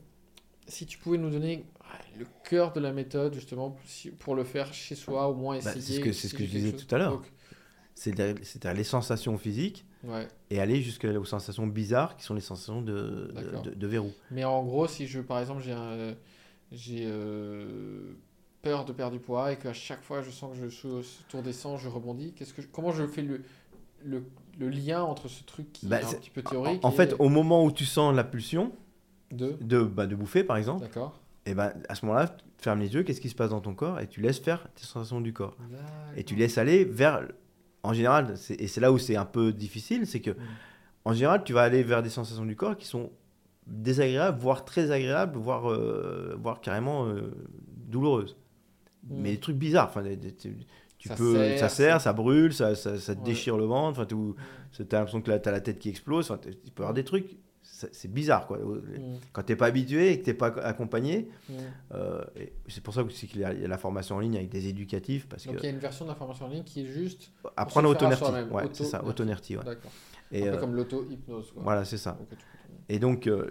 si 0.67 0.85
tu 0.85 0.97
pouvais 0.97 1.17
nous 1.17 1.29
donner 1.29 1.65
le 2.17 2.25
cœur 2.43 2.73
de 2.73 2.79
la 2.79 2.91
méthode, 2.93 3.33
justement, 3.33 3.75
pour 4.19 4.35
le 4.35 4.43
faire 4.43 4.73
chez 4.73 4.95
soi, 4.95 5.27
au 5.27 5.35
moins 5.35 5.55
Bah, 5.59 5.75
essayer. 5.75 5.81
c'est 5.81 5.93
ce 5.93 5.99
que- 5.99 6.11
c'est 6.11 6.27
ce 6.27 6.33
que 6.35 6.43
je 6.45 6.49
disais 6.51 6.71
chose. 6.71 6.85
tout 6.85 6.95
à 6.95 6.97
l'heure. 6.99 7.21
C'est-à-dire 7.95 8.73
les 8.73 8.83
sensations 8.83 9.37
physiques 9.37 9.85
ouais. 10.03 10.27
et 10.49 10.59
aller 10.59 10.81
jusqu'aux 10.81 11.23
sensations 11.25 11.67
bizarres 11.67 12.17
qui 12.17 12.23
sont 12.23 12.33
les 12.33 12.41
sensations 12.41 12.81
de, 12.81 13.31
de- 13.63 13.69
de 13.75 13.87
verrou. 13.87 14.11
Mais 14.31 14.43
en 14.43 14.63
gros, 14.63 14.87
si 14.87 15.05
je, 15.05 15.19
par 15.21 15.39
exemple, 15.39 15.61
j'ai 15.61 15.73
un- 15.73 16.15
j'ai 16.73 17.05
euh, 17.05 18.13
peur 18.61 18.85
de 18.85 18.91
perdre 18.93 19.13
du 19.13 19.19
poids 19.19 19.51
et 19.51 19.57
qu'à 19.57 19.73
chaque 19.73 20.03
fois 20.03 20.21
je 20.21 20.29
sens 20.31 20.57
que 20.57 20.63
je 20.63 20.67
suis 20.69 20.87
au 20.87 21.01
tour 21.29 21.41
des 21.41 21.53
100, 21.53 21.77
je 21.77 21.87
rebondis, 21.89 22.33
qu'est-ce 22.33 22.53
que 22.53 22.61
je- 22.61 22.67
comment 22.67 22.91
je 22.91 23.05
fais 23.05 23.21
le, 23.21 23.41
le, 24.03 24.23
le 24.59 24.69
lien 24.69 25.03
entre 25.03 25.27
ce 25.27 25.43
truc 25.43 25.71
qui 25.73 25.87
Bah, 25.87 26.01
est 26.01 26.05
un 26.05 26.13
petit 26.13 26.29
peu 26.29 26.41
théorique 26.41 26.83
en 26.83 26.89
et 26.91 26.93
fait, 26.95 27.15
au 27.19 27.29
moment 27.29 27.63
où 27.63 27.71
tu 27.71 27.85
sens 27.85 28.15
la 28.15 28.23
pulsion 28.23 28.71
de 29.31 29.57
de, 29.61 29.81
bah, 29.83 30.05
de 30.07 30.15
bouffer, 30.15 30.43
par 30.43 30.57
exemple, 30.57 30.81
D'accord. 30.81 31.19
et 31.45 31.53
ben 31.55 31.73
à 31.89 31.95
ce 31.95 32.05
moment-là, 32.05 32.27
tu 32.29 32.45
fermes 32.63 32.79
les 32.79 32.93
yeux, 32.93 33.03
qu'est-ce 33.03 33.21
qui 33.21 33.29
se 33.29 33.35
passe 33.35 33.49
dans 33.49 33.61
ton 33.61 33.73
corps 33.75 33.99
et 33.99 34.07
tu 34.07 34.21
laisses 34.21 34.39
faire 34.39 34.67
tes 34.75 34.83
sensations 34.83 35.21
du 35.21 35.33
corps. 35.33 35.57
Et 36.15 36.23
tu 36.23 36.35
laisses 36.35 36.57
aller 36.57 36.85
vers. 36.85 37.27
En 37.85 37.91
général, 37.93 38.37
c'est- 38.37 38.61
et 38.61 38.67
c'est 38.67 38.79
là 38.79 38.93
où 38.93 38.97
c'est 38.97 39.17
un 39.17 39.25
peu 39.25 39.51
difficile, 39.51 40.07
c'est 40.07 40.21
que 40.21 40.31
Mm. 40.31 40.35
en 41.05 41.13
général, 41.13 41.43
tu 41.43 41.51
vas 41.51 41.63
aller 41.63 41.83
vers 41.83 42.01
des 42.01 42.09
sensations 42.09 42.45
du 42.45 42.55
corps 42.55 42.77
qui 42.77 42.85
sont 42.85 43.11
désagréables, 43.67 44.39
voire 44.39 44.65
très 44.65 44.91
agréables, 44.91 45.37
voire, 45.37 45.69
euh, 45.71 46.35
voire 46.41 46.61
carrément 46.61 47.07
euh, 47.07 47.31
douloureuses. 47.87 48.35
Mm. 49.07 49.15
Mais 49.21 49.31
des 49.31 49.39
trucs 49.39 49.57
bizarres. 49.57 49.89
Enfin, 49.89 50.01
des- 50.03 50.15
des- 50.17 50.33
tu, 50.33 51.09
Ça 51.09 51.15
peux, 51.15 51.33
serre, 51.35 51.59
ça 51.59 51.69
serre, 51.69 52.01
ça- 52.01 52.13
brûle, 52.13 52.53
ça, 52.53 52.75
ça, 52.75 52.97
ça 52.97 53.13
te 53.15 53.19
Ouais. 53.19 53.25
déchire 53.25 53.57
le 53.57 53.65
ventre. 53.65 53.99
Enfin, 53.99 54.05
tu 54.05 54.15
as 54.79 54.97
l'impression 54.97 55.21
que 55.21 55.37
tu 55.37 55.49
as 55.49 55.51
la 55.51 55.59
tête 55.61 55.79
qui 55.79 55.89
explose. 55.89 56.31
Enfin, 56.31 56.39
tu 56.43 56.71
peux 56.71 56.83
avoir 56.83 56.93
des 56.93 57.03
trucs. 57.03 57.37
C'est 57.91 58.11
bizarre, 58.11 58.47
quoi. 58.47 58.57
Mm. 58.59 59.17
Quand 59.33 59.43
t'es 59.43 59.57
pas 59.57 59.65
habitué 59.65 60.11
et 60.13 60.19
que 60.19 60.23
t'es 60.25 60.33
pas 60.33 60.47
accompagné, 60.47 61.27
Mm. 61.49 61.53
euh, 61.95 62.23
c'est 62.69 62.81
pour 62.81 62.93
ça 62.93 63.03
aussi 63.03 63.27
qu'il 63.27 63.41
y 63.41 63.43
a 63.43 63.53
il 63.53 63.61
y 63.61 63.65
a 63.65 63.67
la 63.67 63.77
formation 63.77 64.15
en 64.15 64.19
ligne 64.19 64.37
avec 64.37 64.49
des 64.49 64.67
éducatifs, 64.69 65.27
parce 65.27 65.45
Donc 65.45 65.55
que 65.57 65.61
il 65.61 65.63
y 65.65 65.67
a 65.67 65.71
une 65.71 65.79
version 65.79 66.05
d'information 66.05 66.45
en 66.45 66.49
ligne 66.49 66.63
qui 66.63 66.81
est 66.81 66.85
juste. 66.85 67.31
apprendre 67.57 67.89
autonerti, 67.89 68.23
ouais, 68.51 68.63
c'est 68.71 68.85
ça, 68.85 69.03
auto-nerti. 69.03 69.57
ouais. 69.57 69.63
D'accord. 69.65 69.91
Un 70.33 70.51
peu 70.51 70.57
comme 70.57 70.75
l'auto-hypnose. 70.75 71.51
voilà, 71.57 71.83
c'est 71.83 71.97
ça. 71.97 72.11
Donc, 72.13 72.27
Et 72.89 72.99
donc, 72.99 73.27
euh, 73.27 73.49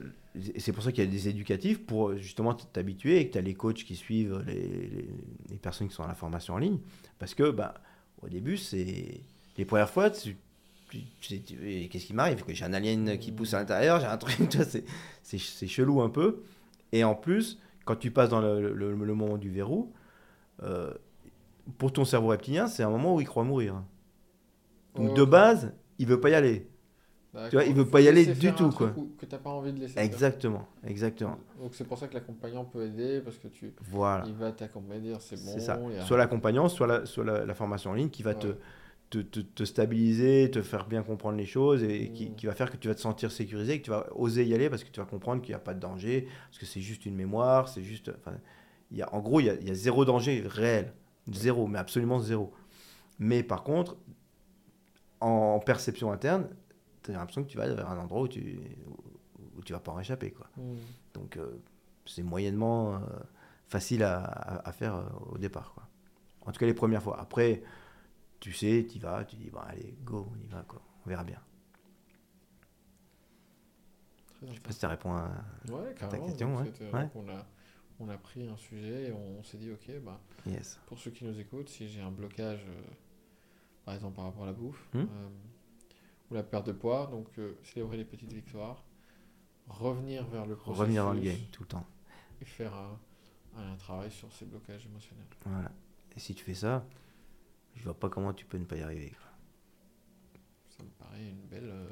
c'est 0.58 0.72
pour 0.72 0.82
ça 0.82 0.92
qu'il 0.92 1.04
y 1.04 1.06
a 1.06 1.10
des 1.10 1.28
éducatifs 1.28 1.84
pour 1.84 2.10
euh, 2.10 2.16
justement 2.18 2.54
t'habituer 2.54 3.18
et 3.20 3.26
que 3.28 3.32
tu 3.32 3.38
as 3.38 3.42
les 3.42 3.54
coachs 3.54 3.84
qui 3.84 3.96
suivent 3.96 4.42
les, 4.46 4.54
les- 4.54 5.08
les 5.50 5.56
personnes 5.58 5.88
qui 5.88 5.94
sont 5.94 6.04
à 6.04 6.08
la 6.08 6.14
formation 6.14 6.54
en 6.54 6.58
ligne. 6.58 6.78
Parce 7.18 7.34
que, 7.34 7.50
bah, 7.50 7.74
au 8.22 8.28
début, 8.28 8.56
c'est. 8.56 9.20
Les 9.58 9.64
premières 9.64 9.90
fois, 9.90 10.10
tu. 10.10 10.36
Qu'est-ce 11.20 12.06
qui 12.06 12.12
m'arrive? 12.14 12.44
J'ai 12.48 12.64
un 12.64 12.72
alien 12.74 13.18
qui 13.18 13.32
pousse 13.32 13.54
à 13.54 13.58
l'intérieur, 13.60 14.00
j'ai 14.00 14.06
un 14.06 14.18
truc, 14.18 14.36
c'est- 15.22 15.66
chelou 15.68 16.02
un 16.02 16.10
peu. 16.10 16.42
Et 16.92 17.02
en 17.04 17.14
plus, 17.14 17.58
quand 17.86 17.96
tu 17.96 18.10
passes 18.10 18.28
dans 18.28 18.40
le, 18.42 18.74
le- 18.74 18.94
le 18.94 19.14
moment 19.14 19.38
du 19.38 19.48
verrou, 19.50 19.92
euh, 20.62 20.92
pour 21.78 21.92
ton 21.92 22.04
cerveau 22.04 22.28
reptilien, 22.28 22.66
c'est 22.66 22.82
un 22.82 22.90
moment 22.90 23.14
où 23.14 23.20
il 23.20 23.26
croit 23.26 23.44
mourir. 23.44 23.82
Donc, 24.94 25.14
de 25.14 25.24
base, 25.24 25.72
il 25.98 26.06
veut 26.06 26.20
pas 26.20 26.30
y 26.30 26.34
aller. 26.34 26.66
D'accord. 27.32 27.48
tu 27.50 27.56
vois, 27.56 27.64
il 27.64 27.74
veut 27.74 27.86
pas 27.86 28.00
y 28.02 28.08
aller 28.08 28.26
du 28.26 28.52
tout, 28.52 28.68
quoi. 28.70 28.92
Que 29.18 29.24
t'as 29.26 29.38
pas 29.38 29.48
envie 29.50 29.72
de 29.72 29.80
laisser. 29.80 29.94
faire. 29.94 30.02
Exactement, 30.04 30.66
exactement. 30.84 31.38
Donc 31.58 31.74
c'est 31.74 31.84
pour 31.84 31.96
ça 31.96 32.06
que 32.08 32.14
l'accompagnant 32.14 32.64
peut 32.64 32.84
aider 32.84 33.20
parce 33.20 33.38
que 33.38 33.48
tu, 33.48 33.72
Voilà. 33.80 34.24
il 34.26 34.34
va 34.34 34.52
t'accompagner, 34.52 35.00
dire 35.08 35.20
c'est 35.20 35.36
bon. 35.42 35.50
C'est 35.54 35.60
ça. 35.60 35.80
a- 36.00 36.04
Soit 36.04 36.18
l'accompagnant, 36.18 36.68
soit, 36.68 36.86
la, 36.86 37.06
soit 37.06 37.24
la, 37.24 37.46
la 37.46 37.54
formation 37.54 37.90
en 37.90 37.94
ligne 37.94 38.10
qui 38.10 38.22
va 38.22 38.34
te, 38.34 38.48
Ouais. 38.48 38.58
te, 39.08 39.18
te, 39.18 39.40
te 39.40 39.64
stabiliser, 39.64 40.50
te 40.50 40.60
faire 40.62 40.86
bien 40.86 41.02
comprendre 41.02 41.38
les 41.38 41.46
choses 41.46 41.82
et 41.82 42.10
qui, 42.12 42.30
Mm. 42.30 42.34
qui 42.34 42.46
va 42.46 42.54
faire 42.54 42.70
que 42.70 42.76
tu 42.76 42.88
vas 42.88 42.94
te 42.94 43.00
sentir 43.00 43.32
sécurisé, 43.32 43.78
que 43.78 43.84
tu 43.84 43.90
vas 43.90 44.06
oser 44.14 44.44
y 44.44 44.54
aller 44.54 44.68
parce 44.68 44.84
que 44.84 44.90
tu 44.90 45.00
vas 45.00 45.06
comprendre 45.06 45.40
qu'il 45.40 45.52
n'y 45.52 45.56
a 45.56 45.58
pas 45.60 45.72
de 45.74 45.80
danger, 45.80 46.28
parce 46.48 46.58
que 46.58 46.66
c'est 46.66 46.80
juste 46.82 47.06
une 47.06 47.14
mémoire, 47.14 47.68
c'est 47.68 47.82
juste. 47.82 48.10
y 48.90 49.00
a, 49.00 49.14
en 49.14 49.20
gros, 49.20 49.40
il 49.40 49.46
y, 49.46 49.50
a, 49.50 49.54
il 49.54 49.66
y 49.68 49.70
a 49.70 49.74
zéro 49.74 50.04
danger 50.04 50.42
réel. 50.46 50.92
Zéro, 51.32 51.66
mais 51.66 51.78
absolument 51.78 52.18
zéro. 52.18 52.52
Mais 53.18 53.42
par 53.42 53.62
contre, 53.62 53.96
en 55.20 55.60
perception 55.60 56.10
interne, 56.12 56.48
tu 57.02 57.10
as 57.10 57.14
l'impression 57.14 57.42
que 57.44 57.48
tu 57.48 57.56
vas 57.56 57.66
vers 57.72 57.90
un 57.90 57.98
endroit 57.98 58.22
où 58.22 58.28
tu 58.28 58.60
où 59.56 59.62
tu 59.62 59.72
vas 59.72 59.80
pas 59.80 59.92
en 59.92 59.98
échapper. 60.00 60.30
Quoi. 60.30 60.48
Mm. 60.56 60.76
Donc 61.14 61.36
euh, 61.36 61.58
c'est 62.06 62.22
moyennement 62.22 62.96
euh, 62.96 62.98
facile 63.66 64.02
à, 64.02 64.22
à- 64.24 64.68
à 64.68 64.72
faire 64.72 64.94
euh, 64.96 65.04
au 65.30 65.38
départ. 65.38 65.72
Quoi. 65.74 65.86
En 66.42 66.52
tout 66.52 66.58
cas 66.58 66.66
les 66.66 66.74
premières 66.74 67.02
fois. 67.02 67.20
Après, 67.20 67.62
tu 68.40 68.52
sais, 68.52 68.86
tu 68.90 68.96
y 68.96 68.98
vas, 69.00 69.24
tu 69.24 69.36
dis, 69.36 69.50
bon 69.50 69.60
allez, 69.60 69.94
go, 70.04 70.28
on 70.32 70.38
y 70.42 70.46
va, 70.48 70.62
quoi. 70.62 70.82
on 71.04 71.08
verra 71.08 71.22
bien. 71.24 71.40
Très 74.40 74.46
Je 74.48 74.54
sais 74.54 74.60
pas 74.60 74.72
si 74.72 74.78
ça 74.80 74.88
répond 74.88 75.12
à... 75.12 75.30
Ouais, 75.70 75.94
carrément. 75.98 76.26
question, 76.26 76.56
ouais. 76.56 76.72
on, 77.14 77.28
a, 77.28 77.46
on 78.00 78.08
a 78.08 78.16
pris 78.18 78.48
un 78.48 78.56
sujet 78.56 79.08
et 79.08 79.12
on, 79.12 79.42
s'est 79.44 79.58
dit, 79.58 79.70
ok, 79.70 80.00
bah, 80.04 80.20
Yes. 80.46 80.80
pour 80.86 80.98
ceux 80.98 81.10
qui 81.12 81.24
nous 81.24 81.38
écoutent, 81.38 81.68
si 81.68 81.88
j'ai 81.88 82.00
un 82.00 82.10
blocage, 82.10 82.66
par 83.84 83.94
exemple 83.94 84.16
par 84.16 84.24
rapport 84.24 84.42
à 84.42 84.46
la 84.46 84.52
bouffe, 84.52 84.88
Hmm. 84.92 85.04
Ou 86.32 86.34
la 86.34 86.42
perte 86.42 86.66
de 86.66 86.72
poids, 86.72 87.06
donc 87.10 87.26
euh, 87.38 87.54
célébrer 87.62 87.98
les 87.98 88.04
petites 88.06 88.32
victoires, 88.32 88.82
revenir 89.68 90.26
vers 90.28 90.46
le 90.46 90.56
processus 90.56 90.80
Revenir 90.80 91.04
dans 91.04 91.12
le 91.12 91.20
game 91.20 91.36
tout 91.52 91.62
le 91.62 91.68
temps. 91.68 91.86
et 92.40 92.44
faire 92.46 92.74
un, 92.74 92.98
un 93.58 93.76
travail 93.76 94.10
sur 94.10 94.32
ces 94.32 94.46
blocages 94.46 94.86
émotionnels. 94.86 95.26
Voilà. 95.44 95.70
Et 96.16 96.20
si 96.20 96.34
tu 96.34 96.42
fais 96.44 96.54
ça, 96.54 96.84
je 97.74 97.84
vois 97.84 97.94
pas 97.98 98.08
comment 98.08 98.32
tu 98.32 98.46
peux 98.46 98.56
ne 98.58 98.64
pas 98.64 98.76
y 98.76 98.82
arriver. 98.82 99.10
quoi. 99.10 99.30
Ça 100.70 100.82
me 100.82 100.88
paraît 100.90 101.28
une 101.28 101.46
belle, 101.48 101.68
euh, 101.70 101.88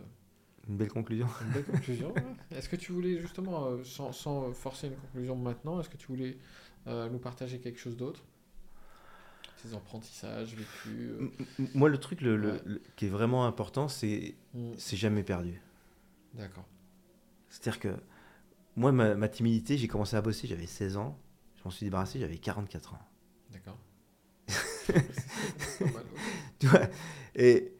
Une 0.69 0.77
belle 0.79 0.91
conclusion. 0.91 1.29
une 1.43 1.51
belle 1.53 1.65
conclusion. 1.67 2.13
ouais. 2.15 2.25
Est-ce 2.51 2.69
que 2.71 2.77
tu 2.77 2.93
voulais 2.93 3.19
justement, 3.19 3.67
euh, 3.67 3.85
sans, 3.85 4.13
sans 4.13 4.53
forcer 4.53 4.87
une 4.89 4.97
conclusion 4.97 5.37
maintenant, 5.37 5.81
est-ce 5.81 5.91
que 5.91 5.97
tu 5.99 6.07
voulais 6.07 6.39
nous 6.87 7.19
partager 7.19 7.61
quelque 7.61 7.79
chose 7.79 7.95
d'autre? 7.97 8.25
Ces 9.63 9.75
apprentissages 9.75 10.55
vécus 10.55 11.11
euh, 11.21 11.31
Moi, 11.75 11.89
le 11.91 11.99
truc 11.99 12.21
le, 12.23 12.37
le- 12.37 12.53
Ouais. 12.53 12.61
le- 12.65 12.83
qui 12.97 13.07
est 13.07 13.11
vraiment 13.11 13.45
important, 13.47 13.89
c'est 13.89 14.35
hmm, 14.55 14.73
c'est 14.79 14.97
jamais 14.97 15.23
perdu. 15.23 15.61
D'accord. 16.35 16.65
C'est-à-dire 17.51 17.81
que 17.81 17.89
moi, 18.77 18.93
ma, 18.93 19.15
ma 19.15 19.29
timidité, 19.29 19.77
j'ai 19.77 19.89
commencé 19.89 20.17
à 20.17 20.23
bosser, 20.23 20.47
j'avais 20.47 20.67
16 20.67 20.97
ans. 20.97 21.19
Je 21.57 21.63
m'en 21.65 21.71
suis 21.71 21.85
débarrassé, 21.85 22.19
j'avais 22.19 22.39
44 22.39 22.95
ans. 22.95 22.99
D'accord. 23.53 23.79
Tu 26.59 26.67
vois 26.67 26.81
Et 27.35 27.73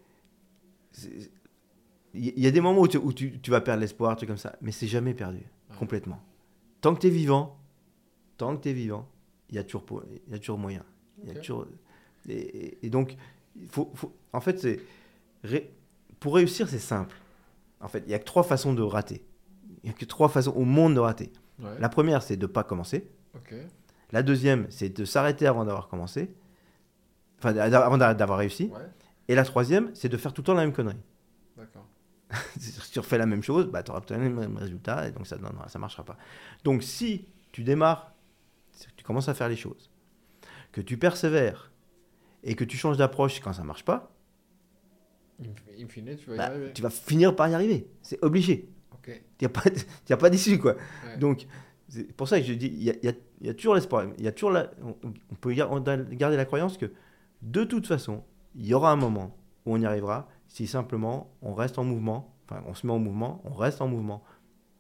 il 2.15 2.39
y, 2.41 2.47
a 2.47 2.51
des 2.51 2.61
moments 2.61 2.81
où 2.81 2.89
tu, 2.89 2.97
où 2.99 3.13
tu- 3.13 3.41
tu 3.41 3.51
vas 3.51 3.61
perdre 3.61 3.81
l'espoir, 3.81 4.17
trucs 4.17 4.29
comme 4.29 4.37
ça, 4.39 4.57
mais 4.61 4.73
c'est 4.73 4.87
jamais 4.89 5.15
perdu, 5.15 5.43
complètement. 5.79 6.21
Tant 6.81 6.95
que 6.95 7.01
tu 7.01 7.07
es 7.07 7.11
vivant, 7.11 7.59
tant 8.37 8.57
que 8.57 8.63
tu 8.63 8.71
es 8.71 8.73
vivant, 8.73 9.09
il 9.49 9.57
y 9.57 9.59
a 9.59 9.65
toujours, 9.65 10.03
y 10.29 10.35
a 10.35 10.39
toujours 10.39 10.59
moyen. 10.59 10.85
Il 11.25 11.29
y 11.29 11.33
a 11.33 11.41
toujours... 11.41 11.67
et, 12.29 12.91
donc, 12.91 13.17
faut, 13.69 13.91
faut- 13.95 14.15
en 14.33 14.41
fait, 14.41 14.59
c'est 14.59 14.81
ré- 15.45 15.71
pour 16.19 16.35
réussir, 16.35 16.69
c'est 16.69 16.79
simple. 16.79 17.17
En 17.81 17.89
fait, 17.89 18.01
il 18.01 18.09
n'y 18.09 18.15
a 18.15 18.19
que 18.19 18.25
trois 18.25 18.43
façons 18.43 18.75
de 18.75 18.83
rater. 18.83 19.25
Il 19.83 19.87
n'y 19.89 19.91
a 19.91 19.93
que 19.95 20.05
trois 20.05 20.29
façons 20.29 20.53
au 20.53 20.65
monde 20.65 20.95
de 20.95 21.01
rater. 21.01 21.33
Ouais. 21.59 21.79
La 21.79 21.89
première, 21.89 22.23
c'est 22.23 22.37
de 22.37 22.47
ne 22.47 22.53
pas 22.53 22.65
commencer. 22.65 23.09
La 24.13 24.23
deuxième, 24.23 24.67
c'est 24.71 24.89
de 24.89 25.05
s'arrêter 25.05 25.47
avant 25.47 25.65
d'avoir 25.65 25.89
commencé. 25.89 26.31
Enfin, 27.39 27.57
avant 27.57 27.97
d'a- 27.99 28.15
d'avoir 28.15 28.39
réussi. 28.39 28.67
Ouais. 28.75 28.81
Et 29.29 29.35
la 29.35 29.45
troisième, 29.45 29.91
c'est 29.95 30.09
de 30.09 30.17
faire 30.17 30.33
tout 30.33 30.43
le 30.43 30.47
temps 30.47 30.55
la 30.55 30.63
même 30.63 30.73
connerie. 30.73 30.97
D'accord. 31.57 31.87
si 32.59 32.91
tu 32.93 32.99
refais 33.01 33.19
la 33.19 33.27
même 33.27 33.43
chose, 33.43 33.67
bah, 33.67 33.83
tu 33.83 33.91
auras 33.91 34.01
peut-être 34.01 34.21
le 34.21 34.31
même 34.31 34.57
résultat 34.57 35.09
et 35.09 35.11
donc 35.13 35.27
ça 35.27 35.37
ne 35.37 35.43
ça 35.69 35.79
marchera 35.79 36.05
pas. 36.05 36.17
Donc 36.65 36.83
si 36.83 37.27
tu 37.51 37.65
démarres, 37.65 38.13
tu 38.97 39.03
commences 39.05 39.29
à 39.29 39.35
faire 39.35 39.49
les 39.49 39.57
choses, 39.57 39.90
que 40.73 40.81
tu 40.81 40.97
persévères 40.97 41.73
et 42.45 42.55
que 42.55 42.65
tu 42.65 42.77
changes 42.77 42.97
d'approche 42.97 43.41
quand 43.41 43.53
ça 43.53 43.63
marche 43.65 43.85
pas, 43.85 44.13
In, 45.43 45.83
in 45.83 45.89
fine, 45.89 46.17
tu 46.17 46.29
vas 46.31 46.35
y 46.35 46.39
bah, 46.39 46.51
tu 46.75 46.83
vas 46.83 46.91
finir 46.91 47.35
par 47.35 47.49
y 47.49 47.55
arriver. 47.55 47.89
C'est 48.03 48.23
obligé. 48.23 48.69
Il 49.09 49.15
n'y 49.41 49.47
a 49.47 49.49
pas, 49.49 49.71
de- 49.71 49.81
y 50.11 50.13
a 50.13 50.17
pas 50.19 50.29
d'issue. 50.29 50.59
quoi. 50.59 50.75
Ouais. 51.07 51.17
Donc 51.17 51.47
c'est 51.89 52.13
pour 52.13 52.29
ça 52.29 52.39
que 52.39 52.45
je 52.47 52.53
dis, 52.53 52.67
il 52.67 52.83
y 52.83 52.91
a, 52.91 52.95
il 53.03 53.07
y 53.07 53.09
a- 53.09 53.15
il 53.41 53.47
y 53.47 53.51
a 53.51 53.55
toujours 53.55 53.75
l'espoir. 53.75 54.05
Y 54.19 54.29
a 54.29 54.33
toujours 54.33 54.51
la- 54.51 54.71
on, 54.85 54.95
on 55.31 55.35
peut 55.35 55.55
garder 55.55 56.37
la 56.37 56.45
croyance 56.45 56.77
que 56.77 56.93
de 57.41 57.65
toute 57.65 57.87
façon, 57.87 58.23
il 58.55 58.67
y 58.67 58.75
aura 58.75 58.93
un 58.93 58.97
moment 58.97 59.35
où 59.65 59.75
on 59.75 59.81
y 59.81 59.87
arrivera 59.87 60.29
si 60.47 60.67
simplement 60.67 61.33
on 61.41 61.55
reste 61.55 61.79
en 61.79 61.85
mouvement, 61.85 62.35
enfin 62.45 62.63
on 62.67 62.75
se 62.75 62.87
met 62.87 62.93
en 62.93 62.99
mouvement, 62.99 63.41
on 63.47 63.55
reste 63.55 63.81
en 63.81 63.89
mouvement 63.89 64.23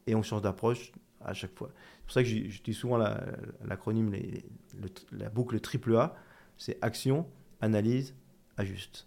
et 0.07 0.15
on 0.15 0.23
change 0.23 0.43
d'approche 0.43 0.93
à 1.25 1.33
chaque 1.33 1.57
fois. 1.57 1.71
C'est 2.11 2.23
pour 2.23 2.29
ça 2.29 2.35
que 2.35 2.63
dis 2.65 2.75
souvent 2.75 2.97
la- 2.97 3.21
l'acronyme, 3.65 4.13
la 5.13 5.29
boucle 5.29 5.61
triple 5.61 5.95
A, 5.95 6.17
c'est 6.57 6.77
action, 6.83 7.25
analyse, 7.61 8.15
ajuste. 8.57 9.07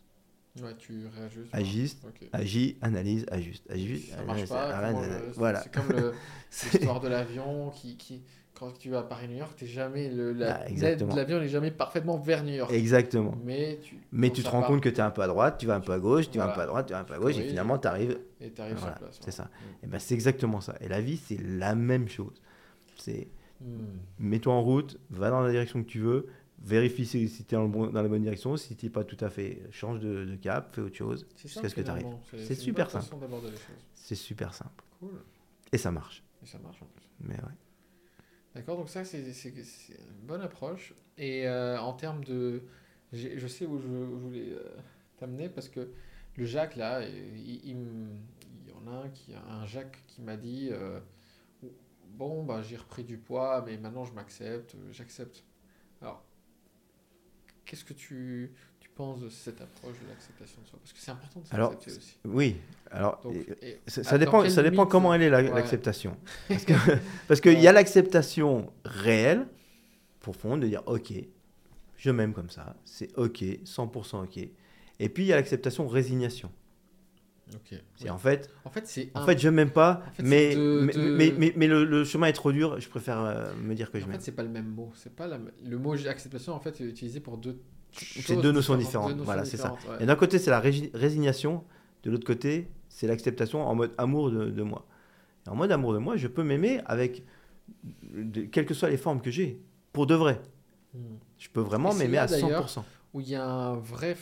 Ouais, 0.62 0.74
tu 0.78 1.08
réajustes. 1.08 1.50
Agiste, 1.54 2.06
Ok. 2.08 2.30
agis, 2.32 2.78
analyse, 2.82 3.26
ajuste. 3.30 3.66
Agis, 3.70 4.00
Ça 4.12 4.24
marche 4.24 4.48
pas. 4.48 4.92
voilà. 5.36 5.62
C'est 5.64 5.74
comme 5.74 5.92
l'histoire 6.74 7.00
de 7.02 7.08
l'avion 7.10 7.72
qui, 7.72 7.98
qui, 7.98 8.24
quand 8.54 8.72
tu 8.78 8.90
vas 8.92 9.00
à 9.00 9.04
Paris-New 9.04 9.36
York, 9.38 9.54
t'es 9.58 9.66
jamais 9.66 10.10
le, 10.10 10.32
la 10.32 10.62
Ah, 10.62 10.70
l'avion 11.16 11.40
n'est 11.42 11.50
jamais 11.50 11.72
parfaitement 11.72 12.18
vers 12.18 12.44
New 12.46 12.54
York. 12.54 12.72
Exactement. 12.72 13.36
Mais 13.44 13.80
tu, 13.84 13.98
Mais 14.14 14.30
tu 14.30 14.44
te 14.44 14.48
rends 14.48 14.60
part, 14.62 14.70
compte 14.70 14.82
que 14.82 14.90
tu 14.90 14.96
es 14.98 15.02
un 15.02 15.12
peu 15.12 15.24
à 15.24 15.28
droite, 15.28 15.58
tu 15.58 15.66
vas 15.66 15.76
un 15.76 15.82
peu 15.82 15.92
à 15.92 16.00
gauche, 16.00 16.30
tu 16.32 16.38
vas 16.38 16.46
un 16.52 16.54
peu 16.56 16.62
à 16.62 16.68
droite, 16.68 16.86
tu 16.88 16.94
vas 16.94 17.00
un 17.00 17.04
peu 17.04 17.16
à 17.16 17.20
gauche, 17.20 17.36
et 17.38 17.48
finalement 17.50 17.78
tu 17.80 17.88
arrives. 17.88 18.18
et 18.40 18.50
t'arrives 18.52 18.76
Voilà, 18.78 18.96
sur 18.96 19.04
place. 19.06 19.20
c'est 19.26 19.32
ça. 19.32 19.44
Mm. 19.44 19.86
Et 19.86 19.88
ben 19.88 20.00
c'est 20.00 20.14
exactement 20.14 20.62
ça. 20.62 20.76
Et 20.80 20.88
la 20.88 21.02
vie, 21.02 21.18
c'est 21.18 21.42
la 21.42 21.76
même 21.76 22.08
chose. 22.08 22.42
C'est 22.98 23.28
Mm. 23.62 23.86
mets-toi 24.20 24.52
en 24.54 24.62
route, 24.62 25.00
va 25.10 25.30
dans 25.30 25.40
la 25.42 25.50
direction 25.52 25.82
que 25.84 25.88
tu 25.88 26.00
veux, 26.00 26.28
vérifie 26.62 27.06
si, 27.06 27.30
tu 27.30 27.42
es 27.44 27.58
dans, 27.58 27.64
le 27.64 27.70
bon- 27.70 27.88
dans 27.88 28.02
la 28.02 28.10
bonne 28.10 28.24
direction. 28.24 28.58
Si 28.58 28.76
tu 28.76 28.86
n'es 28.88 28.90
pas 28.92 29.04
tout 29.06 29.18
à 29.24 29.30
fait, 29.30 29.62
change 29.72 30.00
de, 30.02 30.26
de 30.26 30.36
cap, 30.36 30.74
fais 30.76 30.82
autre 30.82 30.96
chose. 30.98 31.26
C'est 31.38 31.48
Jusqu'à 31.48 31.70
ce 31.70 31.76
que 31.76 31.82
t'arrives. 31.82 32.02
finalement. 32.04 32.22
C'est 32.48 32.56
super 32.56 32.90
simple. 32.92 33.16
C'est 33.94 34.16
super 34.16 34.54
simple. 34.54 34.84
Cool. 35.00 35.22
Et 35.72 35.78
ça 35.78 35.92
marche. 35.92 36.24
Et 36.42 36.46
ça 36.46 36.58
marche 36.60 36.82
en 36.82 36.86
plus. 36.88 37.04
Mais 37.22 37.36
ouais. 37.36 37.56
D'accord, 38.56 38.78
donc 38.78 38.90
ça, 38.90 39.06
c'est 39.06 39.20
une 39.22 40.26
bonne 40.28 40.42
approche. 40.42 40.94
Et 41.18 41.48
euh, 41.48 41.80
en 41.80 41.94
termes 41.94 42.24
de. 42.26 42.64
Je 43.14 43.48
sais 43.48 43.66
où 43.68 43.78
je, 43.80 43.88
où 43.88 44.20
je 44.20 44.24
voulais 44.26 44.50
euh, 44.52 44.64
t'amener 45.18 45.48
parce 45.48 45.70
que 45.70 45.90
le 46.36 46.46
Jacques, 46.46 46.76
là, 46.76 47.08
il, 47.08 47.62
il 47.64 47.76
me- 47.78 48.10
il 48.66 48.70
y 48.72 48.74
en 48.74 48.92
a 48.92 49.06
un, 49.06 49.10
qui, 49.10 49.34
un 49.36 49.66
Jacques 49.68 50.04
qui 50.08 50.22
m'a 50.22 50.36
dit 50.36 50.70
euh, 50.72 51.00
Bon, 52.14 52.44
bah, 52.44 52.62
j'ai 52.62 52.78
repris 52.78 53.04
du 53.04 53.18
poids, 53.18 53.64
mais 53.66 53.78
maintenant 53.78 54.06
je 54.06 54.14
m'accepte, 54.14 54.76
euh, 54.76 54.92
j'accepte. 54.92 55.44
Alors, 56.02 56.24
qu'est-ce 57.66 57.84
que 57.84 57.94
tu, 57.94 58.52
tu 58.80 58.90
penses 58.90 59.22
de 59.22 59.30
cette 59.30 59.60
approche 59.62 59.96
de 60.04 60.08
l'acceptation 60.10 60.62
de 60.62 60.68
soi? 60.68 60.80
Parce 60.80 60.94
que 60.94 61.00
c'est 61.00 61.12
important 61.12 61.40
de 61.40 61.46
Alors, 61.52 61.72
s'accepter 61.72 61.98
aussi. 61.98 62.18
Oui. 62.26 62.58
Alors, 62.92 63.20
Donc, 63.24 63.36
et- 63.36 63.68
et- 63.70 63.80
ça, 63.88 64.18
dépend, 64.18 64.48
ça 64.48 64.62
dépend 64.62 64.86
comment 64.86 65.14
elle 65.14 65.24
est 65.24 65.30
la- 65.30 65.42
Ouais. 65.42 65.50
l'acceptation. 65.50 66.16
Parce 67.28 67.42
qu'il 67.42 67.60
y 67.60 67.68
a 67.68 67.72
l'acceptation 67.72 68.72
réelle, 68.86 69.48
profonde, 70.20 70.62
de 70.62 70.68
dire 70.68 70.84
ok, 70.86 71.14
je 71.98 72.12
m'aime 72.12 72.34
comme 72.34 72.50
ça, 72.50 72.76
c'est 72.86 73.18
ok, 73.18 73.44
100% 73.66 74.24
ok. 74.24 74.38
Et 75.00 75.10
puis 75.10 75.24
il 75.24 75.28
y 75.28 75.34
a 75.34 75.36
l'acceptation 75.38 75.88
résignation. 75.88 76.52
Ok. 77.54 77.78
C'est 77.98 78.10
en 78.10 78.18
fait, 78.18 78.50
En 78.66 78.70
fait, 78.70 78.88
c'est 78.88 79.12
en 79.14 79.22
un- 79.22 79.26
fait 79.26 79.38
je 79.38 79.50
m'aime 79.50 79.70
pas, 79.72 80.02
En 80.08 80.12
fait, 80.14 80.24
mais, 80.24 80.56
de- 80.56 80.82
mais, 80.82 80.94
de- 80.94 81.00
mais, 81.12 81.34
mais- 81.38 81.54
mais 81.56 81.68
le, 81.68 81.84
le 81.84 82.04
chemin 82.06 82.28
est 82.28 82.34
trop 82.34 82.52
dur, 82.52 82.80
je 82.80 82.88
préfère 82.90 83.20
euh, 83.20 83.54
me 83.62 83.76
dire 83.76 83.92
que 83.92 84.00
je 84.00 84.06
En 84.06 84.08
m'aime. 84.08 84.18
fait, 84.20 84.24
c'est 84.26 84.32
pas 84.32 84.44
le 84.44 84.50
même 84.50 84.70
mot. 84.70 84.92
C'est 84.96 85.14
pas 85.16 85.28
la... 85.28 85.38
Le 85.64 85.78
mot 85.78 85.94
acceptation, 85.94 86.54
en 86.54 86.60
fait, 86.60 86.80
est 86.82 86.86
utilisé 86.86 87.20
pour 87.20 87.38
deux. 87.38 87.60
C'est 87.92 88.38
deux 88.42 88.52
notions 88.52 88.76
différentes. 88.76 89.18
Voilà, 89.18 89.46
c'est 89.46 89.58
ça. 89.58 89.76
Et 90.00 90.06
d'un 90.06 90.16
côté, 90.16 90.40
c'est 90.40 90.50
la 90.52 90.60
résignation, 90.60 91.64
de 92.04 92.12
l'autre 92.12 92.26
côté, 92.26 92.70
c'est 92.90 93.08
l'acceptation 93.08 93.62
en 93.68 93.76
mode 93.76 93.92
amour 93.98 94.32
de, 94.32 94.50
de 94.50 94.64
moi. 94.64 94.88
Et 95.46 95.50
en 95.50 95.56
mode 95.56 95.72
amour 95.72 95.94
de 95.94 96.00
moi, 96.00 96.16
je 96.16 96.28
peux 96.28 96.44
m'aimer 96.44 96.80
avec, 96.86 97.24
de- 98.04 98.44
quelles 98.44 98.66
que 98.66 98.74
soient 98.74 98.90
les 98.90 98.98
formes 98.98 99.22
que 99.22 99.30
j'ai, 99.32 99.62
pour 99.92 100.08
de 100.08 100.16
vrai. 100.16 100.42
Hmm. 100.94 101.00
Je 101.38 101.50
peux 101.50 101.62
vraiment 101.62 101.94
m'aimer 101.94 102.18
à 102.18 102.26
d'ailleurs, 102.28 102.68
100%. 102.68 102.84
Où 103.14 103.22
il 103.22 103.30
y 103.30 103.36
a 103.36 103.46
un 103.46 103.76
vrai. 103.76 104.16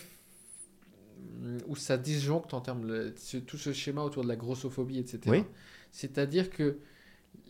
Où 1.68 1.76
ça 1.76 1.98
disjoncte 1.98 2.54
en 2.54 2.62
termes 2.62 2.88
de 2.88 3.14
tout 3.46 3.58
ce 3.58 3.74
schéma 3.74 4.02
autour 4.04 4.24
de 4.24 4.28
la 4.28 4.36
grossophobie, 4.36 4.98
etc. 5.00 5.20
Oui. 5.28 5.44
C'est-à-dire 5.92 6.50
que 6.50 6.80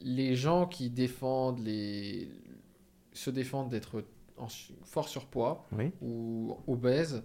les 0.02 0.36
gens 0.36 0.68
qui 0.68 0.90
défendent 0.90 1.60
les. 1.60 2.30
se 3.14 3.30
défendent 3.30 3.70
d'être 3.70 4.04
en 4.38 4.48
fort 4.84 5.08
surpoids 5.10 5.68
Oui, 5.78 5.92
ou 6.02 6.56
obèses 6.68 7.24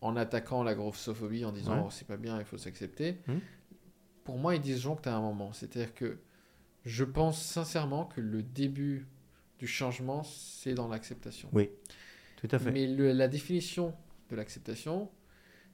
en 0.00 0.16
attaquant 0.16 0.62
la 0.62 0.74
grossophobie 0.74 1.44
en 1.44 1.52
disant 1.52 1.74
Ouais. 1.76 1.82
Oh, 1.86 1.90
c'est 1.90 2.06
pas 2.06 2.16
bien, 2.16 2.38
il 2.38 2.44
faut 2.44 2.58
s'accepter. 2.58 3.18
Hmm. 3.26 3.38
Pour 4.24 4.38
moi, 4.38 4.54
ils 4.54 4.60
disjonctent 4.60 5.06
à 5.06 5.14
un 5.16 5.20
moment. 5.20 5.52
C'est-à-dire 5.52 5.94
que 5.94 6.18
je 6.84 7.04
pense 7.04 7.40
sincèrement 7.42 8.04
que 8.06 8.20
le 8.20 8.42
début 8.42 9.06
du 9.58 9.66
changement, 9.66 10.22
c'est 10.24 10.74
dans 10.74 10.88
l'acceptation. 10.88 11.48
tout 12.36 12.48
à 12.50 12.58
fait. 12.58 12.70
Mais 12.72 12.86
le- 12.86 13.12
la 13.12 13.28
définition 13.28 13.94
de 14.30 14.36
l'acceptation, 14.36 15.08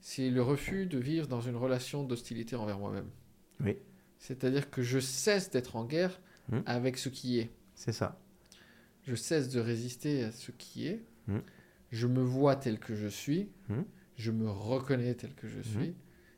c'est 0.01 0.31
le 0.31 0.43
refus 0.43 0.87
de 0.87 0.99
vivre 0.99 1.27
dans 1.27 1.41
une 1.41 1.57
relation 1.57 2.05
d'hostilité 2.05 2.57
envers 2.57 2.79
moi-même. 2.79 3.09
Oui. 3.61 3.77
C'est-à-dire 4.19 4.71
que 4.71 4.83
je 4.83 4.99
cesse 4.99 5.51
d'être 5.51 5.77
en 5.77 5.85
guerre 5.85 6.21
Hmm. 6.51 6.61
avec 6.65 6.97
ce 6.97 7.11
qui 7.11 7.39
est. 7.41 7.51
C'est 7.75 7.93
ça. 7.93 8.19
Je 9.03 9.15
cesse 9.15 9.51
de 9.51 9.61
résister 9.61 10.25
à 10.25 10.33
ce 10.33 10.51
qui 10.51 10.87
est. 10.87 11.03
Hmm. 11.27 11.41
Je 11.91 12.07
me 12.07 12.23
vois 12.23 12.57
tel 12.57 12.79
que 12.79 12.95
je 12.95 13.07
suis. 13.07 13.51
Hmm. 13.69 13.83
Je 14.17 14.31
me 14.31 14.49
reconnais 14.51 15.13
tel 15.15 15.35
que 15.35 15.47
je 15.47 15.61
suis. 15.61 15.95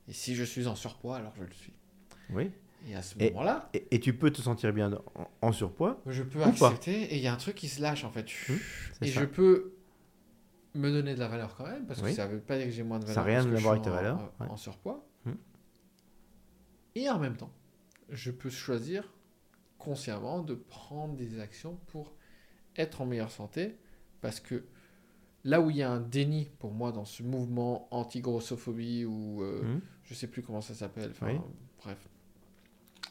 Et 0.09 0.13
si 0.13 0.35
je 0.35 0.43
suis 0.43 0.67
en 0.67 0.75
surpoids, 0.75 1.17
alors 1.17 1.33
je 1.37 1.45
le 1.45 1.53
suis. 1.53 1.73
Oui. 2.31 2.51
Et 2.89 2.97
à 2.97 3.03
ce 3.03 3.17
moment-là, 3.19 3.71
Et, 3.73 3.87
et 3.93 4.01
tu 4.01 4.13
peux 4.13 4.33
te 4.33 4.43
sentir 4.43 4.73
bien 4.73 4.93
en, 5.15 5.31
en 5.43 5.53
surpoids. 5.53 6.03
je 6.07 6.25
peux 6.25 6.41
pas. 6.41 6.49
accepter 6.49 7.03
et 7.03 7.17
il 7.19 7.23
y 7.23 7.29
a 7.29 7.33
un 7.33 7.37
truc 7.37 7.55
qui 7.55 7.69
se 7.69 7.81
lâche 7.81 8.03
en 8.03 8.11
fait. 8.11 8.27
Et 9.03 9.13
ça. 9.13 9.21
je 9.21 9.25
peux 9.27 9.75
me 10.75 10.91
donner 10.91 11.15
de 11.15 11.19
la 11.21 11.29
valeur 11.29 11.57
quand 11.57 11.67
même, 11.67 11.87
parce 11.87 12.01
que 12.01 12.07
Oui. 12.07 12.15
ça 12.15 12.27
veut 12.27 12.39
pas 12.41 12.57
dire 12.57 12.67
que 12.67 12.73
j'ai 12.73 12.83
moins 12.83 12.99
de 13.01 13.07
Ça 13.07 13.23
valeur. 13.23 13.39
a 13.39 13.41
rien 13.43 13.51
parce 13.51 13.59
à 13.59 13.63
voir 13.63 13.73
avec 13.73 13.85
ta 13.85 13.91
valeur, 13.91 14.33
En, 14.39 14.45
ouais. 14.45 14.51
en 14.51 14.57
surpoids. 14.57 15.05
Hmm. 15.25 15.33
Et 16.95 17.09
en 17.11 17.19
même 17.19 17.37
temps, 17.37 17.53
je 18.09 18.31
peux 18.31 18.51
choisir 18.51 19.13
consciemment 19.79 20.43
de 20.43 20.55
prendre 20.55 21.15
des 21.17 21.41
actions 21.41 21.77
pour 21.89 22.13
être 22.77 23.01
en 23.01 23.07
meilleure 23.07 23.31
santé, 23.31 23.77
parce 24.21 24.39
que 24.41 24.65
là 25.45 25.61
où 25.61 25.71
il 25.71 25.77
y 25.77 25.83
a 25.83 25.91
un 25.91 26.01
déni 26.01 26.51
pour 26.59 26.73
moi 26.73 26.93
dans 26.93 27.05
ce 27.05 27.23
mouvement 27.23 27.89
anti-grossophobie 27.91 29.05
ou 29.07 29.43
euh, 29.43 29.63
Hmm. 29.63 29.81
je 30.05 30.15
sais 30.15 30.27
plus 30.27 30.43
comment 30.43 30.61
ça 30.61 30.75
s'appelle, 30.75 31.11
enfin, 31.13 31.29
Oui. 31.33 31.41
bref, 31.83 32.09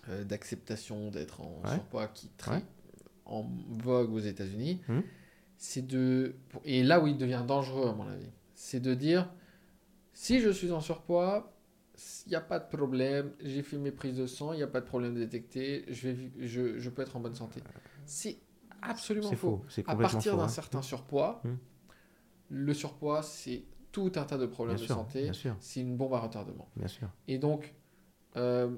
euh, 0.09 0.23
d'acceptation 0.23 1.09
d'être 1.11 1.41
en 1.41 1.61
Ouais. 1.65 1.73
surpoids 1.73 2.07
qui 2.07 2.29
très 2.37 2.55
Ouais. 2.57 2.63
en 3.25 3.43
vogue 3.69 4.11
aux 4.13 4.19
États-Unis, 4.19 4.81
Mhm. 4.87 5.03
C'est 5.59 5.87
de 5.87 6.35
et 6.65 6.83
là 6.83 7.01
où 7.01 7.07
il 7.07 7.17
devient 7.19 7.45
dangereux 7.47 7.89
à 7.89 7.93
mon 7.93 8.07
avis, 8.09 8.31
c'est 8.55 8.81
de 8.81 8.95
dire 8.95 9.31
si 10.13 10.39
je 10.41 10.49
suis 10.49 10.71
en 10.71 10.81
surpoids, 10.81 11.53
il 12.27 12.29
n'y 12.31 12.35
a 12.35 12.41
pas 12.41 12.59
de 12.59 12.67
problème, 12.69 13.33
j'ai 13.41 13.63
fait 13.63 13.77
mes 13.77 13.91
prises 13.91 14.17
de 14.17 14.27
sang, 14.27 14.53
il 14.53 14.57
n'y 14.57 14.63
a 14.63 14.67
pas 14.67 14.81
de 14.81 14.87
problème 14.87 15.15
détecté, 15.15 15.85
je 15.89 16.09
vais 16.09 16.31
je, 16.47 16.79
je 16.79 16.89
peux 16.91 17.03
être 17.03 17.17
en 17.17 17.21
bonne 17.21 17.35
santé. 17.35 17.61
C'est 18.05 18.39
absolument 18.81 19.33
faux. 19.33 19.63
faux. 19.69 19.81
À 19.87 19.95
partir 19.95 20.37
d'un 20.37 20.43
hein. 20.45 20.47
certain 20.47 20.81
surpoids, 20.81 21.41
Mhm. 21.45 21.57
le 22.49 22.73
surpoids 22.73 23.23
c'est 23.23 23.63
tout 23.91 24.11
un 24.15 24.23
tas 24.23 24.37
de 24.37 24.45
problèmes 24.45 24.75
Bien 24.75 24.83
de 24.83 24.87
sûr, 24.87 24.95
santé, 24.95 25.31
c'est 25.59 25.81
une 25.81 25.97
bombe 25.97 26.13
à 26.13 26.19
retardement. 26.19 26.69
bien 26.75 26.87
sûr. 26.87 27.09
Et 27.27 27.37
donc, 27.39 27.73
euh, 28.37 28.75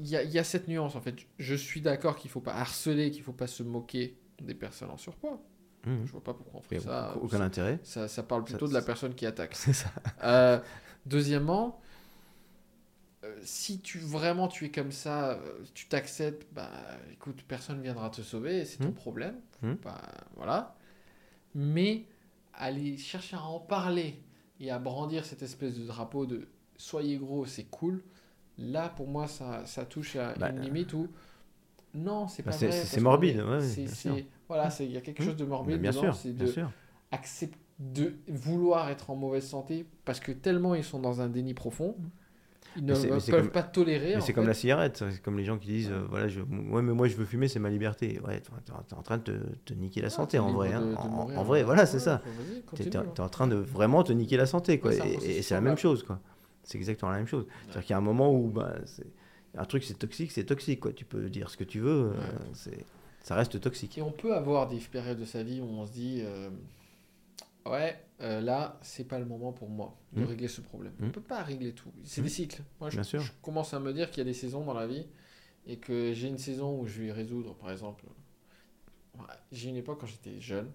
il 0.00 0.08
y, 0.08 0.16
a, 0.16 0.22
il 0.24 0.30
y 0.32 0.38
a 0.38 0.44
cette 0.44 0.68
nuance 0.68 0.96
en 0.96 1.00
fait. 1.02 1.16
Je 1.38 1.54
suis 1.54 1.80
d'accord 1.82 2.16
qu'il 2.16 2.28
ne 2.28 2.32
faut 2.32 2.40
pas 2.40 2.54
harceler, 2.54 3.10
qu'il 3.10 3.20
ne 3.20 3.24
faut 3.26 3.32
pas 3.32 3.46
se 3.46 3.62
moquer 3.62 4.18
des 4.40 4.54
personnes 4.54 4.90
en 4.90 4.96
surpoids. 4.96 5.42
Mhm. 5.86 6.06
Je 6.06 6.12
vois 6.12 6.22
pas 6.22 6.34
pourquoi 6.34 6.60
on 6.70 6.76
a 6.76 6.80
ça. 6.80 7.16
aucun 7.20 7.40
intérêt. 7.40 7.78
Ça, 7.82 8.06
ça 8.08 8.22
parle 8.22 8.44
plutôt 8.44 8.66
Ça- 8.66 8.70
de 8.70 8.74
la 8.74 8.82
personne 8.82 9.14
qui 9.14 9.26
attaque. 9.26 9.54
C'est 9.54 9.72
ça. 9.72 9.90
Euh, 10.22 10.60
deuxièmement, 11.06 11.80
euh, 13.24 13.36
si 13.42 13.80
tu 13.80 13.98
vraiment 13.98 14.48
tu 14.48 14.64
es 14.66 14.70
comme 14.70 14.92
ça, 14.92 15.32
euh, 15.32 15.58
tu 15.74 15.86
t'acceptes, 15.88 16.46
bah 16.52 16.70
écoute, 17.12 17.42
personne 17.46 17.80
viendra 17.80 18.10
te 18.10 18.22
sauver, 18.22 18.64
c'est 18.64 18.78
ton 18.78 18.88
Hmm. 18.88 18.94
problème. 18.94 19.34
Bah, 19.84 20.00
voilà. 20.36 20.74
Mais 21.54 22.04
aller 22.54 22.96
chercher 22.96 23.36
à 23.36 23.42
en 23.42 23.60
parler 23.60 24.20
et 24.60 24.70
à 24.70 24.78
brandir 24.78 25.24
cette 25.24 25.42
espèce 25.42 25.74
de 25.78 25.84
drapeau 25.86 26.26
de 26.26 26.48
soyez 26.76 27.16
gros, 27.16 27.46
c'est 27.46 27.64
cool. 27.64 28.02
Là, 28.58 28.88
pour 28.88 29.06
moi, 29.08 29.26
ça, 29.28 29.64
ça 29.66 29.84
touche 29.84 30.16
à 30.16 30.34
Bah, 30.34 30.50
une 30.50 30.60
limite 30.60 30.92
où 30.94 31.08
non, 31.94 32.26
c'est 32.28 32.42
bah, 32.42 32.50
pas 32.52 32.56
c'est- 32.58 32.66
vrai. 32.68 32.84
c'est- 32.84 33.00
morbide, 33.00 33.40
ouais, 33.42 33.60
c'est-. 33.60 34.26
Voilà, 34.54 34.70
c'est- 34.70 34.84
il 34.86 34.92
y 34.92 34.96
a 34.96 35.00
quelque 35.00 35.22
Hmm. 35.22 35.26
chose 35.26 35.36
de 35.36 35.44
morbide 35.44 35.80
bien 35.80 35.90
dedans, 35.90 36.02
sûr, 36.02 36.14
c'est 36.14 36.32
bien 36.32 36.46
de 36.46 36.50
sûr. 36.50 36.70
accepter 37.10 37.58
de 37.78 38.12
vouloir 38.28 38.90
être 38.90 39.10
en 39.10 39.16
mauvaise 39.16 39.46
santé 39.46 39.86
parce 40.04 40.20
que 40.20 40.30
tellement 40.30 40.74
ils 40.74 40.84
sont 40.84 41.00
dans 41.00 41.20
un 41.20 41.28
déni 41.28 41.52
profond, 41.54 41.96
ils 42.76 42.84
ne 42.84 42.94
peuvent 42.94 43.30
comme- 43.30 43.50
pas 43.50 43.62
tolérer. 43.62 44.10
Mais 44.10 44.16
en 44.16 44.20
c'est 44.20 44.32
comme 44.32 44.46
la 44.46 44.54
cigarette, 44.54 45.02
c'est 45.10 45.20
comme 45.22 45.36
les 45.38 45.44
gens 45.44 45.58
qui 45.58 45.66
disent, 45.68 45.90
euh, 45.90 46.04
voilà, 46.08 46.28
je, 46.28 46.40
ouais, 46.40 46.80
mais 46.82 46.92
moi 46.92 47.08
je 47.08 47.16
veux 47.16 47.24
fumer, 47.24 47.48
c'est 47.48 47.58
ma 47.58 47.70
liberté. 47.70 48.20
Ouais, 48.26 48.40
t'es 48.40 48.94
en 48.94 49.02
train 49.02 49.16
de 49.18 49.22
te, 49.22 49.32
te 49.64 49.74
niquer 49.74 50.00
la 50.00 50.06
Ah, 50.08 50.10
santé 50.10 50.38
en 50.38 50.52
vrai. 50.52 50.68
de- 50.70 50.74
hein. 50.74 50.80
de 50.90 50.94
En, 50.96 51.30
en 51.36 51.42
vrai, 51.42 51.58
ouais. 51.60 51.62
voilà, 51.64 51.86
c'est 51.86 51.98
ça. 51.98 52.22
T'es 52.24 52.60
continue, 52.62 52.90
t'es- 52.90 52.98
hein. 52.98 53.04
en 53.18 53.28
train 53.28 53.46
de 53.48 53.56
vraiment 53.56 54.02
te 54.04 54.12
niquer 54.12 54.36
la 54.36 54.46
santé, 54.46 54.78
quoi. 54.78 54.92
Et 54.94 55.42
c'est 55.42 55.54
la 55.54 55.60
même 55.60 55.78
chose, 55.78 56.02
quoi. 56.04 56.20
C'est 56.62 56.78
exactement 56.78 57.10
la 57.10 57.18
même 57.18 57.26
chose. 57.26 57.46
C'est-à-dire 57.64 57.82
qu'il 57.82 57.90
y 57.90 57.94
a 57.94 57.98
un 57.98 58.02
moment 58.02 58.32
où, 58.32 58.48
bah, 58.48 58.74
un 59.58 59.64
truc 59.64 59.82
c'est 59.82 59.98
toxique, 59.98 60.30
c'est 60.30 60.44
toxique, 60.44 60.80
quoi. 60.80 60.92
Tu 60.92 61.04
peux 61.04 61.28
dire 61.28 61.50
ce 61.50 61.56
que 61.56 61.64
tu 61.64 61.80
veux, 61.80 62.12
euh, 62.12 62.12
c'est, 62.54 62.84
ça 63.22 63.34
reste 63.34 63.60
toxique. 63.60 63.98
Et 63.98 64.02
on 64.02 64.12
peut 64.12 64.34
avoir 64.34 64.68
des 64.68 64.78
périodes 64.78 65.18
de 65.20 65.24
sa 65.24 65.42
vie 65.42 65.60
où 65.60 65.64
on 65.64 65.86
se 65.86 65.92
dit 65.92 66.20
euh, 66.22 66.50
Ouais, 67.64 67.96
euh, 68.20 68.40
là, 68.40 68.78
c'est 68.82 69.04
pas 69.04 69.18
le 69.20 69.24
moment 69.24 69.52
pour 69.52 69.68
moi 69.68 69.96
de 70.12 70.22
Mm. 70.22 70.26
régler 70.26 70.48
ce 70.48 70.60
problème. 70.60 70.92
Mm. 70.98 71.06
On 71.06 71.10
peut 71.10 71.20
pas 71.20 71.42
régler 71.42 71.72
tout. 71.72 71.90
C'est 72.04 72.20
Mm. 72.20 72.24
des 72.24 72.30
cycles. 72.30 72.62
Moi, 72.80 72.90
je, 72.90 72.96
Bien 72.96 73.04
sûr. 73.04 73.20
je 73.20 73.32
commence 73.40 73.72
à 73.74 73.78
me 73.80 73.92
dire 73.92 74.10
qu'il 74.10 74.18
y 74.18 74.22
a 74.22 74.24
des 74.24 74.34
saisons 74.34 74.64
dans 74.64 74.74
la 74.74 74.86
vie 74.88 75.06
et 75.66 75.76
que 75.76 76.12
j'ai 76.12 76.26
une 76.28 76.38
saison 76.38 76.80
où 76.80 76.86
je 76.86 77.02
vais 77.02 77.12
résoudre, 77.12 77.54
par 77.54 77.70
exemple, 77.70 78.04
j'ai 79.52 79.68
une 79.68 79.76
époque 79.76 80.00
quand 80.00 80.06
j'étais 80.06 80.40
jeune, 80.40 80.70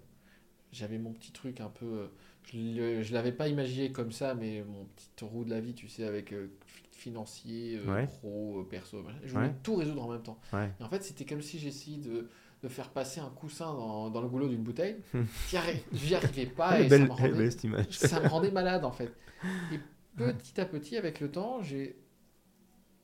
j'avais 0.72 0.98
mon 0.98 1.12
petit 1.12 1.32
truc 1.32 1.60
un 1.60 1.68
peu, 1.68 2.08
je 2.52 3.08
ne 3.08 3.12
l'avais 3.14 3.32
pas 3.32 3.48
imaginé 3.48 3.92
comme 3.92 4.12
ça, 4.12 4.34
mais 4.34 4.64
mon 4.64 4.84
petit 4.86 5.24
roue 5.24 5.44
de 5.44 5.50
la 5.50 5.60
vie, 5.60 5.74
tu 5.74 5.88
sais, 5.88 6.04
avec 6.04 6.32
euh, 6.32 6.48
financier, 6.92 7.78
euh, 7.86 7.92
Ouais. 7.94 8.06
pro, 8.06 8.60
euh, 8.60 8.64
perso, 8.68 9.04
je 9.24 9.32
voulais 9.32 9.46
Ouais. 9.48 9.54
tout 9.62 9.76
résoudre 9.76 10.04
en 10.04 10.10
même 10.12 10.22
temps. 10.22 10.38
Ouais. 10.52 10.70
Et 10.80 10.82
en 10.82 10.88
fait, 10.88 11.02
c'était 11.02 11.24
comme 11.24 11.42
si 11.42 11.58
j'essayais 11.58 11.98
de, 11.98 12.28
de 12.62 12.68
faire 12.68 12.90
passer 12.90 13.20
un 13.20 13.30
coussin 13.30 13.66
dans, 13.74 14.10
dans 14.10 14.20
le 14.20 14.28
goulot 14.28 14.48
d'une 14.48 14.62
bouteille. 14.62 14.96
J'y 15.48 15.56
arri- 15.56 15.82
J'y 15.92 16.14
arrivais 16.14 16.46
pas 16.46 16.80
et 16.80 16.84
ça 16.84 16.88
belle, 16.88 17.04
me 17.06 17.12
rendait- 17.12 17.32
belle 17.32 17.52
image. 17.64 17.90
ça 17.90 18.20
me 18.20 18.28
rendait 18.28 18.50
malade 18.50 18.84
en 18.84 18.92
fait. 18.92 19.12
Et 19.72 19.78
petit 20.16 20.60
à 20.60 20.64
petit, 20.64 20.96
avec 20.96 21.20
le 21.20 21.30
temps, 21.30 21.62
j'ai 21.62 21.96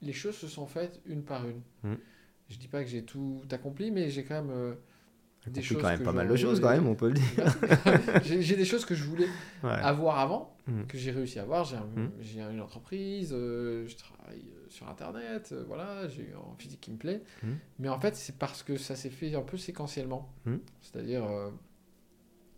les 0.02 0.12
choses 0.12 0.34
se 0.36 0.48
sont 0.48 0.66
faites 0.66 1.00
une 1.06 1.22
par 1.22 1.46
une. 1.48 1.62
Mm. 1.84 1.94
Je 2.48 2.58
dis 2.58 2.68
pas 2.68 2.82
que 2.82 2.90
j'ai 2.90 3.04
tout 3.04 3.40
accompli, 3.52 3.90
mais 3.92 4.10
j'ai 4.10 4.24
quand 4.24 4.34
même 4.42 4.50
euh, 4.50 4.74
des 5.46 5.62
choses 5.62 5.82
quand 5.82 5.88
même 5.88 6.02
pas 6.02 6.12
mal 6.12 6.26
de 6.28 6.36
choses, 6.36 6.60
quand 6.60 6.70
même, 6.70 6.86
on 6.86 6.94
peut 6.94 7.08
le 7.08 7.14
dire. 7.14 7.22
j'ai 8.24 8.56
des 8.56 8.64
choses 8.64 8.84
que 8.84 8.94
je 8.94 9.04
voulais 9.04 9.28
Ouais. 9.62 9.70
avoir 9.70 10.18
avant, 10.18 10.50
Mm. 10.66 10.84
que 10.84 10.96
j'ai 10.96 11.10
réussi 11.10 11.38
à 11.38 11.42
avoir. 11.42 11.64
J'ai 11.64 11.76
un- 11.76 11.80
Mm. 11.84 12.10
j'ai 12.20 12.40
une 12.40 12.60
entreprise, 12.62 13.32
euh, 13.34 13.86
je 13.86 13.96
travaille 13.96 14.40
euh, 14.40 14.64
sur 14.70 14.88
Internet, 14.88 15.50
euh, 15.52 15.62
voilà, 15.66 16.08
j'ai 16.08 16.32
un 16.34 16.56
physique 16.58 16.80
qui 16.80 16.90
me 16.90 16.96
plaît. 16.96 17.22
Mm. 17.42 17.48
Mais 17.80 17.88
en 17.90 18.00
fait, 18.00 18.16
c'est 18.16 18.38
parce 18.38 18.62
que 18.62 18.76
ça 18.78 18.96
s'est 18.96 19.10
fait 19.10 19.34
un 19.34 19.42
peu 19.42 19.58
séquentiellement. 19.58 20.32
C'est-à-dire, 20.80 21.24
euh, 21.24 21.50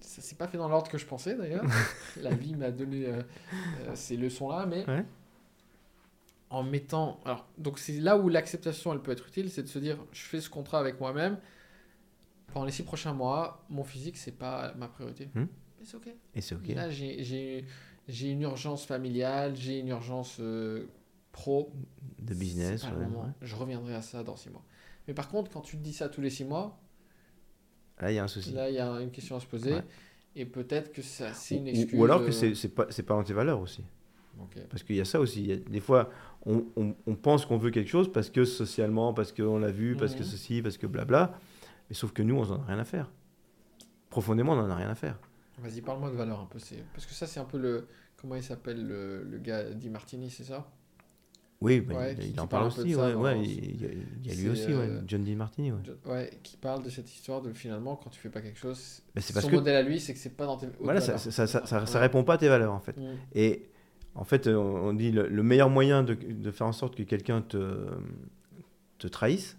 ça 0.01 0.23
s'est 0.23 0.37
pas 0.37 0.47
fait 0.47 0.57
dans 0.59 0.69
l'ordre 0.69 0.89
que 0.89 0.99
je 0.99 1.07
pensais 1.07 1.35
d'ailleurs. 1.35 1.65
La 2.23 2.31
vie 2.31 2.55
m'a 2.55 2.71
donné 2.71 3.07
euh, 3.07 3.23
ces 3.95 4.17
leçons-là, 4.17 4.67
mais 4.67 4.87
Ouais. 4.89 5.05
en 6.51 6.63
mettant. 6.63 7.19
Alors, 7.25 7.49
donc 7.59 7.79
c'est 7.81 7.99
là 7.99 8.17
où 8.17 8.29
l'acceptation 8.29 8.93
elle 8.93 9.01
peut 9.01 9.11
être 9.11 9.27
utile, 9.27 9.51
c'est 9.51 9.63
de 9.65 9.69
se 9.69 9.81
dire, 9.81 9.99
je 10.13 10.23
fais 10.23 10.41
ce 10.41 10.49
contrat 10.49 10.79
avec 10.79 11.01
moi-même. 11.01 11.39
Pendant 12.53 12.67
les 12.67 12.73
six 12.73 12.83
prochains 12.85 13.13
mois, 13.13 13.65
mon 13.69 13.85
physique, 13.85 14.17
c'est 14.17 14.33
pas 14.39 14.73
ma 14.79 14.89
priorité. 14.89 15.29
Mm. 15.35 15.41
Mais 15.79 15.85
c'est 15.85 15.97
ok. 15.97 16.09
Et 16.35 16.41
c'est 16.41 16.55
ok. 16.55 16.69
Là, 16.69 16.91
j'ai- 16.91 17.65
une 18.09 18.43
urgence 18.43 18.87
familiale, 18.87 19.57
j'ai 19.57 19.81
une 19.81 19.89
urgence 19.89 20.39
euh, 20.41 20.87
pro. 21.33 21.73
De 22.21 22.35
business. 22.35 22.83
Pas 22.85 22.91
ouais, 22.93 23.05
ouais. 23.05 23.31
Je 23.43 23.55
reviendrai 23.57 23.95
à 23.95 24.03
ça 24.03 24.23
dans 24.23 24.37
six 24.37 24.49
mois. 24.51 24.63
Mais 25.09 25.15
par 25.15 25.29
contre, 25.29 25.51
quand 25.51 25.61
tu 25.61 25.77
te 25.77 25.83
dis 25.83 25.93
ça 25.93 26.09
tous 26.09 26.21
les 26.21 26.31
six 26.31 26.45
mois, 26.45 26.79
Là, 28.01 28.11
il 28.13 28.15
y 28.15 28.19
a 28.19 28.25
un 28.25 28.29
souci. 28.29 28.53
là, 28.53 28.69
il 28.69 28.75
y 28.75 28.79
a 28.79 28.89
une 29.01 29.11
question 29.11 29.37
à 29.37 29.41
se 29.41 29.47
poser. 29.47 29.75
Ouais. 29.75 29.85
Et 30.35 30.45
peut-être 30.45 30.93
que 30.93 31.01
ça, 31.03 31.33
c'est 31.35 31.57
une 31.57 31.65
Ou- 31.65 31.69
excuse. 31.69 31.99
Ou, 31.99 32.05
alors 32.05 32.21
que 32.25 32.31
euh, 32.45 32.55
c'est 32.55 32.69
pas, 32.75 32.85
pas 32.87 33.15
dans 33.15 33.23
tes 33.25 33.33
valeurs 33.33 33.61
aussi. 33.61 33.83
Parce 34.69 34.83
qu'il 34.83 34.97
y 34.97 35.01
a 35.01 35.05
ça 35.07 35.19
aussi. 35.19 35.51
A- 35.51 35.57
des 35.57 35.81
fois, 35.81 36.11
on, 36.45 36.67
on- 36.77 36.95
on 37.07 37.15
pense 37.15 37.47
qu'on 37.47 37.57
veut 37.57 37.71
quelque 37.71 37.89
chose 37.89 38.13
parce 38.13 38.29
que 38.29 38.45
socialement, 38.45 39.15
parce 39.15 39.33
qu'on 39.33 39.59
l'a 39.59 39.71
vu, 39.71 39.97
parce 39.97 40.15
que 40.15 40.21
Mhm. 40.21 40.25
ceci, 40.27 40.63
parce 40.63 40.77
que 40.77 40.87
blabla. 40.87 41.39
Mais 41.89 41.95
sauf 41.95 42.13
que 42.13 42.23
nous, 42.23 42.37
on 42.37 42.47
n'en 42.47 42.63
a 42.63 42.65
rien 42.67 42.79
à 42.79 42.85
faire. 42.85 43.11
Profondément, 44.11 44.53
on 44.53 44.57
n'en 44.57 44.71
a 44.71 44.75
rien 44.77 44.89
à 44.91 44.95
faire. 44.95 45.19
Vas-y, 45.59 45.81
parle-moi 45.81 46.11
de 46.11 46.17
valeur 46.17 46.41
un 46.41 46.47
peu. 46.47 46.59
c'est- 46.59 46.85
Parce 46.93 47.07
que 47.07 47.15
ça, 47.15 47.27
c'est 47.27 47.41
un 47.41 47.45
peu 47.45 47.59
le. 47.59 47.87
Comment 48.21 48.35
il 48.35 48.43
s'appelle 48.43 48.87
le, 48.87 49.23
le 49.25 49.39
gars 49.39 49.65
Di 49.71 49.89
Martini, 49.91 50.31
c'est 50.31 50.45
ça? 50.45 50.71
Oui, 51.63 51.81
bah, 51.81 51.95
Ouais, 51.95 52.13
il, 52.13 52.19
qui- 52.19 52.27
il 52.29 52.33
qui 52.35 52.41
en 52.41 52.47
parle 52.47 52.67
aussi. 52.67 52.95
Ouais, 52.95 53.15
ouais, 53.15 53.43
il, 53.43 53.81
y 53.81 53.87
a, 53.87 53.89
il 53.91 54.27
y 54.27 54.31
a 54.31 54.35
lui 54.35 54.49
aussi, 54.51 54.73
euh, 54.73 55.01
John 55.07 55.25
D. 55.25 55.35
Martini. 55.35 55.73
Ouais. 56.05 56.31
Qui 56.43 56.57
parle 56.59 56.83
de 56.83 56.91
cette 56.91 57.11
histoire 57.15 57.41
de 57.41 57.53
finalement, 57.55 57.97
quand 57.97 58.11
tu 58.11 58.21
fais 58.21 58.29
pas 58.29 58.43
quelque 58.43 58.59
chose, 58.59 59.03
c'est 59.17 59.33
son 59.41 59.49
que 59.49 59.55
modèle 59.55 59.77
à 59.77 59.83
lui, 59.83 59.99
c'est 59.99 60.13
que 60.13 60.19
c'est 60.19 60.37
pas 60.37 60.45
dans 60.45 60.59
tes. 60.59 60.67
voilà, 60.81 61.01
hautes 61.01 61.19
ça, 61.19 61.45
valeurs. 61.47 61.89
ça, 61.89 61.99
répond 62.01 62.25
pas 62.25 62.35
à 62.35 62.39
tes 62.39 62.49
valeurs 62.49 62.75
en 62.75 62.81
fait. 62.81 62.97
Mm. 62.99 63.15
Et 63.35 63.71
en 64.15 64.25
fait, 64.25 64.47
euh, 64.47 64.57
on 64.57 64.93
dit 64.93 65.13
le, 65.13 65.29
le 65.29 65.43
meilleur 65.43 65.71
moyen 65.71 66.03
de, 66.03 66.13
de 66.15 66.51
faire 66.51 66.67
en 66.67 66.73
sorte 66.73 66.95
que 66.95 67.03
quelqu'un 67.05 67.41
te, 67.41 67.87
te 68.99 69.07
trahisse, 69.09 69.57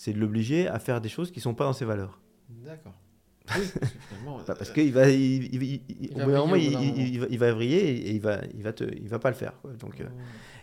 c'est 0.00 0.14
de 0.14 0.18
l'obliger 0.18 0.66
à 0.66 0.78
faire 0.78 1.02
des 1.02 1.10
choses 1.10 1.30
qui 1.30 1.40
sont 1.40 1.52
pas 1.52 1.64
dans 1.64 1.74
ses 1.74 1.84
valeurs. 1.84 2.18
D'accord. 2.48 2.94
Oui, 3.54 3.64
Bah, 4.24 4.54
parce 4.54 4.70
euh, 4.70 4.72
qu'il 4.72 4.92
va, 4.94 5.10
il, 5.10 5.54
il- 5.54 5.62
il- 5.62 5.82
il- 6.00 6.22
au 6.22 6.26
moment, 6.26 6.54
il, 6.54 7.20
va, 7.20 7.26
il 7.28 7.38
va 7.38 7.52
vriller 7.52 7.90
et, 8.08 8.10
il 8.12 8.20
va, 8.20 8.40
il 8.54 8.62
va 8.62 8.72
te, 8.72 8.84
il 8.84 9.08
va 9.10 9.18
pas 9.18 9.28
le 9.28 9.34
faire. 9.36 9.60
quoi. 9.60 9.72
Donc, 9.74 10.00
euh, 10.00 10.04
mm. 10.04 10.08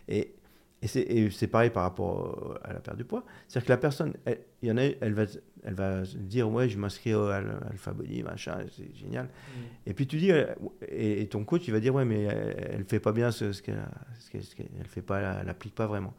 et, 0.07 0.33
et 0.81 1.29
c'est, 1.29 1.47
pareil 1.47 1.69
par 1.69 1.83
rapport 1.83 2.57
à 2.63 2.73
la 2.73 2.79
perte 2.79 2.97
de 2.97 3.03
poids. 3.03 3.23
C'est-à-dire 3.47 3.67
que 3.67 3.71
la 3.73 3.77
personne, 3.77 4.13
elle- 4.25 4.41
il 4.63 4.69
y 4.69 4.71
en 4.71 4.77
a, 4.77 4.83
elle 5.01 5.13
va, 5.13 5.25
elle 5.63 5.73
va 5.75 6.01
dire 6.01 6.49
ouais, 6.49 6.67
je 6.67 6.79
m'inscris 6.79 7.13
au 7.13 7.25
al- 7.25 7.59
Alpha 7.69 7.93
Body, 7.93 8.23
machin, 8.23 8.57
c'est 8.75 8.95
génial. 8.95 9.25
Mm. 9.25 9.59
Et 9.85 9.93
puis 9.93 10.07
tu 10.07 10.17
dis, 10.17 10.31
euh, 10.31 10.47
et, 10.89 11.21
et 11.21 11.27
ton 11.27 11.43
coach, 11.43 11.67
il 11.67 11.71
va 11.73 11.79
dire, 11.79 11.93
ouais, 11.93 12.05
mais 12.05 12.23
elle, 12.23 12.69
elle 12.71 12.83
fait 12.85 12.99
pas 12.99 13.11
bien 13.11 13.29
ce, 13.29 13.51
ce 13.51 13.61
qu'elle, 13.61 13.85
ce 14.19 14.31
qu'elle, 14.31 14.43
ce 14.43 14.55
qu'elle- 14.55 14.69
elle 14.79 14.87
fait 14.87 15.03
pas, 15.03 15.19
elle 15.41 15.49
applique 15.49 15.75
pas 15.75 15.85
vraiment. 15.85 16.15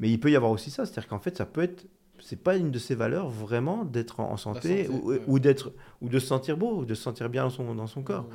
Mais 0.00 0.08
il 0.10 0.18
peut 0.20 0.30
y 0.30 0.36
avoir 0.36 0.50
aussi 0.52 0.70
ça, 0.70 0.86
c'est-à-dire 0.86 1.08
qu'en 1.08 1.18
fait, 1.18 1.36
ça 1.36 1.44
peut 1.44 1.62
être, 1.62 1.84
c'est 2.20 2.42
pas 2.42 2.56
une 2.56 2.70
de 2.70 2.78
ses 2.78 2.94
valeurs 2.94 3.28
vraiment 3.28 3.84
d'être 3.84 4.20
en, 4.20 4.32
en 4.32 4.36
santé, 4.36 4.84
santé, 4.84 4.88
ou, 4.88 5.08
ouais. 5.08 5.22
ou 5.26 5.38
d'être, 5.38 5.72
ou 6.00 6.08
de 6.08 6.18
se 6.18 6.26
sentir 6.26 6.56
beau, 6.56 6.78
ou 6.78 6.84
de 6.84 6.94
se 6.94 7.02
sentir 7.02 7.28
bien 7.28 7.44
dans 7.44 7.50
son, 7.50 7.74
dans 7.74 7.86
son 7.86 8.02
corps. 8.02 8.28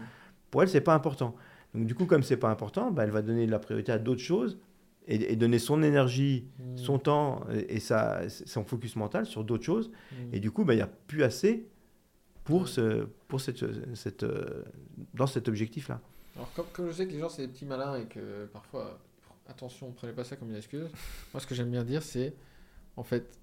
Pour 0.52 0.62
elle, 0.64 0.70
c'est 0.70 0.82
pas 0.82 0.94
important. 0.94 1.36
Donc 1.74 1.86
du 1.86 1.96
coup, 1.96 2.06
comme 2.06 2.24
c'est 2.24 2.38
pas 2.38 2.50
important, 2.50 2.92
bah, 2.92 3.04
elle 3.04 3.12
va 3.12 3.22
donner 3.22 3.46
de 3.46 3.52
la 3.52 3.60
priorité 3.60 3.92
à 3.92 3.98
d'autres 3.98 4.22
choses 4.22 4.60
et, 5.08 5.34
et 5.34 5.36
donner 5.36 5.60
son 5.60 5.82
énergie, 5.84 6.46
Mm. 6.60 6.78
son 6.78 7.00
temps 7.00 7.44
et, 7.54 7.76
et 7.76 7.80
sa, 7.80 8.30
son 8.30 8.64
focus 8.64 8.96
mental 8.96 9.26
sur 9.26 9.44
d'autres 9.44 9.64
choses. 9.64 9.90
Mm. 10.12 10.16
Et 10.34 10.40
du 10.40 10.52
coup, 10.52 10.64
bah, 10.66 10.74
il 10.74 10.78
n'y 10.78 10.84
a 10.84 10.90
plus 11.08 11.24
assez 11.24 11.68
pour, 12.44 12.68
ce, 12.68 13.08
pour 13.28 13.42
cette, 13.42 13.64
cette, 13.96 14.24
euh, 14.24 14.64
dans 15.14 15.28
cet 15.28 15.48
objectif-là. 15.48 16.00
Alors, 16.36 16.52
comme, 16.54 16.66
comme 16.74 16.88
je 16.88 16.94
sais 16.94 17.08
que 17.08 17.12
les 17.14 17.20
gens, 17.20 17.30
c'est 17.30 17.44
des 17.44 17.48
petits 17.48 17.66
malins 17.66 17.96
et 17.96 18.06
que 18.06 18.46
parfois, 18.52 19.00
attention, 19.48 19.92
prenez 19.92 20.14
pas 20.14 20.24
ça 20.24 20.36
comme 20.36 20.50
une 20.50 20.56
excuse. 20.56 20.88
Moi, 21.34 21.40
ce 21.40 21.48
que 21.48 21.56
j'aime 21.56 21.70
bien 21.72 21.84
dire, 21.84 22.02
c'est 22.04 22.34
en 22.98 23.04
fait, 23.04 23.40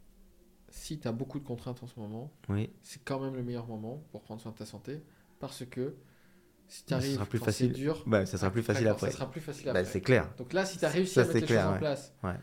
si 0.70 0.98
tu 0.98 1.08
as 1.08 1.12
beaucoup 1.12 1.38
de 1.40 1.44
contraintes 1.44 1.82
en 1.82 1.86
ce 1.86 1.98
moment, 1.98 2.32
Oui. 2.48 2.70
c'est 2.82 3.02
quand 3.04 3.20
même 3.20 3.34
le 3.34 3.42
meilleur 3.42 3.66
moment 3.66 4.02
pour 4.12 4.22
prendre 4.22 4.40
soin 4.40 4.52
de 4.52 4.56
ta 4.56 4.66
santé 4.66 5.02
parce 5.38 5.64
que 5.66 5.96
si 6.68 6.84
tu 6.84 6.90
Ça 6.90 6.96
arrives 6.96 7.14
sera 7.14 7.26
plus 7.26 7.38
facile. 7.40 7.68
c'est 7.74 7.80
dur, 7.80 8.02
Bah, 8.06 8.24
ça 8.26 8.38
sera 8.38 8.50
plus 8.52 8.62
facile 8.62 8.86
après. 8.88 9.08
Ça 9.10 9.16
sera 9.16 9.30
plus 9.30 9.40
facile 9.40 9.64
Bah, 9.66 9.70
après. 9.72 9.84
c'est 9.84 10.00
clair. 10.00 10.32
Donc 10.38 10.52
là, 10.52 10.64
si 10.64 10.78
tu 10.78 10.84
as 10.84 10.88
réussi 10.88 11.14
Ça, 11.14 11.22
à 11.22 11.24
mettre 11.24 11.34
les 11.40 11.42
clair, 11.46 11.64
choses 11.66 11.74
en 11.74 11.78
place 11.78 12.14
Ouais. 12.22 12.36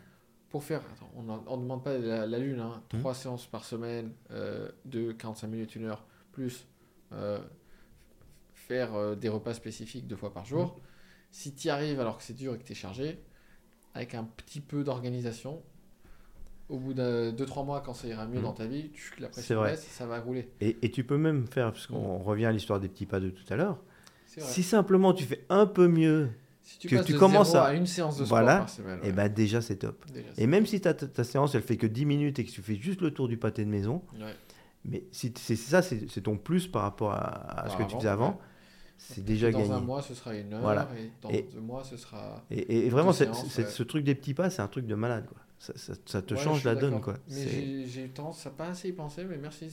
pour 0.50 0.62
faire, 0.64 0.82
attends, 0.92 1.10
on 1.16 1.22
ne 1.56 1.62
demande 1.62 1.82
pas 1.82 1.96
la, 1.96 2.26
la 2.26 2.38
lune, 2.38 2.60
hein, 2.60 2.82
Hmm. 2.92 2.98
trois 2.98 3.14
séances 3.14 3.46
par 3.46 3.64
semaine 3.64 4.12
euh, 4.30 4.70
de 4.84 5.12
45 5.12 5.46
minutes, 5.48 5.76
une 5.76 5.86
heure, 5.86 6.06
plus 6.32 6.66
euh, 7.12 7.38
faire 8.52 8.94
euh, 8.94 9.14
des 9.14 9.28
repas 9.30 9.54
spécifiques 9.54 10.06
deux 10.06 10.16
fois 10.16 10.32
par 10.34 10.44
jour. 10.44 10.74
Hmm. 10.76 10.80
Si 11.30 11.54
tu 11.54 11.68
y 11.68 11.70
arrives 11.70 12.00
alors 12.00 12.18
que 12.18 12.22
c'est 12.22 12.34
dur 12.34 12.54
et 12.54 12.58
que 12.58 12.64
tu 12.64 12.72
es 12.72 12.74
chargé, 12.74 13.22
avec 13.94 14.14
un 14.14 14.24
petit 14.24 14.60
peu 14.60 14.84
d'organisation, 14.84 15.62
au 16.68 16.78
bout 16.78 16.92
de 16.94 17.30
2-3 17.30 17.64
mois, 17.64 17.80
quand 17.80 17.94
ça 17.94 18.06
ira 18.08 18.26
mieux 18.26 18.40
Hmm. 18.40 18.42
dans 18.42 18.52
ta 18.52 18.66
vie, 18.66 18.90
tu, 18.92 19.12
la 19.20 19.26
C'est 19.28 19.32
pression 19.32 19.56
vrai. 19.56 19.70
baisse, 19.72 19.86
ça 19.90 20.06
va 20.06 20.20
rouler. 20.20 20.48
Et, 20.60 20.76
et 20.82 20.90
tu 20.90 21.04
peux 21.04 21.16
même 21.16 21.46
faire, 21.46 21.72
parce 21.72 21.86
qu'on 21.86 22.18
Mm. 22.18 22.22
revient 22.22 22.46
à 22.46 22.52
l'histoire 22.52 22.78
des 22.80 22.88
petits 22.88 23.06
pas 23.06 23.20
de 23.20 23.30
tout 23.30 23.44
à 23.50 23.56
l'heure, 23.56 23.78
si 24.26 24.62
simplement 24.62 25.12
tu 25.14 25.24
fais 25.24 25.44
un 25.48 25.66
peu 25.66 25.88
mieux, 25.88 26.28
Si 26.62 26.78
tu 26.78 26.88
que 26.88 27.02
tu 27.02 27.14
de 27.14 27.18
commences 27.18 27.54
à- 27.54 27.64
à... 27.64 27.72
une 27.74 27.86
séance 27.86 28.18
de 28.18 28.24
sport 28.26 28.38
Voilà. 28.40 28.58
par 28.58 28.68
semaine, 28.68 28.98
et 29.02 29.06
ouais, 29.06 29.12
ben 29.12 29.28
déjà 29.32 29.60
c'est 29.62 29.76
top. 29.76 30.04
déjà, 30.12 30.28
Et 30.36 30.46
même 30.46 30.66
si 30.66 30.80
ta, 30.80 30.94
séance 31.24 31.54
elle 31.54 31.62
fait 31.62 31.78
que 31.78 31.86
10 31.86 32.04
minutes 32.04 32.38
et 32.38 32.44
que 32.44 32.50
tu 32.50 32.60
fais 32.62 32.74
juste 32.76 33.00
le 33.00 33.10
tour 33.12 33.26
du 33.28 33.38
pâté 33.38 33.64
de 33.64 33.70
maison, 33.70 34.02
ouais. 34.20 34.34
mais 34.84 35.04
si 35.10 35.32
c'est 35.38 35.56
ça, 35.56 35.80
c'est 35.80 36.20
ton 36.22 36.36
plus 36.36 36.66
par 36.68 36.82
rapport 36.82 37.12
à, 37.12 37.62
à 37.64 37.68
ce 37.70 37.76
que 37.78 37.84
tu 37.84 37.96
faisais 37.96 38.08
avant, 38.08 38.32
ouais. 38.32 38.36
c'est 38.98 39.24
déjà 39.24 39.50
dans 39.50 39.60
gagné. 39.60 39.72
un 39.72 39.80
mois, 39.80 40.02
ce 40.02 40.12
sera 40.14 40.34
une 40.36 40.52
heure, 40.52 40.60
Voilà. 40.60 40.86
et 40.98 41.10
dans 41.22 41.30
Et- 41.30 41.48
deux 41.52 41.60
mois, 41.60 41.82
ce 41.84 41.96
sera... 41.96 42.44
Et, 42.50 42.58
et- 42.58 42.86
et 42.86 42.90
vraiment, 42.90 43.12
séances, 43.14 43.56
ouais. 43.56 43.64
ce 43.64 43.82
truc 43.82 44.04
des 44.04 44.14
petits 44.14 44.34
pas, 44.34 44.50
c'est 44.50 44.60
un 44.60 44.68
truc 44.68 44.86
de 44.86 44.94
malade. 44.94 45.24
Quoi. 45.26 45.38
Ça, 45.58 45.72
ça- 45.76 45.94
ça 46.06 46.22
te 46.22 46.34
Ouais, 46.34 46.40
change 46.40 46.62
la 46.64 46.74
donne. 46.76 47.00
Quoi. 47.00 47.14
Mais 47.30 47.86
j'ai- 47.86 48.04
eu 48.04 48.08
tendance 48.10 48.46
à 48.46 48.50
pas 48.50 48.68
assez 48.68 48.88
y 48.88 48.92
penser, 48.92 49.24
mais 49.24 49.36
merci. 49.38 49.68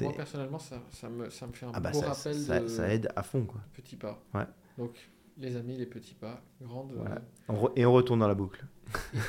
Moi, 0.00 0.12
personnellement, 0.14 0.58
ça, 0.60 0.80
ça, 0.92 1.08
me, 1.08 1.30
ça 1.30 1.46
me 1.48 1.52
fait 1.52 1.66
un 1.66 1.72
Ah 1.74 1.80
bah 1.80 1.90
beau 1.90 2.00
rappel 2.00 2.34
ça, 2.34 2.60
de 2.60 2.68
ça 2.68 2.88
aide 2.88 3.08
à 3.16 3.22
fond. 3.24 3.44
Quoi. 3.44 3.60
petits 3.74 3.96
pas. 3.96 4.22
Ouais. 4.34 4.44
Donc, 4.78 4.92
les 5.38 5.56
amis, 5.56 5.76
les 5.76 5.86
petits 5.86 6.14
pas, 6.14 6.40
grande. 6.62 6.92
Voilà. 6.94 7.20
On 7.48 7.54
re- 7.54 7.72
et 7.76 7.84
on 7.84 7.92
retourne 7.92 8.20
dans 8.20 8.28
la 8.28 8.34
boucle. 8.36 8.64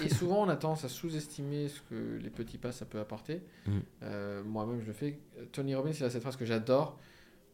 Et, 0.02 0.06
et 0.06 0.10
souvent, 0.10 0.43
on 0.45 0.50
a 0.50 0.56
tendance 0.56 0.84
à 0.84 0.89
sous-estimer 0.89 1.68
ce 1.68 1.82
que 1.89 2.20
les 2.22 2.30
petits 2.30 2.60
pas, 2.60 2.72
ça 2.72 2.86
peut 2.86 3.00
apporter. 3.00 3.41
Mm. 3.66 3.72
Euh, 4.04 4.43
Moi-même, 4.43 4.80
je 4.82 4.86
le 4.86 4.93
fais. 4.93 5.20
Tony 5.52 5.74
Robbins, 5.74 5.91
il 5.91 6.04
a 6.04 6.10
cette 6.12 6.22
phrase 6.22 6.36
que 6.38 6.45
j'adore. 6.45 7.00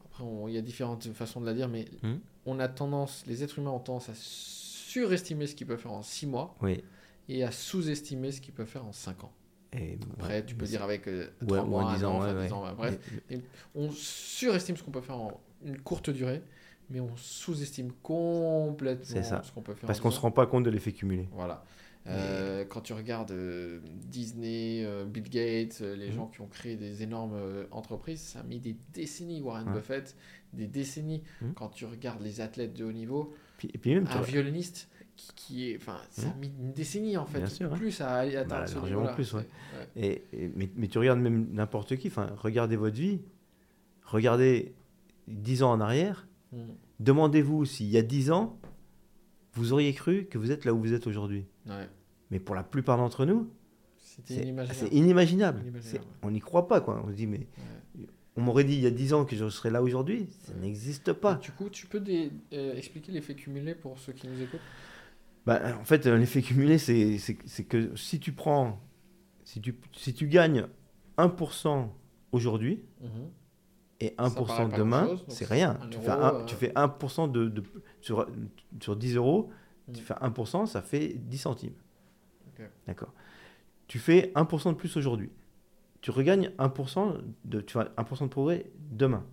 Après, 0.06 0.24
on- 0.26 0.50
il 0.50 0.54
y 0.54 0.58
a 0.58 0.62
différentes 0.62 1.08
façons 1.14 1.40
de 1.40 1.46
la 1.46 1.54
dire, 1.54 1.70
mais 1.70 1.86
Mm. 2.04 2.16
on 2.46 2.60
a 2.60 2.68
tendance, 2.68 3.24
les 3.26 3.42
êtres 3.42 3.58
humains 3.58 3.72
ont 3.72 3.80
tendance 3.80 4.10
à 4.10 4.14
surestimer 4.16 5.48
ce 5.48 5.56
qu'ils 5.56 5.66
peuvent 5.68 5.80
faire 5.80 5.94
en 5.94 6.04
6 6.04 6.28
mois 6.28 6.56
Oui. 6.62 6.84
Et 7.30 7.44
à 7.44 7.52
sous-estimer 7.52 8.32
ce 8.32 8.42
qu'ils 8.42 8.54
peuvent 8.54 8.68
faire 8.68 8.86
en 8.86 8.92
5 8.92 9.24
ans. 9.24 9.34
Et, 9.76 9.98
Après, 10.14 10.34
ouais, 10.36 10.46
tu 10.46 10.54
peux 10.56 10.66
dire 10.68 10.84
avec 10.84 11.08
Ouais, 11.08 11.28
3 11.48 11.64
ou 11.64 11.66
mois, 11.68 11.84
en 11.84 11.88
1 11.90 11.96
10 11.98 12.04
ans, 12.06 12.16
an, 12.16 12.20
ouais, 12.22 12.26
enfin, 12.30 12.34
10 12.34 12.40
ouais. 12.48 12.52
ans, 12.54 12.64
ouais, 12.66 12.74
bref. 12.76 13.00
On 13.76 13.90
surestime 13.92 14.78
ce 14.78 14.84
qu'on 14.84 14.92
peut 14.92 15.02
faire 15.02 15.18
en 15.18 15.42
une 15.66 15.80
courte 15.80 16.10
durée, 16.12 16.44
mais 16.90 17.00
on 17.00 17.16
sous-estime 17.16 17.92
complètement 18.04 19.24
ça. 19.24 19.42
ce 19.44 19.52
qu'on 19.52 19.62
peut 19.62 19.74
faire 19.74 19.88
parce 19.88 20.00
qu'on 20.00 20.10
10 20.10 20.16
se 20.16 20.20
rend 20.22 20.32
pas 20.32 20.46
compte 20.46 20.64
de 20.64 20.70
l'effet 20.70 20.92
cumulé. 20.92 21.28
Voilà. 21.32 21.64
Euh, 22.06 22.66
quand 22.66 22.82
tu 22.82 22.92
regardes 22.92 23.32
euh, 23.32 23.80
Disney, 24.10 24.84
euh, 24.86 25.06
Bill 25.06 25.24
Gates, 25.30 25.80
euh, 25.82 25.96
les 25.96 26.08
Mhm. 26.10 26.14
gens 26.16 26.28
qui 26.28 26.42
ont 26.42 26.48
créé 26.48 26.76
des 26.76 27.02
énormes 27.02 27.34
euh, 27.36 27.64
entreprises, 27.72 28.20
ça 28.20 28.40
a 28.42 28.44
mis 28.44 28.60
des 28.60 28.76
décennies. 28.94 29.42
Warren 29.42 29.70
Ouais. 29.70 29.76
Buffett, 29.76 30.14
des 30.52 30.68
décennies. 30.68 31.24
Mhm. 31.42 31.54
Quand 31.54 31.70
tu 31.70 31.86
regardes 31.86 32.22
les 32.22 32.42
athlètes 32.42 32.74
de 32.74 32.84
haut 32.84 32.92
niveau, 32.92 33.34
Puis, 33.58 33.70
et 33.74 33.78
puis 33.78 33.96
même, 33.96 34.06
tu 34.06 34.18
un 34.18 34.22
violoniste 34.22 34.90
qui, 35.36 35.70
est. 35.72 35.78
Enfin, 35.78 35.98
ça 36.10 36.28
a 36.28 36.34
Mhm. 36.34 36.40
mis 36.40 36.52
une 36.60 36.74
décennie 36.74 37.18
en 37.18 37.26
fait. 37.26 37.40
Bien 37.40 37.48
sûr, 37.50 37.72
ouais. 37.72 37.78
Plus 37.78 38.02
à 38.02 38.12
aller 38.16 38.36
atteindre 38.36 38.62
Bah, 38.62 38.68
ce 38.68 38.76
largement 38.76 38.96
niveau-là. 38.98 39.14
plus, 39.16 39.34
ouais. 39.34 39.46
C'est- 39.96 40.00
ouais. 40.02 40.22
Et, 40.34 40.44
et- 40.46 40.52
mais, 40.56 40.70
mais 40.76 40.88
tu 40.88 40.98
regardes 40.98 41.20
même 41.20 41.48
n'importe 41.54 41.96
qui, 41.98 42.08
enfin, 42.08 42.28
regardez 42.38 42.76
votre 42.76 42.96
vie, 42.96 43.20
regardez 44.06 44.74
10 45.28 45.64
ans 45.64 45.72
en 45.72 45.80
arrière, 45.82 46.28
Mm. 46.52 46.58
demandez-vous 47.00 47.66
s'il 47.66 47.88
y 47.88 47.98
a 47.98 48.02
10 48.02 48.32
ans, 48.32 48.58
vous 49.54 49.74
auriez 49.74 49.94
cru 49.94 50.26
que 50.26 50.38
vous 50.38 50.52
êtes 50.52 50.66
là 50.66 50.74
où 50.74 50.80
vous 50.80 50.94
êtes 50.94 51.08
aujourd'hui. 51.08 51.46
Ouais. 51.68 51.88
Mais 52.32 52.40
pour 52.40 52.56
la 52.56 52.64
plupart 52.64 52.98
d'entre 52.98 53.26
nous, 53.26 53.50
c'est 53.98 54.48
inimaginable. 54.92 55.62
On 56.22 56.32
n'y 56.32 56.40
croit 56.40 56.68
pas, 56.68 56.82
quoi. 56.82 57.02
On 57.06 57.10
se 57.10 57.14
dit, 57.16 57.28
mais 57.28 57.48
on 58.36 58.42
m'aurait 58.42 58.64
dit 58.64 58.74
il 58.74 58.82
y 58.82 58.88
a 58.88 58.92
10 58.92 59.14
ans 59.14 59.26
que 59.26 59.36
je 59.36 59.48
serais 59.50 59.70
là 59.72 59.82
aujourd'hui, 59.84 60.28
ça 60.46 60.54
n'existe 60.56 61.14
pas. 61.14 61.36
Du 61.36 61.52
coup, 61.52 61.70
tu 61.70 61.86
peux 61.88 62.02
euh, 62.54 62.76
expliquer 62.76 63.12
l'effet 63.12 63.36
cumulé 63.36 63.76
pour 63.76 63.98
ceux 64.00 64.14
qui 64.14 64.28
nous 64.28 64.42
écoutent? 64.42 64.60
Bah, 65.46 65.60
en 65.80 65.84
fait, 65.84 66.06
euh, 66.08 66.18
l'effet 66.18 66.42
cumulé, 66.42 66.78
c'est 66.78 67.18
que 67.66 67.96
si 67.96 68.20
tu 68.20 68.32
prends, 68.32 68.80
si 69.44 69.60
tu, 69.62 69.78
si 69.94 70.14
tu 70.14 70.28
gagnes 70.28 70.68
1% 71.18 71.90
aujourd'hui 72.32 72.82
Mhm. 73.02 73.10
et 74.00 74.12
paraît 74.12 74.30
1% 74.30 74.70
pas 74.70 74.78
demain, 74.78 75.08
c'est 75.28 75.46
rien. 75.46 75.78
Tu 75.92 75.98
euro, 75.98 76.04
fais, 76.06 76.12
un- 76.12 76.34
euh, 76.36 76.46
tu 76.46 76.56
fais 76.56 76.72
1% 76.76 77.28
de, 77.28 77.50
de- 77.50 77.64
sur, 78.02 78.26
sur 78.82 78.96
10 78.96 79.16
euros, 79.18 79.50
Mm. 79.90 79.94
tu 79.94 80.02
fais 80.04 80.14
1%, 80.22 80.66
ça 80.66 80.82
fait 80.82 81.10
10 81.14 81.38
centimes. 81.38 81.74
Ok. 82.48 82.66
D'accord. 82.88 83.14
Tu 83.88 84.00
fais 84.00 84.32
1% 84.36 84.72
de 84.72 84.78
plus 84.78 84.96
aujourd'hui. 84.96 85.30
Tu 86.00 86.12
regagnes 86.12 86.52
1%, 86.58 87.18
de, 87.44 87.60
tu 87.62 87.74
fais 87.74 87.86
1% 87.98 88.24
de 88.26 88.30
progrès 88.30 88.72
demain. 88.92 89.26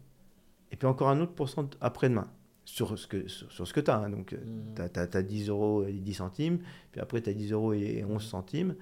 Et 0.73 0.77
puis 0.77 0.87
encore 0.89 1.09
un 1.09 1.21
autre 1.21 1.33
pourcent 1.33 1.69
après-demain. 1.81 2.29
Sur 2.73 2.97
ce 2.99 3.07
que, 3.09 3.27
sur, 3.27 3.51
sur 3.51 3.67
ce 3.67 3.73
que 3.75 3.81
tu 3.81 3.91
as. 3.91 4.09
Donc, 4.09 4.33
Mhm. 4.33 4.75
tu 4.93 5.01
as, 5.19 5.23
10 5.23 5.49
euros 5.49 5.85
et 5.85 5.93
10 5.93 6.15
centimes. 6.15 6.61
Puis 6.93 7.01
après, 7.01 7.21
tu 7.21 7.29
as 7.31 7.35
10 7.35 7.51
euros 7.53 7.73
et 7.73 8.05
11 8.05 8.23
centimes. 8.25 8.77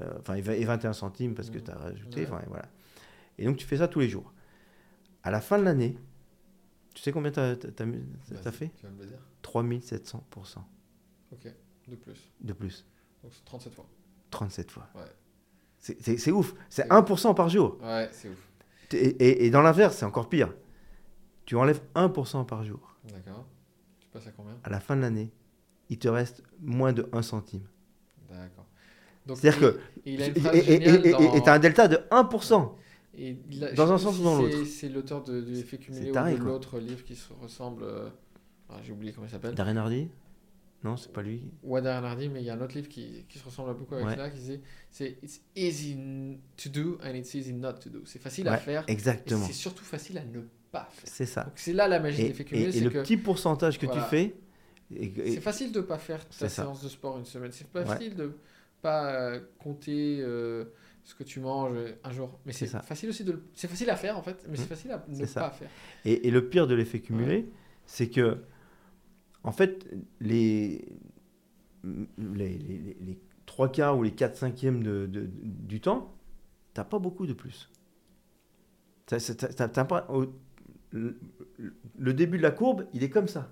Euh, 0.00 0.18
Enfin, 0.20 0.34
et 0.34 0.42
vingt- 0.42 0.52
et 0.54 0.64
21 0.64 0.92
centimes 0.92 1.34
parce 1.34 1.48
que 1.50 1.56
Mhm. 1.58 1.64
tu 1.64 1.70
as 1.70 1.74
rajouté. 1.76 2.24
Voilà. 2.26 2.66
Et 3.38 3.44
donc, 3.46 3.56
tu 3.56 3.66
fais 3.66 3.78
ça 3.78 3.88
tous 3.88 4.00
les 4.00 4.08
jours. 4.08 4.32
À 5.22 5.30
la 5.30 5.40
fin 5.40 5.58
de 5.58 5.64
l'année, 5.64 5.96
tu 6.94 7.02
sais 7.02 7.12
combien 7.12 7.30
tu 7.30 7.40
as, 7.40 7.56
fait 7.56 7.86
me 7.86 7.92
le 9.00 9.06
dire 9.06 9.18
3700% 9.42 10.64
Ok, 11.32 11.48
de 11.88 11.96
plus. 11.96 12.30
de 12.40 12.52
plus. 12.52 12.86
Donc 13.22 13.32
c'est 13.34 13.44
37 13.44 13.72
fois. 13.74 13.86
37 14.30 14.70
fois. 14.70 14.86
Ouais. 14.94 15.00
C'est- 15.78 16.30
ouf. 16.30 16.54
C'est 16.68 16.82
C'est 16.82 16.90
1% 16.92 17.34
par 17.34 17.48
jour. 17.48 17.78
Ouais, 17.82 18.08
c'est 18.12 18.28
ouf. 18.28 18.48
Et, 18.92 18.96
et- 18.96 19.46
et 19.46 19.50
dans 19.50 19.62
l'inverse, 19.62 19.96
c'est 19.96 20.04
encore 20.04 20.28
pire. 20.28 20.52
Tu 21.46 21.56
enlèves 21.56 21.80
1% 21.94 22.44
par 22.44 22.64
jour. 22.64 22.89
D'accord. 23.12 23.46
Tu 24.00 24.08
passes 24.08 24.26
à 24.26 24.30
combien? 24.32 24.56
À 24.64 24.70
la 24.70 24.80
fin 24.80 24.96
de 24.96 25.00
l'année, 25.02 25.30
il 25.88 25.98
te 25.98 26.08
reste 26.08 26.42
moins 26.60 26.92
de 26.92 27.08
1 27.12 27.22
centime. 27.22 27.62
D'accord. 28.28 28.66
C'est-à-dire 29.34 29.60
que. 29.60 29.80
et 30.06 30.14
il 30.14 30.22
a 30.22 30.26
une 30.26 30.36
Et 30.36 30.40
phrase 30.40 30.56
et- 30.56 30.58
et- 30.58 30.64
géniale 30.80 31.06
et- 31.06 31.10
dans- 31.12 31.34
et 31.34 31.42
t'as 31.42 31.54
un 31.54 31.58
delta 31.58 31.88
de 31.88 31.98
1%. 32.10 32.76
Et 33.16 33.36
a- 33.62 33.72
dans 33.72 33.92
un 33.92 33.98
sens 33.98 34.18
ou 34.18 34.22
dans 34.24 34.36
l'autre. 34.40 34.64
c'est- 34.64 34.88
l'auteur 34.88 35.22
de, 35.22 35.40
de 35.40 35.50
l'effet 35.50 35.78
cumulé 35.78 36.04
C'est 36.04 36.10
ou 36.10 36.14
taré, 36.14 36.34
de 36.34 36.38
l'autre 36.42 36.78
livre 36.78 37.04
qui 37.04 37.14
se 37.16 37.32
ressemble. 37.32 37.82
euh, 37.84 38.08
ah, 38.68 38.76
J'ai 38.82 38.92
oublié 38.92 39.12
comment 39.12 39.26
il 39.26 39.30
s'appelle. 39.30 39.54
Darren 39.54 39.76
Hardy? 39.76 40.08
Non, 40.82 40.96
c'est 40.96 41.12
pas 41.12 41.20
lui. 41.22 41.42
Ouais, 41.62 41.82
Darren 41.82 42.04
Hardy, 42.08 42.28
mais 42.30 42.40
il 42.40 42.46
y 42.46 42.50
a 42.50 42.54
un 42.54 42.60
autre 42.60 42.74
livre 42.74 42.88
qui, 42.88 43.24
qui 43.28 43.38
se 43.38 43.44
ressemble 43.44 43.74
beaucoup 43.74 43.94
avec 43.96 44.06
Ouais. 44.06 44.16
ça, 44.16 44.30
qui 44.30 44.38
dit 44.40 44.60
c'est 44.90 45.18
It's 45.22 45.42
easy 45.54 46.38
to 46.56 46.70
do 46.70 46.98
and 47.04 47.14
it's 47.14 47.34
easy 47.34 47.52
not 47.52 47.74
to 47.74 47.90
do. 47.90 48.00
C'est 48.06 48.18
facile 48.20 48.48
à 48.48 48.56
faire 48.56 48.84
Exactement. 48.88 49.44
c'est 49.46 49.52
surtout 49.52 49.84
facile 49.84 50.16
à 50.18 50.24
ne 50.24 50.40
C'est 51.04 51.26
ça. 51.26 51.44
Donc 51.44 51.52
c'est 51.56 51.72
là 51.72 51.88
la 51.88 51.98
magie 52.00 52.18
de 52.18 52.24
Et, 52.26 52.28
l'effet 52.28 52.42
et- 52.42 52.46
cumulé, 52.46 52.68
et 52.68 52.72
c'est 52.72 52.80
le 52.80 52.90
que 52.90 53.02
petit 53.02 53.16
pourcentage 53.16 53.78
que 53.78 53.86
Voilà. 53.86 54.02
tu 54.02 54.08
fais. 54.08 54.34
et- 54.94 55.04
et- 55.06 55.32
c'est 55.34 55.40
facile 55.40 55.72
de 55.72 55.80
pas 55.80 55.98
faire 55.98 56.28
ta 56.28 56.48
séance 56.48 56.82
de 56.82 56.88
sport 56.88 57.18
une 57.18 57.24
semaine. 57.24 57.50
C'est 57.52 57.66
Ouais. 57.74 57.84
facile 57.84 58.14
de 58.14 58.32
pas 58.82 59.12
euh, 59.12 59.40
compter 59.58 60.18
euh, 60.20 60.64
ce 61.04 61.14
que 61.14 61.22
tu 61.24 61.40
manges 61.40 61.76
un 62.04 62.10
jour. 62.12 62.38
Mais 62.46 62.52
C'est 62.52 62.66
facile 62.66 63.08
aussi 63.08 63.24
de 63.24 63.32
le- 63.32 63.42
c'est 63.54 63.68
facile 63.68 63.90
à 63.90 63.96
faire 63.96 64.16
en 64.18 64.22
fait, 64.22 64.44
mais 64.48 64.56
c'est 64.56 64.64
Mmh. 64.64 64.66
facile 64.66 64.90
à 64.92 65.04
ne 65.08 65.26
ça. 65.26 65.40
pas 65.40 65.50
faire. 65.50 65.68
Et, 66.04 66.26
et 66.28 66.30
le 66.30 66.48
pire 66.48 66.66
de 66.66 66.74
l'effet 66.74 67.00
cumulé, 67.00 67.50
c'est 67.86 68.08
que, 68.08 68.38
en 69.42 69.52
fait, 69.52 69.86
les, 70.20 70.84
les, 71.84 72.58
les, 72.58 72.58
les- 72.58 72.96
les 73.00 73.18
trois 73.46 73.70
quarts 73.72 73.98
ou 73.98 74.02
les 74.02 74.12
4 74.12 74.36
cinquièmes 74.36 74.82
de, 74.82 75.06
de- 75.06 75.28
du 75.32 75.80
temps, 75.80 76.14
t'as 76.74 76.84
pas 76.84 76.98
beaucoup 76.98 77.26
de 77.26 77.32
plus. 77.32 77.68
Pas, 79.06 80.06
le, 80.92 81.18
le 81.98 82.14
début 82.14 82.38
de 82.38 82.42
la 82.42 82.50
courbe, 82.50 82.86
il 82.92 83.02
est 83.02 83.10
comme 83.10 83.28
ça. 83.28 83.50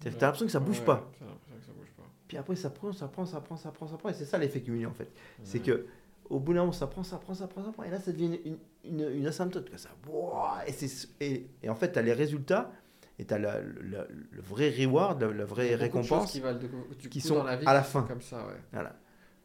T'as 0.00 0.10
t'as 0.10 0.26
l'impression 0.26 0.46
que 0.46 0.52
ça 0.52 0.60
bouge 0.60 0.80
Ouais, 0.80 0.84
pas. 0.86 1.10
que 1.12 1.18
ça 1.18 1.72
bouge 1.72 1.92
pas. 1.96 2.04
Puis 2.28 2.36
après, 2.36 2.56
ça 2.56 2.70
prend, 2.70 2.92
ça 2.92 3.08
prend, 3.08 3.26
ça 3.26 3.40
prend, 3.40 3.56
ça 3.56 3.70
prend, 3.70 3.86
ça 3.86 3.96
prend. 3.96 4.08
Et 4.08 4.14
c'est 4.14 4.24
ça 4.24 4.38
l'effet 4.38 4.60
cumulé, 4.62 4.86
en 4.86 4.94
fait. 4.94 5.10
C'est 5.42 5.58
Ouais. 5.58 5.64
que 5.64 5.86
au 6.30 6.38
bout 6.38 6.52
d'un 6.54 6.60
moment, 6.60 6.72
ça 6.72 6.86
prend, 6.86 7.02
ça 7.02 7.18
prend, 7.18 7.34
ça 7.34 7.48
prend, 7.48 7.64
ça 7.64 7.72
prend. 7.72 7.82
Et 7.82 7.90
là, 7.90 7.98
ça 8.00 8.12
devient 8.12 8.38
une, 8.44 8.56
une, 8.84 9.00
une, 9.00 9.10
une 9.18 9.26
asymptote. 9.26 9.68
quoi. 9.68 9.78
Ça, 9.78 9.90
et, 10.66 10.72
c'est- 10.72 11.08
et, 11.20 11.50
et 11.62 11.68
en 11.68 11.74
fait, 11.74 11.92
tu 11.92 11.98
as 11.98 12.02
les 12.02 12.12
résultats 12.12 12.70
et 13.18 13.26
tu 13.26 13.34
as 13.34 13.38
le, 13.38 14.40
vrai 14.40 14.70
reward, 14.70 15.22
la, 15.22 15.44
vraie 15.44 15.74
récompense. 15.74 16.38
qui 17.10 17.20
sont 17.20 17.34
dans 17.34 17.44
la 17.44 17.56
vie 17.56 17.66
à 17.66 17.74
la 17.74 17.82
fin. 17.82 18.02
comme 18.04 18.20
ça, 18.22 18.46
ouais. 18.46 18.54
Voilà. 18.72 18.96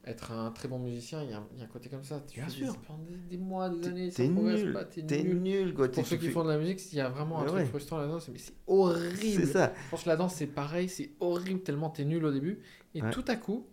Être 0.07 0.31
un 0.33 0.51
très 0.51 0.67
bon 0.67 0.77
musicien, 0.77 1.23
il 1.23 1.31
y, 1.31 1.33
a 1.33 1.37
un- 1.37 1.47
il 1.53 1.57
y 1.59 1.61
a 1.61 1.65
un 1.65 1.67
côté 1.67 1.89
comme 1.89 2.03
ça. 2.03 2.21
Tu 2.27 2.39
Bien 2.39 2.45
fais 2.47 2.51
sûr. 2.63 2.73
Des, 2.73 2.79
pendant 2.85 3.03
des, 3.03 3.15
des 3.15 3.37
mois, 3.37 3.69
des 3.69 3.79
T'es- 3.81 3.87
années, 3.87 4.09
T'es 4.11 4.27
nul. 4.27 4.73
pas, 4.73 4.85
t'es 4.85 5.01
T'es 5.01 5.23
nul. 5.23 5.41
nul. 5.41 5.73
quoi. 5.73 5.87
Pour 5.87 5.95
T'es- 5.95 6.03
ceux 6.09 6.17
qui 6.17 6.29
font 6.29 6.43
de 6.43 6.49
la 6.49 6.59
musique, 6.59 6.79
il 6.93 6.97
y 6.97 7.01
a 7.01 7.09
vraiment 7.09 7.39
un 7.39 7.41
Mais 7.41 7.47
truc 7.47 7.59
ouais. 7.61 7.65
frustrant 7.65 7.97
là-dedans, 7.97 8.19
c'est 8.19 8.31
mais 8.31 8.37
c'est 8.37 8.53
horrible. 8.67 9.15
C'est 9.17 9.45
ça. 9.47 9.73
Je 9.85 9.89
pense 9.89 10.03
que 10.03 10.09
la 10.09 10.15
danse 10.15 10.35
c'est 10.35 10.45
pareil, 10.45 10.89
c'est 10.89 11.09
horrible 11.19 11.61
tellement 11.61 11.89
t'es 11.89 12.05
nul 12.05 12.23
au 12.23 12.31
début 12.31 12.59
et 12.93 13.01
Ouais. 13.01 13.09
tout 13.09 13.25
à 13.27 13.35
coup, 13.35 13.65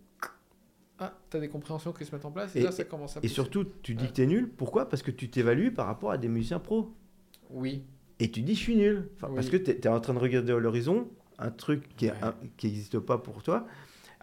ah, 0.97 1.13
t'as 1.29 1.39
des 1.39 1.49
compréhensions 1.49 1.93
qui 1.93 2.03
se 2.03 2.13
mettent 2.15 2.25
en 2.25 2.31
place 2.31 2.55
et, 2.55 2.61
Et- 2.61 2.63
là 2.63 2.71
ça 2.71 2.83
commence 2.83 3.15
à 3.15 3.19
Et 3.21 3.27
surtout, 3.27 3.65
tu 3.83 3.93
dis 3.93 4.03
Ouais. 4.05 4.09
que 4.09 4.15
tu 4.15 4.21
es 4.23 4.27
nul. 4.27 4.49
Pourquoi? 4.49 4.89
Parce 4.89 5.03
que 5.03 5.11
tu 5.11 5.29
t'évalues 5.29 5.71
par 5.71 5.85
rapport 5.85 6.09
à 6.11 6.17
des 6.17 6.27
musiciens 6.29 6.59
pros. 6.59 6.93
oui, 7.51 7.83
Et 8.19 8.31
tu 8.31 8.41
dis 8.41 8.55
je 8.55 8.59
suis 8.59 8.75
nul. 8.75 9.09
Enfin, 9.17 9.27
Oui. 9.29 9.35
Parce 9.35 9.49
que 9.49 9.57
tu 9.57 9.69
es, 9.71 9.87
en 9.87 9.99
train 9.99 10.13
de 10.15 10.19
regarder 10.19 10.53
à 10.53 10.57
l'horizon 10.57 11.09
un 11.37 11.51
truc 11.51 11.95
qui 11.95 12.09
n'existe 12.63 12.97
pas 12.99 13.17
pour 13.19 13.43
toi. 13.43 13.67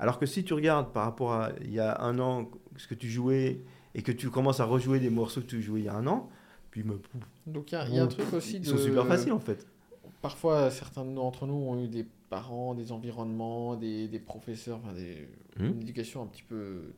Alors 0.01 0.19
que 0.19 0.27
si 0.27 0.43
tu 0.45 0.55
regardes 0.55 0.93
par 0.93 1.05
rapport 1.05 1.33
à 1.33 1.51
il 1.61 1.73
y 1.73 1.79
a 1.81 2.01
un 2.03 2.19
an 2.19 2.51
ce 2.77 2.87
que 2.89 2.95
tu 2.95 3.09
jouais 3.09 3.61
et 3.95 4.03
que 4.03 4.13
tu 4.13 4.31
commences 4.31 4.59
à 4.61 4.65
rejouer 4.65 4.99
des 4.99 5.11
morceaux 5.11 5.41
que 5.43 5.47
tu 5.47 5.61
jouais 5.63 5.81
il 5.81 5.85
y 5.87 5.89
a 5.89 5.95
un 5.95 6.07
an, 6.07 6.29
puis 6.71 6.83
me, 6.85 6.99
donc 7.47 7.71
il 7.71 7.75
y, 7.75 7.79
a- 7.79 7.87
il 7.87 7.95
y 7.95 7.99
a 7.99 8.03
un 8.03 8.07
truc 8.07 8.33
aussi 8.33 8.57
ils 8.57 8.61
de 8.63 8.67
sont 8.67 8.79
super 8.79 9.07
faciles 9.07 9.33
en 9.33 9.41
fait. 9.41 9.67
Parfois, 10.23 10.71
certains 10.71 11.05
d'entre 11.05 11.47
nous 11.47 11.55
ont 11.55 11.83
eu 11.83 11.89
des 11.89 12.07
parents, 12.29 12.75
des 12.75 12.93
environnements, 12.93 13.77
des, 13.77 14.07
des 14.09 14.19
professeurs, 14.21 14.79
enfin 14.83 14.93
des, 14.93 15.29
Hmm. 15.59 15.65
une 15.67 15.81
éducation 15.83 16.23
un 16.23 16.27
petit 16.27 16.45
peu, 16.45 16.93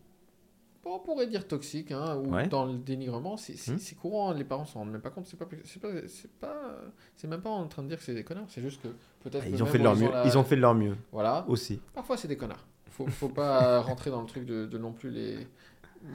on 0.84 0.98
pourrait 0.98 1.26
dire 1.26 1.48
toxique, 1.48 1.90
hein, 1.92 2.16
ou 2.16 2.34
Ouais. 2.34 2.48
dans 2.48 2.66
le 2.66 2.74
dénigrement. 2.76 3.36
C'est 3.38 3.56
c'est 3.56 3.94
courant, 3.94 4.32
les 4.32 4.44
parents 4.44 4.66
s'en 4.66 4.80
rendent 4.80 4.90
même 4.90 5.00
pas 5.00 5.10
compte. 5.10 5.26
C'est 5.26 5.38
pas, 5.38 5.46
c'est 5.64 5.80
pas, 5.80 5.88
c'est 6.06 6.30
pas, 6.32 6.74
c'est 7.16 7.28
même 7.28 7.40
pas 7.40 7.50
en 7.50 7.66
train 7.66 7.82
de 7.82 7.88
dire 7.88 7.96
que 7.98 8.04
c'est 8.04 8.14
des 8.14 8.24
connards. 8.24 8.44
C'est 8.48 8.60
juste 8.60 8.82
que 8.82 8.88
peut-être. 9.20 9.46
Ils 9.48 9.62
ont 9.62 9.66
fait 9.66 9.78
de 9.78 9.84
leur 9.84 9.96
mieux. 9.96 10.10
la- 10.10 10.26
Ils 10.26 10.36
ont 10.36 10.44
fait 10.44 10.56
de 10.56 10.60
leur 10.60 10.74
mieux 10.74 10.96
Voilà. 11.12 11.44
aussi. 11.48 11.80
Parfois, 11.94 12.16
c'est 12.18 12.28
des 12.28 12.36
connards. 12.36 12.66
Faut, 12.92 13.06
faut 13.06 13.28
pas 13.28 13.80
rentrer 13.82 14.10
dans 14.10 14.20
le 14.20 14.26
truc 14.26 14.44
de, 14.46 14.66
de 14.66 14.78
non 14.78 14.92
plus 14.92 15.10
les. 15.10 15.46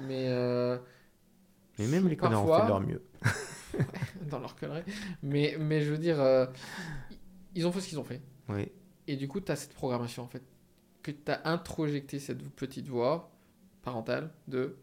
Mais. 0.07 0.25
euh, 0.29 0.77
Mais 1.79 1.87
même 1.87 2.07
les 2.07 2.17
connards 2.17 2.43
ont 2.49 2.55
fait 2.57 2.63
de 2.63 2.67
leur 2.67 2.81
mieux. 2.81 3.01
dans 4.29 4.39
leur 4.39 4.55
connerie. 4.55 4.83
Mais, 5.23 5.55
mais 5.59 5.81
je 5.81 5.91
veux 5.91 5.97
dire, 5.97 6.19
euh, 6.19 6.45
ils 7.55 7.65
ont 7.67 7.71
fait 7.71 7.81
ce 7.81 7.89
qu'ils 7.89 7.99
ont 7.99 8.03
fait. 8.03 8.21
Oui. 8.49 8.71
Et 9.07 9.15
du 9.15 9.27
coup, 9.27 9.39
tu 9.41 9.51
as 9.51 9.55
cette 9.55 9.73
programmation, 9.73 10.23
en 10.23 10.27
fait, 10.27 10.43
que 11.01 11.11
tu 11.11 11.31
as 11.31 11.47
introjecté 11.49 12.19
cette 12.19 12.41
petite 12.55 12.87
voix 12.87 13.31
parentale 13.81 14.31
de 14.47 14.77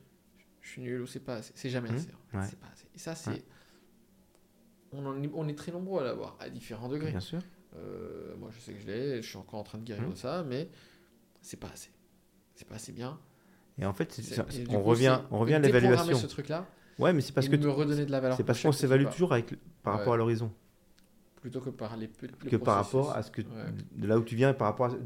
je 0.62 0.68
suis 0.70 0.82
nul 0.82 1.02
ou 1.02 1.06
c'est 1.06 1.20
pas 1.20 1.34
assez. 1.36 1.52
C'est 1.54 1.68
jamais 1.70 1.90
Mhm. 1.90 1.96
assez. 1.96 2.08
en 2.14 2.30
fait. 2.30 2.36
Ouais. 2.38 2.44
C'est 2.48 2.58
pas 2.58 2.68
assez. 2.72 2.86
Et 2.94 2.98
ça, 2.98 3.14
c'est. 3.14 3.30
Ouais. 3.30 3.44
On, 4.92 5.04
en 5.06 5.22
est- 5.22 5.30
on 5.34 5.46
est 5.48 5.54
très 5.58 5.72
nombreux 5.72 6.00
à 6.00 6.04
l'avoir, 6.04 6.36
à 6.40 6.48
différents 6.48 6.88
degrés. 6.88 7.10
Bien 7.10 7.20
sûr. 7.20 7.40
Euh, 7.76 8.34
moi, 8.36 8.50
je 8.52 8.60
sais 8.60 8.72
que 8.72 8.80
je 8.80 8.86
l'ai, 8.86 9.22
je 9.22 9.28
suis 9.28 9.36
encore 9.36 9.58
en 9.60 9.64
train 9.64 9.78
de 9.78 9.84
guérir 9.84 10.04
Mhm. 10.04 10.10
de 10.12 10.14
ça, 10.16 10.44
mais 10.44 10.70
c'est 11.44 11.58
pas 11.58 11.68
assez. 11.72 11.90
C'est 12.54 12.66
pas 12.66 12.76
assez 12.76 12.92
bien. 12.92 13.18
Et 13.78 13.84
en 13.84 13.92
fait, 13.92 14.18
et 14.18 14.66
on 14.70 14.78
coup, 14.78 14.82
revient, 14.82 15.20
on 15.30 15.38
revient 15.38 15.54
à 15.54 15.58
l'évaluation. 15.58 16.16
ce 16.16 16.26
truc-là, 16.26 16.66
Ouais, 16.98 17.12
mais 17.12 17.20
c'est 17.20 17.32
parce 17.32 17.48
que 17.48 17.56
me 17.56 17.68
redonner 17.70 18.06
de 18.06 18.10
la 18.12 18.20
valeur. 18.20 18.36
c'est 18.36 18.44
parce 18.44 18.62
qu'on 18.62 18.70
s'évalue 18.72 19.06
toujours 19.06 19.32
avec 19.32 19.54
par 19.82 19.94
Ouais. 19.94 19.98
rapport 19.98 20.14
à 20.14 20.16
l'horizon 20.16 20.52
Plutôt 21.40 21.60
que 21.60 21.70
par 21.70 21.96
les, 21.96 22.08
les 22.42 22.50
que 22.50 22.56
par 22.56 22.76
rapport 22.76 23.14
à 23.14 23.22
ce 23.22 23.30
que 23.30 23.42
Ouais. 23.42 23.48
de 23.96 24.06
là 24.06 24.16
où 24.16 24.22
tu 24.22 24.36
viens 24.36 24.50
et 24.50 24.54
par 24.54 24.68
rapport 24.68 24.86
à, 24.86 24.90
de, 24.90 24.98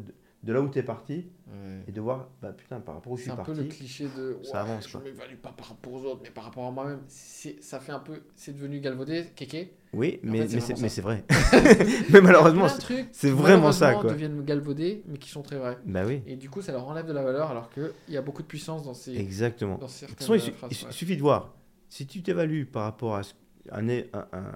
de 0.44 0.52
là 0.52 0.60
où 0.60 0.68
tu 0.68 0.78
es 0.78 0.82
parti 0.84 1.26
Ouais. 1.48 1.82
et 1.88 1.92
de 1.92 2.00
voir 2.00 2.28
bah 2.42 2.52
putain 2.52 2.78
par 2.78 2.94
rapport 2.96 3.12
où 3.12 3.16
je 3.16 3.22
C'est 3.22 3.30
suis 3.30 3.32
un 3.32 3.42
peu 3.42 3.52
parti. 3.52 3.62
le 3.62 3.68
cliché 3.68 4.06
de 4.16 4.38
ça 4.42 4.60
avance, 4.60 4.86
je 4.86 4.92
quoi. 4.92 5.00
m'évalue 5.00 5.34
pas 5.36 5.50
par 5.50 5.68
rapport 5.70 5.92
aux 5.94 6.04
autres, 6.04 6.20
mais 6.22 6.30
par 6.30 6.44
rapport 6.44 6.66
à 6.66 6.70
moi-même. 6.70 7.00
C'est- 7.08 7.60
Ça 7.62 7.80
fait 7.80 7.90
un 7.92 7.98
peu. 7.98 8.20
C'est 8.36 8.52
devenu 8.54 8.78
galvaudé, 8.80 9.26
kéké. 9.34 9.72
Oui, 9.94 10.20
En 10.22 10.30
mais, 10.30 10.46
fait, 10.46 10.48
c'est 10.48 10.54
mais 10.56 10.60
c'est 10.60 10.72
vraiment 10.72 10.82
mais 10.82 10.88
ça. 10.88 10.94
c'est 10.94 11.00
vrai. 11.00 11.24
mais 12.12 12.20
malheureusement, 12.20 12.68
c'est- 12.68 13.08
c'est 13.12 13.30
vraiment 13.30 13.72
ça, 13.72 13.94
quoi. 13.94 14.10
deviennent 14.12 14.44
galvaudés, 14.44 15.02
mais 15.06 15.16
qui 15.18 15.30
sont 15.30 15.42
très 15.42 15.56
vrais. 15.56 15.78
bah 15.86 16.04
oui, 16.06 16.22
Et 16.26 16.36
du 16.36 16.48
coup, 16.50 16.60
ça 16.62 16.72
leur 16.72 16.86
enlève 16.86 17.06
de 17.06 17.12
la 17.12 17.22
valeur, 17.22 17.50
alors 17.50 17.70
qu'il 17.70 17.90
y 18.10 18.16
a 18.16 18.22
beaucoup 18.22 18.42
de 18.42 18.46
puissance 18.48 18.84
dans 18.84 18.94
ces. 18.94 19.16
exactement. 19.16 19.78
Dans 19.78 19.86
De 19.86 19.92
toute 20.06 20.18
façon, 20.18 20.34
il, 20.34 20.40
su- 20.40 20.52
phrases, 20.52 20.70
il 20.70 20.86
ouais. 20.86 20.92
suffit 20.92 21.16
de 21.16 21.22
voir. 21.22 21.54
Si 21.88 22.06
tu 22.06 22.22
t'évalues 22.22 22.66
par 22.66 22.84
rapport 22.84 23.16
à 23.16 23.22
ce- 23.22 23.32
un, 23.72 23.88
un, 23.88 24.02
un, 24.12 24.52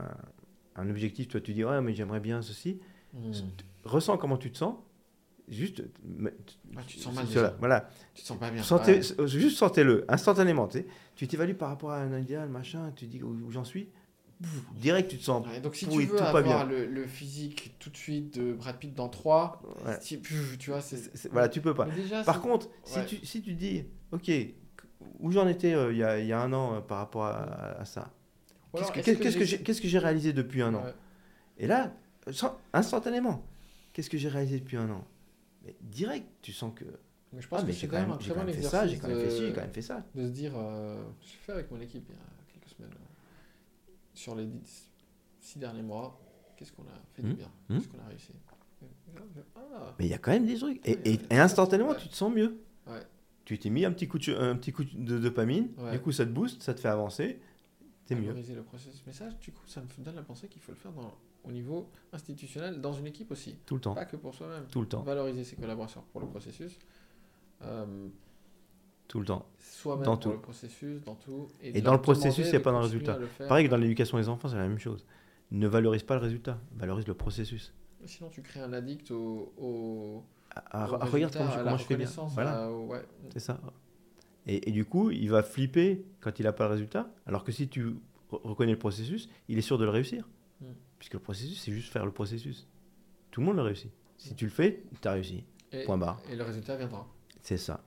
un 0.77 0.91
objectif, 0.91 1.29
toi 1.29 1.41
tu 1.41 1.53
dis 1.55 1.65
ouais 1.65 1.81
mais 1.81 1.93
j'aimerais 1.95 2.21
bien 2.21 2.41
ceci, 2.43 2.79
Hmm. 3.15 3.31
ressens 3.85 4.17
comment 4.19 4.37
tu 4.39 4.51
te 4.53 4.57
sens 4.59 4.75
Juste. 5.49 5.81
Ouais, 6.21 6.33
tu 6.87 6.97
te 6.97 7.03
sens 7.03 7.15
mal 7.15 7.27
déjà. 7.27 7.55
Voilà. 7.59 7.89
Tu 8.15 8.23
te 8.23 8.27
sens 8.27 8.39
pas 8.39 8.51
bien. 8.51 8.63
Sentez- 8.63 9.01
Ouais. 9.19 9.27
Juste 9.27 9.59
sentez-le, 9.59 10.05
instantanément. 10.09 10.67
tu 10.69 10.85
sais. 11.17 11.27
T'évalues 11.27 11.55
par 11.55 11.69
rapport 11.69 11.91
à 11.93 11.99
un 11.99 12.19
idéal, 12.21 12.49
machin, 12.49 12.93
tu 12.97 13.07
dis 13.07 13.23
où, 13.23 13.29
où 13.47 13.51
j'en 13.51 13.65
suis. 13.65 13.89
Pff, 14.43 14.51
Direct, 14.75 15.09
tu 15.11 15.19
te 15.19 15.23
sens. 15.23 15.47
Ouais, 15.47 15.61
donc 15.61 15.77
si 15.77 15.87
tu 15.87 15.97
veux 15.99 16.07
tout 16.09 16.17
pas 16.17 16.31
avoir 16.31 16.43
bien. 16.43 16.65
le, 16.65 16.87
le 16.87 17.07
physique 17.07 17.77
tout 17.79 17.91
de 17.91 17.97
suite 17.97 18.39
de 18.41 18.53
Brad 18.55 18.77
Pitt 18.79 18.93
dans 18.95 19.09
3, 19.09 19.63
Ouais. 19.87 19.99
tu, 20.01 20.19
pff, 20.19 20.59
tu 20.59 20.71
vois, 20.71 20.81
c'est... 20.81 21.31
Voilà, 21.31 21.49
tu 21.49 21.61
peux 21.61 21.75
pas. 21.75 21.85
Déjà, 21.87 22.25
Par 22.25 22.41
contre, 22.41 22.69
si, 22.85 23.05
tu, 23.07 23.25
si 23.25 23.41
tu 23.43 23.55
dis, 23.55 23.85
ok, 24.11 24.31
où 25.21 25.31
j'en 25.31 25.47
étais 25.47 25.75
euh, 25.75 25.93
il 25.93 25.99
y, 25.99 26.03
a, 26.03 26.19
il 26.19 26.27
y 26.27 26.33
a 26.33 26.41
un 26.41 26.53
an 26.53 26.75
euh, 26.77 26.81
par 26.81 26.99
rapport 26.99 27.25
à, 27.27 27.79
à 27.81 27.85
ça, 27.85 28.13
qu'est-ce 28.75 28.91
que, 28.91 28.99
est-ce 28.99 29.13
qu'est-ce 29.19 29.37
que 29.37 29.45
j'ai- 29.45 29.59
j'ai 29.59 29.63
qu'est-ce 29.63 29.81
que 29.81 29.89
j'ai 29.89 29.99
réalisé 29.99 30.33
depuis 30.33 30.63
un 30.63 30.75
an? 30.75 30.85
Et 31.59 31.69
là, 31.69 31.93
euh, 32.27 32.33
instantanément, 32.73 33.47
qu'est-ce 33.93 34.11
que 34.11 34.19
j'ai 34.19 34.29
réalisé 34.29 34.59
depuis 34.59 34.77
un 34.77 34.91
an? 34.91 35.05
Mais 35.65 35.77
direct, 35.81 36.27
tu 36.43 36.53
sens 36.53 36.73
que. 36.75 36.85
Mais 37.33 37.41
je 37.41 37.49
pense 37.49 37.61
Ah, 37.61 37.65
mais 37.65 37.73
que 37.73 37.79
c'est 37.79 37.87
quand 37.89 37.97
quand 37.97 38.03
même 38.03 38.11
un 38.13 38.17
très 38.19 38.35
bon 38.35 38.41
ça, 38.63 38.87
j'ai 38.87 38.95
exercice 38.97 39.01
quand 39.01 39.09
même 39.09 39.19
fait 39.21 39.31
ci, 39.31 39.41
de, 39.41 39.47
j'ai 39.47 39.53
quand 39.53 39.61
même 39.63 39.73
fait 39.73 39.83
ça. 39.83 40.05
de 40.15 40.27
se 40.27 40.31
dire, 40.31 40.53
euh, 40.57 41.03
j'ai 41.21 41.37
fait 41.39 41.53
avec 41.53 41.71
mon 41.71 41.81
équipe 41.81 42.05
il 42.09 42.15
y 42.15 42.19
a 42.19 42.53
quelques 42.53 42.69
semaines, 42.77 42.91
euh, 42.93 43.93
sur 44.13 44.35
les 44.35 44.49
6 45.41 45.59
derniers 45.59 45.83
mois, 45.83 46.21
qu'est-ce 46.57 46.73
qu'on 46.73 46.83
a 46.83 47.01
fait 47.15 47.23
de 47.23 47.29
Hmm. 47.29 47.35
bien 47.35 47.51
Hmm. 47.69 47.75
Qu'est-ce 47.79 47.89
qu'on 47.89 47.99
a 48.01 48.07
réussi 48.09 48.33
Ah, 49.57 49.95
Mais 49.99 50.07
il 50.07 50.11
y 50.11 50.15
a 50.15 50.19
quand 50.19 50.33
même 50.33 50.47
des 50.47 50.57
trucs. 50.57 50.81
Et, 50.87 51.19
instantanément, 51.31 51.91
Ouais. 51.91 51.97
tu 51.99 52.09
te 52.09 52.15
sens 52.15 52.33
mieux. 52.35 52.61
Ouais. 52.87 53.01
Tu 53.45 53.59
t'es 53.59 53.71
mis 53.71 53.85
un 53.85 53.93
petit 53.93 54.09
coup 54.09 54.19
de, 54.19 54.35
un 54.37 54.57
petit 54.57 54.73
coup 54.73 54.85
de 54.85 55.19
dopamine, 55.19 55.71
Ouais. 55.79 55.93
du 55.93 56.01
coup 56.01 56.13
ça 56.13 56.25
te 56.25 56.31
booste, 56.31 56.63
ça 56.63 56.75
te 56.75 56.81
fait 56.81 56.89
avancer, 56.89 57.41
t'es 58.07 58.15
mieux. 58.15 58.33
le 58.33 58.63
processus. 58.63 59.03
Mais 59.07 59.13
ça, 59.13 59.29
du 59.31 59.53
coup, 59.53 59.63
ça 59.67 59.81
me 59.81 60.05
donne 60.05 60.15
la 60.17 60.23
pensée 60.23 60.49
qu'il 60.49 60.61
faut 60.63 60.73
le 60.73 60.79
faire 60.79 60.93
dans, 60.93 61.15
au 61.45 61.53
niveau 61.53 61.91
institutionnel, 62.13 62.81
dans 62.81 62.93
une 62.93 63.07
équipe 63.07 63.31
aussi, 63.31 63.57
Tout 63.67 63.75
le 63.75 63.81
temps. 63.81 63.95
pas 63.95 64.05
que 64.05 64.17
pour 64.17 64.35
soi-même. 64.35 64.65
Tout 64.71 64.81
le 64.81 64.87
temps. 64.89 65.03
Valoriser 65.03 65.45
ses 65.45 65.57
collaborateurs 65.57 66.03
pour 66.05 66.21
le 66.21 66.27
processus, 66.29 66.79
euh, 67.63 68.09
Tout 69.09 69.21
le 69.21 69.27
temps. 69.27 69.47
soi-même 69.59 70.05
Dans 70.05 70.13
pour 70.17 70.21
tout. 70.21 70.31
le 70.33 70.41
processus, 70.41 71.03
dans 71.03 71.15
tout. 71.17 71.49
Et 71.61 71.81
dans 71.83 71.93
le 71.93 72.01
processus, 72.01 72.51
de 72.51 72.59
pas 72.59 72.71
dans 72.73 72.79
le 72.79 72.85
résultat. 72.85 73.19
le. 73.19 73.27
Pareil 73.47 73.67
que 73.67 73.71
dans 73.71 73.77
l'éducation 73.77 74.19
des 74.19 74.29
enfants, 74.29 74.49
c'est 74.49 74.57
la 74.57 74.67
même 74.69 74.79
chose. 74.79 75.05
Ne 75.51 75.67
valorise 75.69 76.03
pas 76.03 76.15
le 76.15 76.21
résultat, 76.23 76.59
valorise 76.77 77.07
le 77.07 77.15
processus. 77.15 77.75
Sinon, 78.05 78.31
tu 78.31 78.43
crées 78.43 78.61
un 78.61 78.73
addict 78.73 79.11
au. 79.11 79.53
au 79.59 80.23
À- 80.55 80.91
au 80.91 80.95
à- 80.95 81.05
regarde 81.07 81.33
comment, 81.37 81.51
je- 81.51 81.59
comment 81.63 81.77
je 81.77 81.85
fais 81.85 81.97
bien. 81.97 82.09
Voilà, 82.35 82.71
ouais. 82.73 83.03
c'est 83.33 83.39
ça. 83.41 83.61
Et, 84.47 84.69
et 84.69 84.73
du 84.73 84.85
coup, 84.85 85.11
il 85.11 85.31
va 85.31 85.43
flipper 85.43 86.05
quand 86.21 86.39
il 86.41 86.45
n'a 86.45 86.53
pas 86.53 86.65
le 86.67 86.73
résultat, 86.73 87.09
alors 87.27 87.45
que 87.45 87.53
si 87.53 87.69
tu 87.69 87.87
re- 87.87 87.95
reconnais 88.43 88.73
le 88.73 88.79
processus, 88.79 89.29
il 89.49 89.57
est 89.57 89.63
sûr 89.63 89.79
de 89.79 89.85
le 89.85 89.91
réussir. 89.91 90.29
Mm. 90.61 90.65
Puisque 91.03 91.15
le 91.15 91.19
processus, 91.19 91.61
c'est 91.61 91.73
juste 91.73 91.93
faire 91.93 92.07
le 92.07 92.13
processus. 92.13 92.69
Tout 93.33 93.41
le 93.41 93.47
monde 93.49 93.57
le 93.57 93.63
réussit. 93.63 93.91
Si 94.19 94.37
tu 94.37 94.45
le 94.45 94.53
fais, 94.53 94.85
tu 95.01 95.09
as 95.09 95.11
réussi. 95.11 95.43
Et, 95.73 95.83
Point 95.83 95.99
barre. 95.99 96.23
et 96.31 96.37
le 96.37 96.45
résultat 96.45 96.77
viendra. 96.77 97.09
C'est 97.41 97.57
ça. 97.57 97.83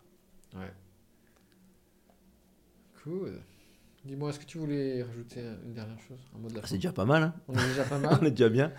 Ouais. 0.53 0.73
Cool. 3.01 3.39
Dis-moi, 4.03 4.31
est-ce 4.31 4.39
que 4.41 4.45
tu 4.45 4.57
voulais 4.57 5.01
rajouter 5.01 5.39
une 5.65 5.73
dernière 5.73 5.97
chose 6.01 6.19
Un 6.35 6.39
mot 6.39 6.49
de 6.49 6.55
la 6.55 6.61
fin? 6.61 6.67
C'est 6.67 6.75
déjà 6.75 6.91
pas 6.91 7.05
mal, 7.05 7.23
hein 7.23 7.33
On 7.47 7.53
est 7.53 7.67
déjà 7.69 7.85
pas 7.85 7.95
On 7.99 8.01
mal. 8.01 8.25
est 8.25 8.31
déjà 8.31 8.49
bien. 8.49 8.73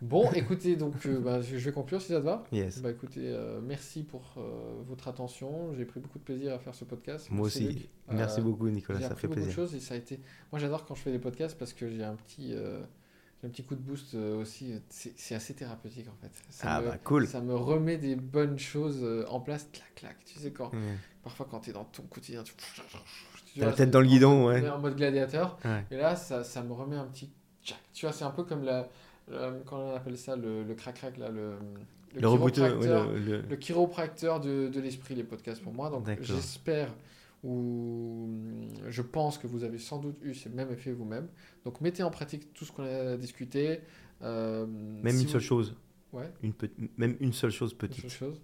Bon, 0.00 0.32
écoutez, 0.32 0.76
donc 0.76 0.94
euh, 1.04 1.20
bah, 1.20 1.42
je 1.42 1.54
vais 1.58 1.72
conclure 1.72 2.00
si 2.00 2.08
ça 2.08 2.20
te 2.20 2.24
va. 2.24 2.44
Yes. 2.50 2.80
Bah 2.80 2.92
écoutez, 2.92 3.20
euh, 3.26 3.60
merci 3.62 4.04
pour 4.04 4.36
euh, 4.38 4.82
votre 4.88 5.06
attention. 5.08 5.74
J'ai 5.76 5.84
pris 5.84 6.00
beaucoup 6.00 6.18
de 6.18 6.24
plaisir 6.24 6.54
à 6.54 6.58
faire 6.58 6.74
ce 6.74 6.86
podcast. 6.86 7.28
Moi 7.30 7.48
aussi. 7.48 7.68
Luc. 7.68 7.88
Merci 8.10 8.40
beaucoup, 8.40 8.70
Nicolas. 8.70 9.02
Ça 9.02 9.14
fait 9.14 9.26
beaucoup 9.26 9.40
de 9.40 9.44
plaisir. 9.44 9.54
choses 9.54 9.74
et 9.74 9.80
ça 9.80 9.92
a 9.92 9.98
été. 9.98 10.18
Moi, 10.50 10.58
j'adore 10.58 10.86
quand 10.86 10.94
je 10.94 11.02
fais 11.02 11.12
des 11.12 11.18
podcasts 11.18 11.58
parce 11.58 11.74
que 11.74 11.90
j'ai 11.90 12.02
un 12.02 12.14
petit, 12.16 12.54
un 13.44 13.48
petit 13.48 13.64
coup 13.64 13.74
de 13.74 13.80
boost 13.80 14.14
euh, 14.14 14.40
aussi. 14.40 14.74
C'est 14.88 15.12
c'est 15.16 15.34
assez 15.34 15.54
thérapeutique 15.54 16.06
en 16.08 16.16
fait. 16.22 16.30
Ça 16.50 16.66
Ah 16.76 16.80
me, 16.80 16.88
bah 16.88 16.98
cool. 17.02 17.26
Ça 17.26 17.40
me 17.40 17.54
remet 17.54 17.96
des 17.98 18.14
bonnes 18.16 18.58
choses 18.58 19.00
euh, 19.02 19.24
en 19.28 19.40
place. 19.40 19.68
Clac, 19.72 19.94
clac. 19.96 20.16
Tu 20.24 20.38
sais 20.38 20.50
quand. 20.52 20.70
Parfois, 21.22 21.46
quand 21.50 21.60
tu 21.60 21.70
es 21.70 21.72
dans 21.72 21.84
ton 21.84 22.02
quotidien, 22.04 22.42
tu. 22.42 22.54
la 23.56 23.72
tête 23.72 23.90
dans 23.90 24.00
le 24.00 24.06
guidon, 24.06 24.46
ouais. 24.46 24.68
En 24.68 24.78
mode 24.78 24.96
gladiateur. 24.96 25.58
Ouais. 25.64 25.84
Et 25.90 25.96
là, 25.96 26.16
ça, 26.16 26.44
ça 26.44 26.62
me 26.62 26.72
remet 26.72 26.96
un 26.96 27.04
petit. 27.06 27.30
tchac. 27.64 27.78
Tu 27.92 28.06
vois, 28.06 28.12
c'est 28.12 28.24
un 28.24 28.30
peu 28.30 28.44
comme 28.44 28.64
la. 28.64 28.88
le- 29.28 29.62
comment 29.66 29.92
on 29.92 29.96
appelle 29.96 30.18
ça 30.18 30.36
Le, 30.36 30.62
le 30.64 30.74
crac-crac 30.74 31.16
là. 31.18 31.28
Le, 31.28 31.54
Le 32.14 32.20
chiropracteur 32.20 32.78
le- 33.08 33.18
le- 33.18 33.40
le 33.42 33.56
chiropracteur 33.56 34.40
de, 34.40 34.68
de 34.68 34.80
l'esprit, 34.80 35.14
les 35.14 35.24
podcasts 35.24 35.62
pour 35.62 35.72
moi. 35.72 35.90
Donc 35.90 36.06
j'espère 36.20 36.88
ou 37.42 38.28
je 38.88 39.02
pense 39.02 39.38
que 39.38 39.46
vous 39.46 39.64
avez 39.64 39.78
sans 39.78 39.98
doute 39.98 40.16
eu 40.22 40.34
ce 40.34 40.48
même 40.48 40.70
effet 40.70 40.92
vous-même. 40.92 41.28
Donc 41.64 41.80
mettez 41.80 42.02
en 42.02 42.10
pratique 42.10 42.52
tout 42.54 42.64
ce 42.64 42.72
qu'on 42.72 42.84
a 42.84 43.16
discuté. 43.16 43.80
Euh, 44.22 44.66
Même 44.66 45.14
si 45.14 45.20
une 45.22 45.26
vous- 45.26 45.32
seule 45.32 45.40
chose. 45.40 45.74
Ouais, 46.12 46.30
Une 46.42 46.52
pe- 46.52 46.68
Même 46.98 47.16
une 47.20 47.32
seule 47.32 47.50
chose 47.50 47.72
une 47.72 47.78
seule 47.80 47.88
petite. 47.88 48.10
chose. 48.10 48.40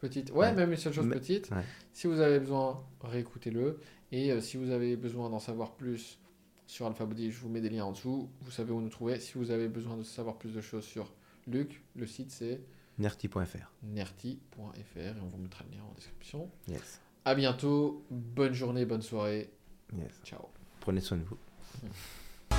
Petite. 0.00 0.30
Ouais, 0.30 0.38
Ouais. 0.38 0.54
même 0.54 0.70
une 0.70 0.76
seule 0.76 0.92
chose 0.92 1.06
Mais- 1.06 1.16
petite. 1.16 1.50
ouais. 1.50 1.64
Si 1.92 2.06
vous 2.06 2.20
avez 2.20 2.38
besoin, 2.40 2.84
réécoutez-le. 3.02 3.78
Et 4.12 4.30
euh, 4.32 4.40
si 4.40 4.56
vous 4.56 4.70
avez 4.70 4.96
besoin 4.96 5.28
d'en 5.30 5.38
savoir 5.38 5.72
plus 5.74 6.18
sur 6.66 6.86
Alpha 6.86 7.04
Body, 7.04 7.30
je 7.30 7.40
vous 7.40 7.48
mets 7.48 7.60
des 7.60 7.70
liens 7.70 7.84
en 7.86 7.92
dessous. 7.92 8.28
Vous 8.40 8.50
savez 8.50 8.72
où 8.72 8.80
nous 8.80 8.88
trouver. 8.88 9.18
Si 9.18 9.34
vous 9.36 9.50
avez 9.50 9.68
besoin 9.68 9.96
de 9.96 10.02
savoir 10.04 10.38
plus 10.38 10.52
de 10.54 10.60
choses 10.60 10.84
sur 10.84 11.12
Luc, 11.46 11.82
le 11.96 12.06
site 12.06 12.30
c'est 12.30 12.60
Nerti.fr. 12.98 13.72
nerty.fr 13.82 14.96
et 14.98 15.20
on 15.22 15.26
vous 15.26 15.38
mettra 15.38 15.64
le 15.70 15.76
lien 15.76 15.82
en 15.84 15.92
description. 15.94 16.50
Yes. 16.68 17.00
À 17.24 17.34
bientôt. 17.34 18.04
Bonne 18.10 18.52
journée, 18.52 18.84
bonne 18.84 19.02
soirée. 19.02 19.50
Yes. 19.96 20.20
Ciao. 20.24 20.48
Prenez 20.80 21.00
soin 21.00 21.18
de 21.18 21.24
vous. 21.24 21.38
Mmh. 21.82 22.56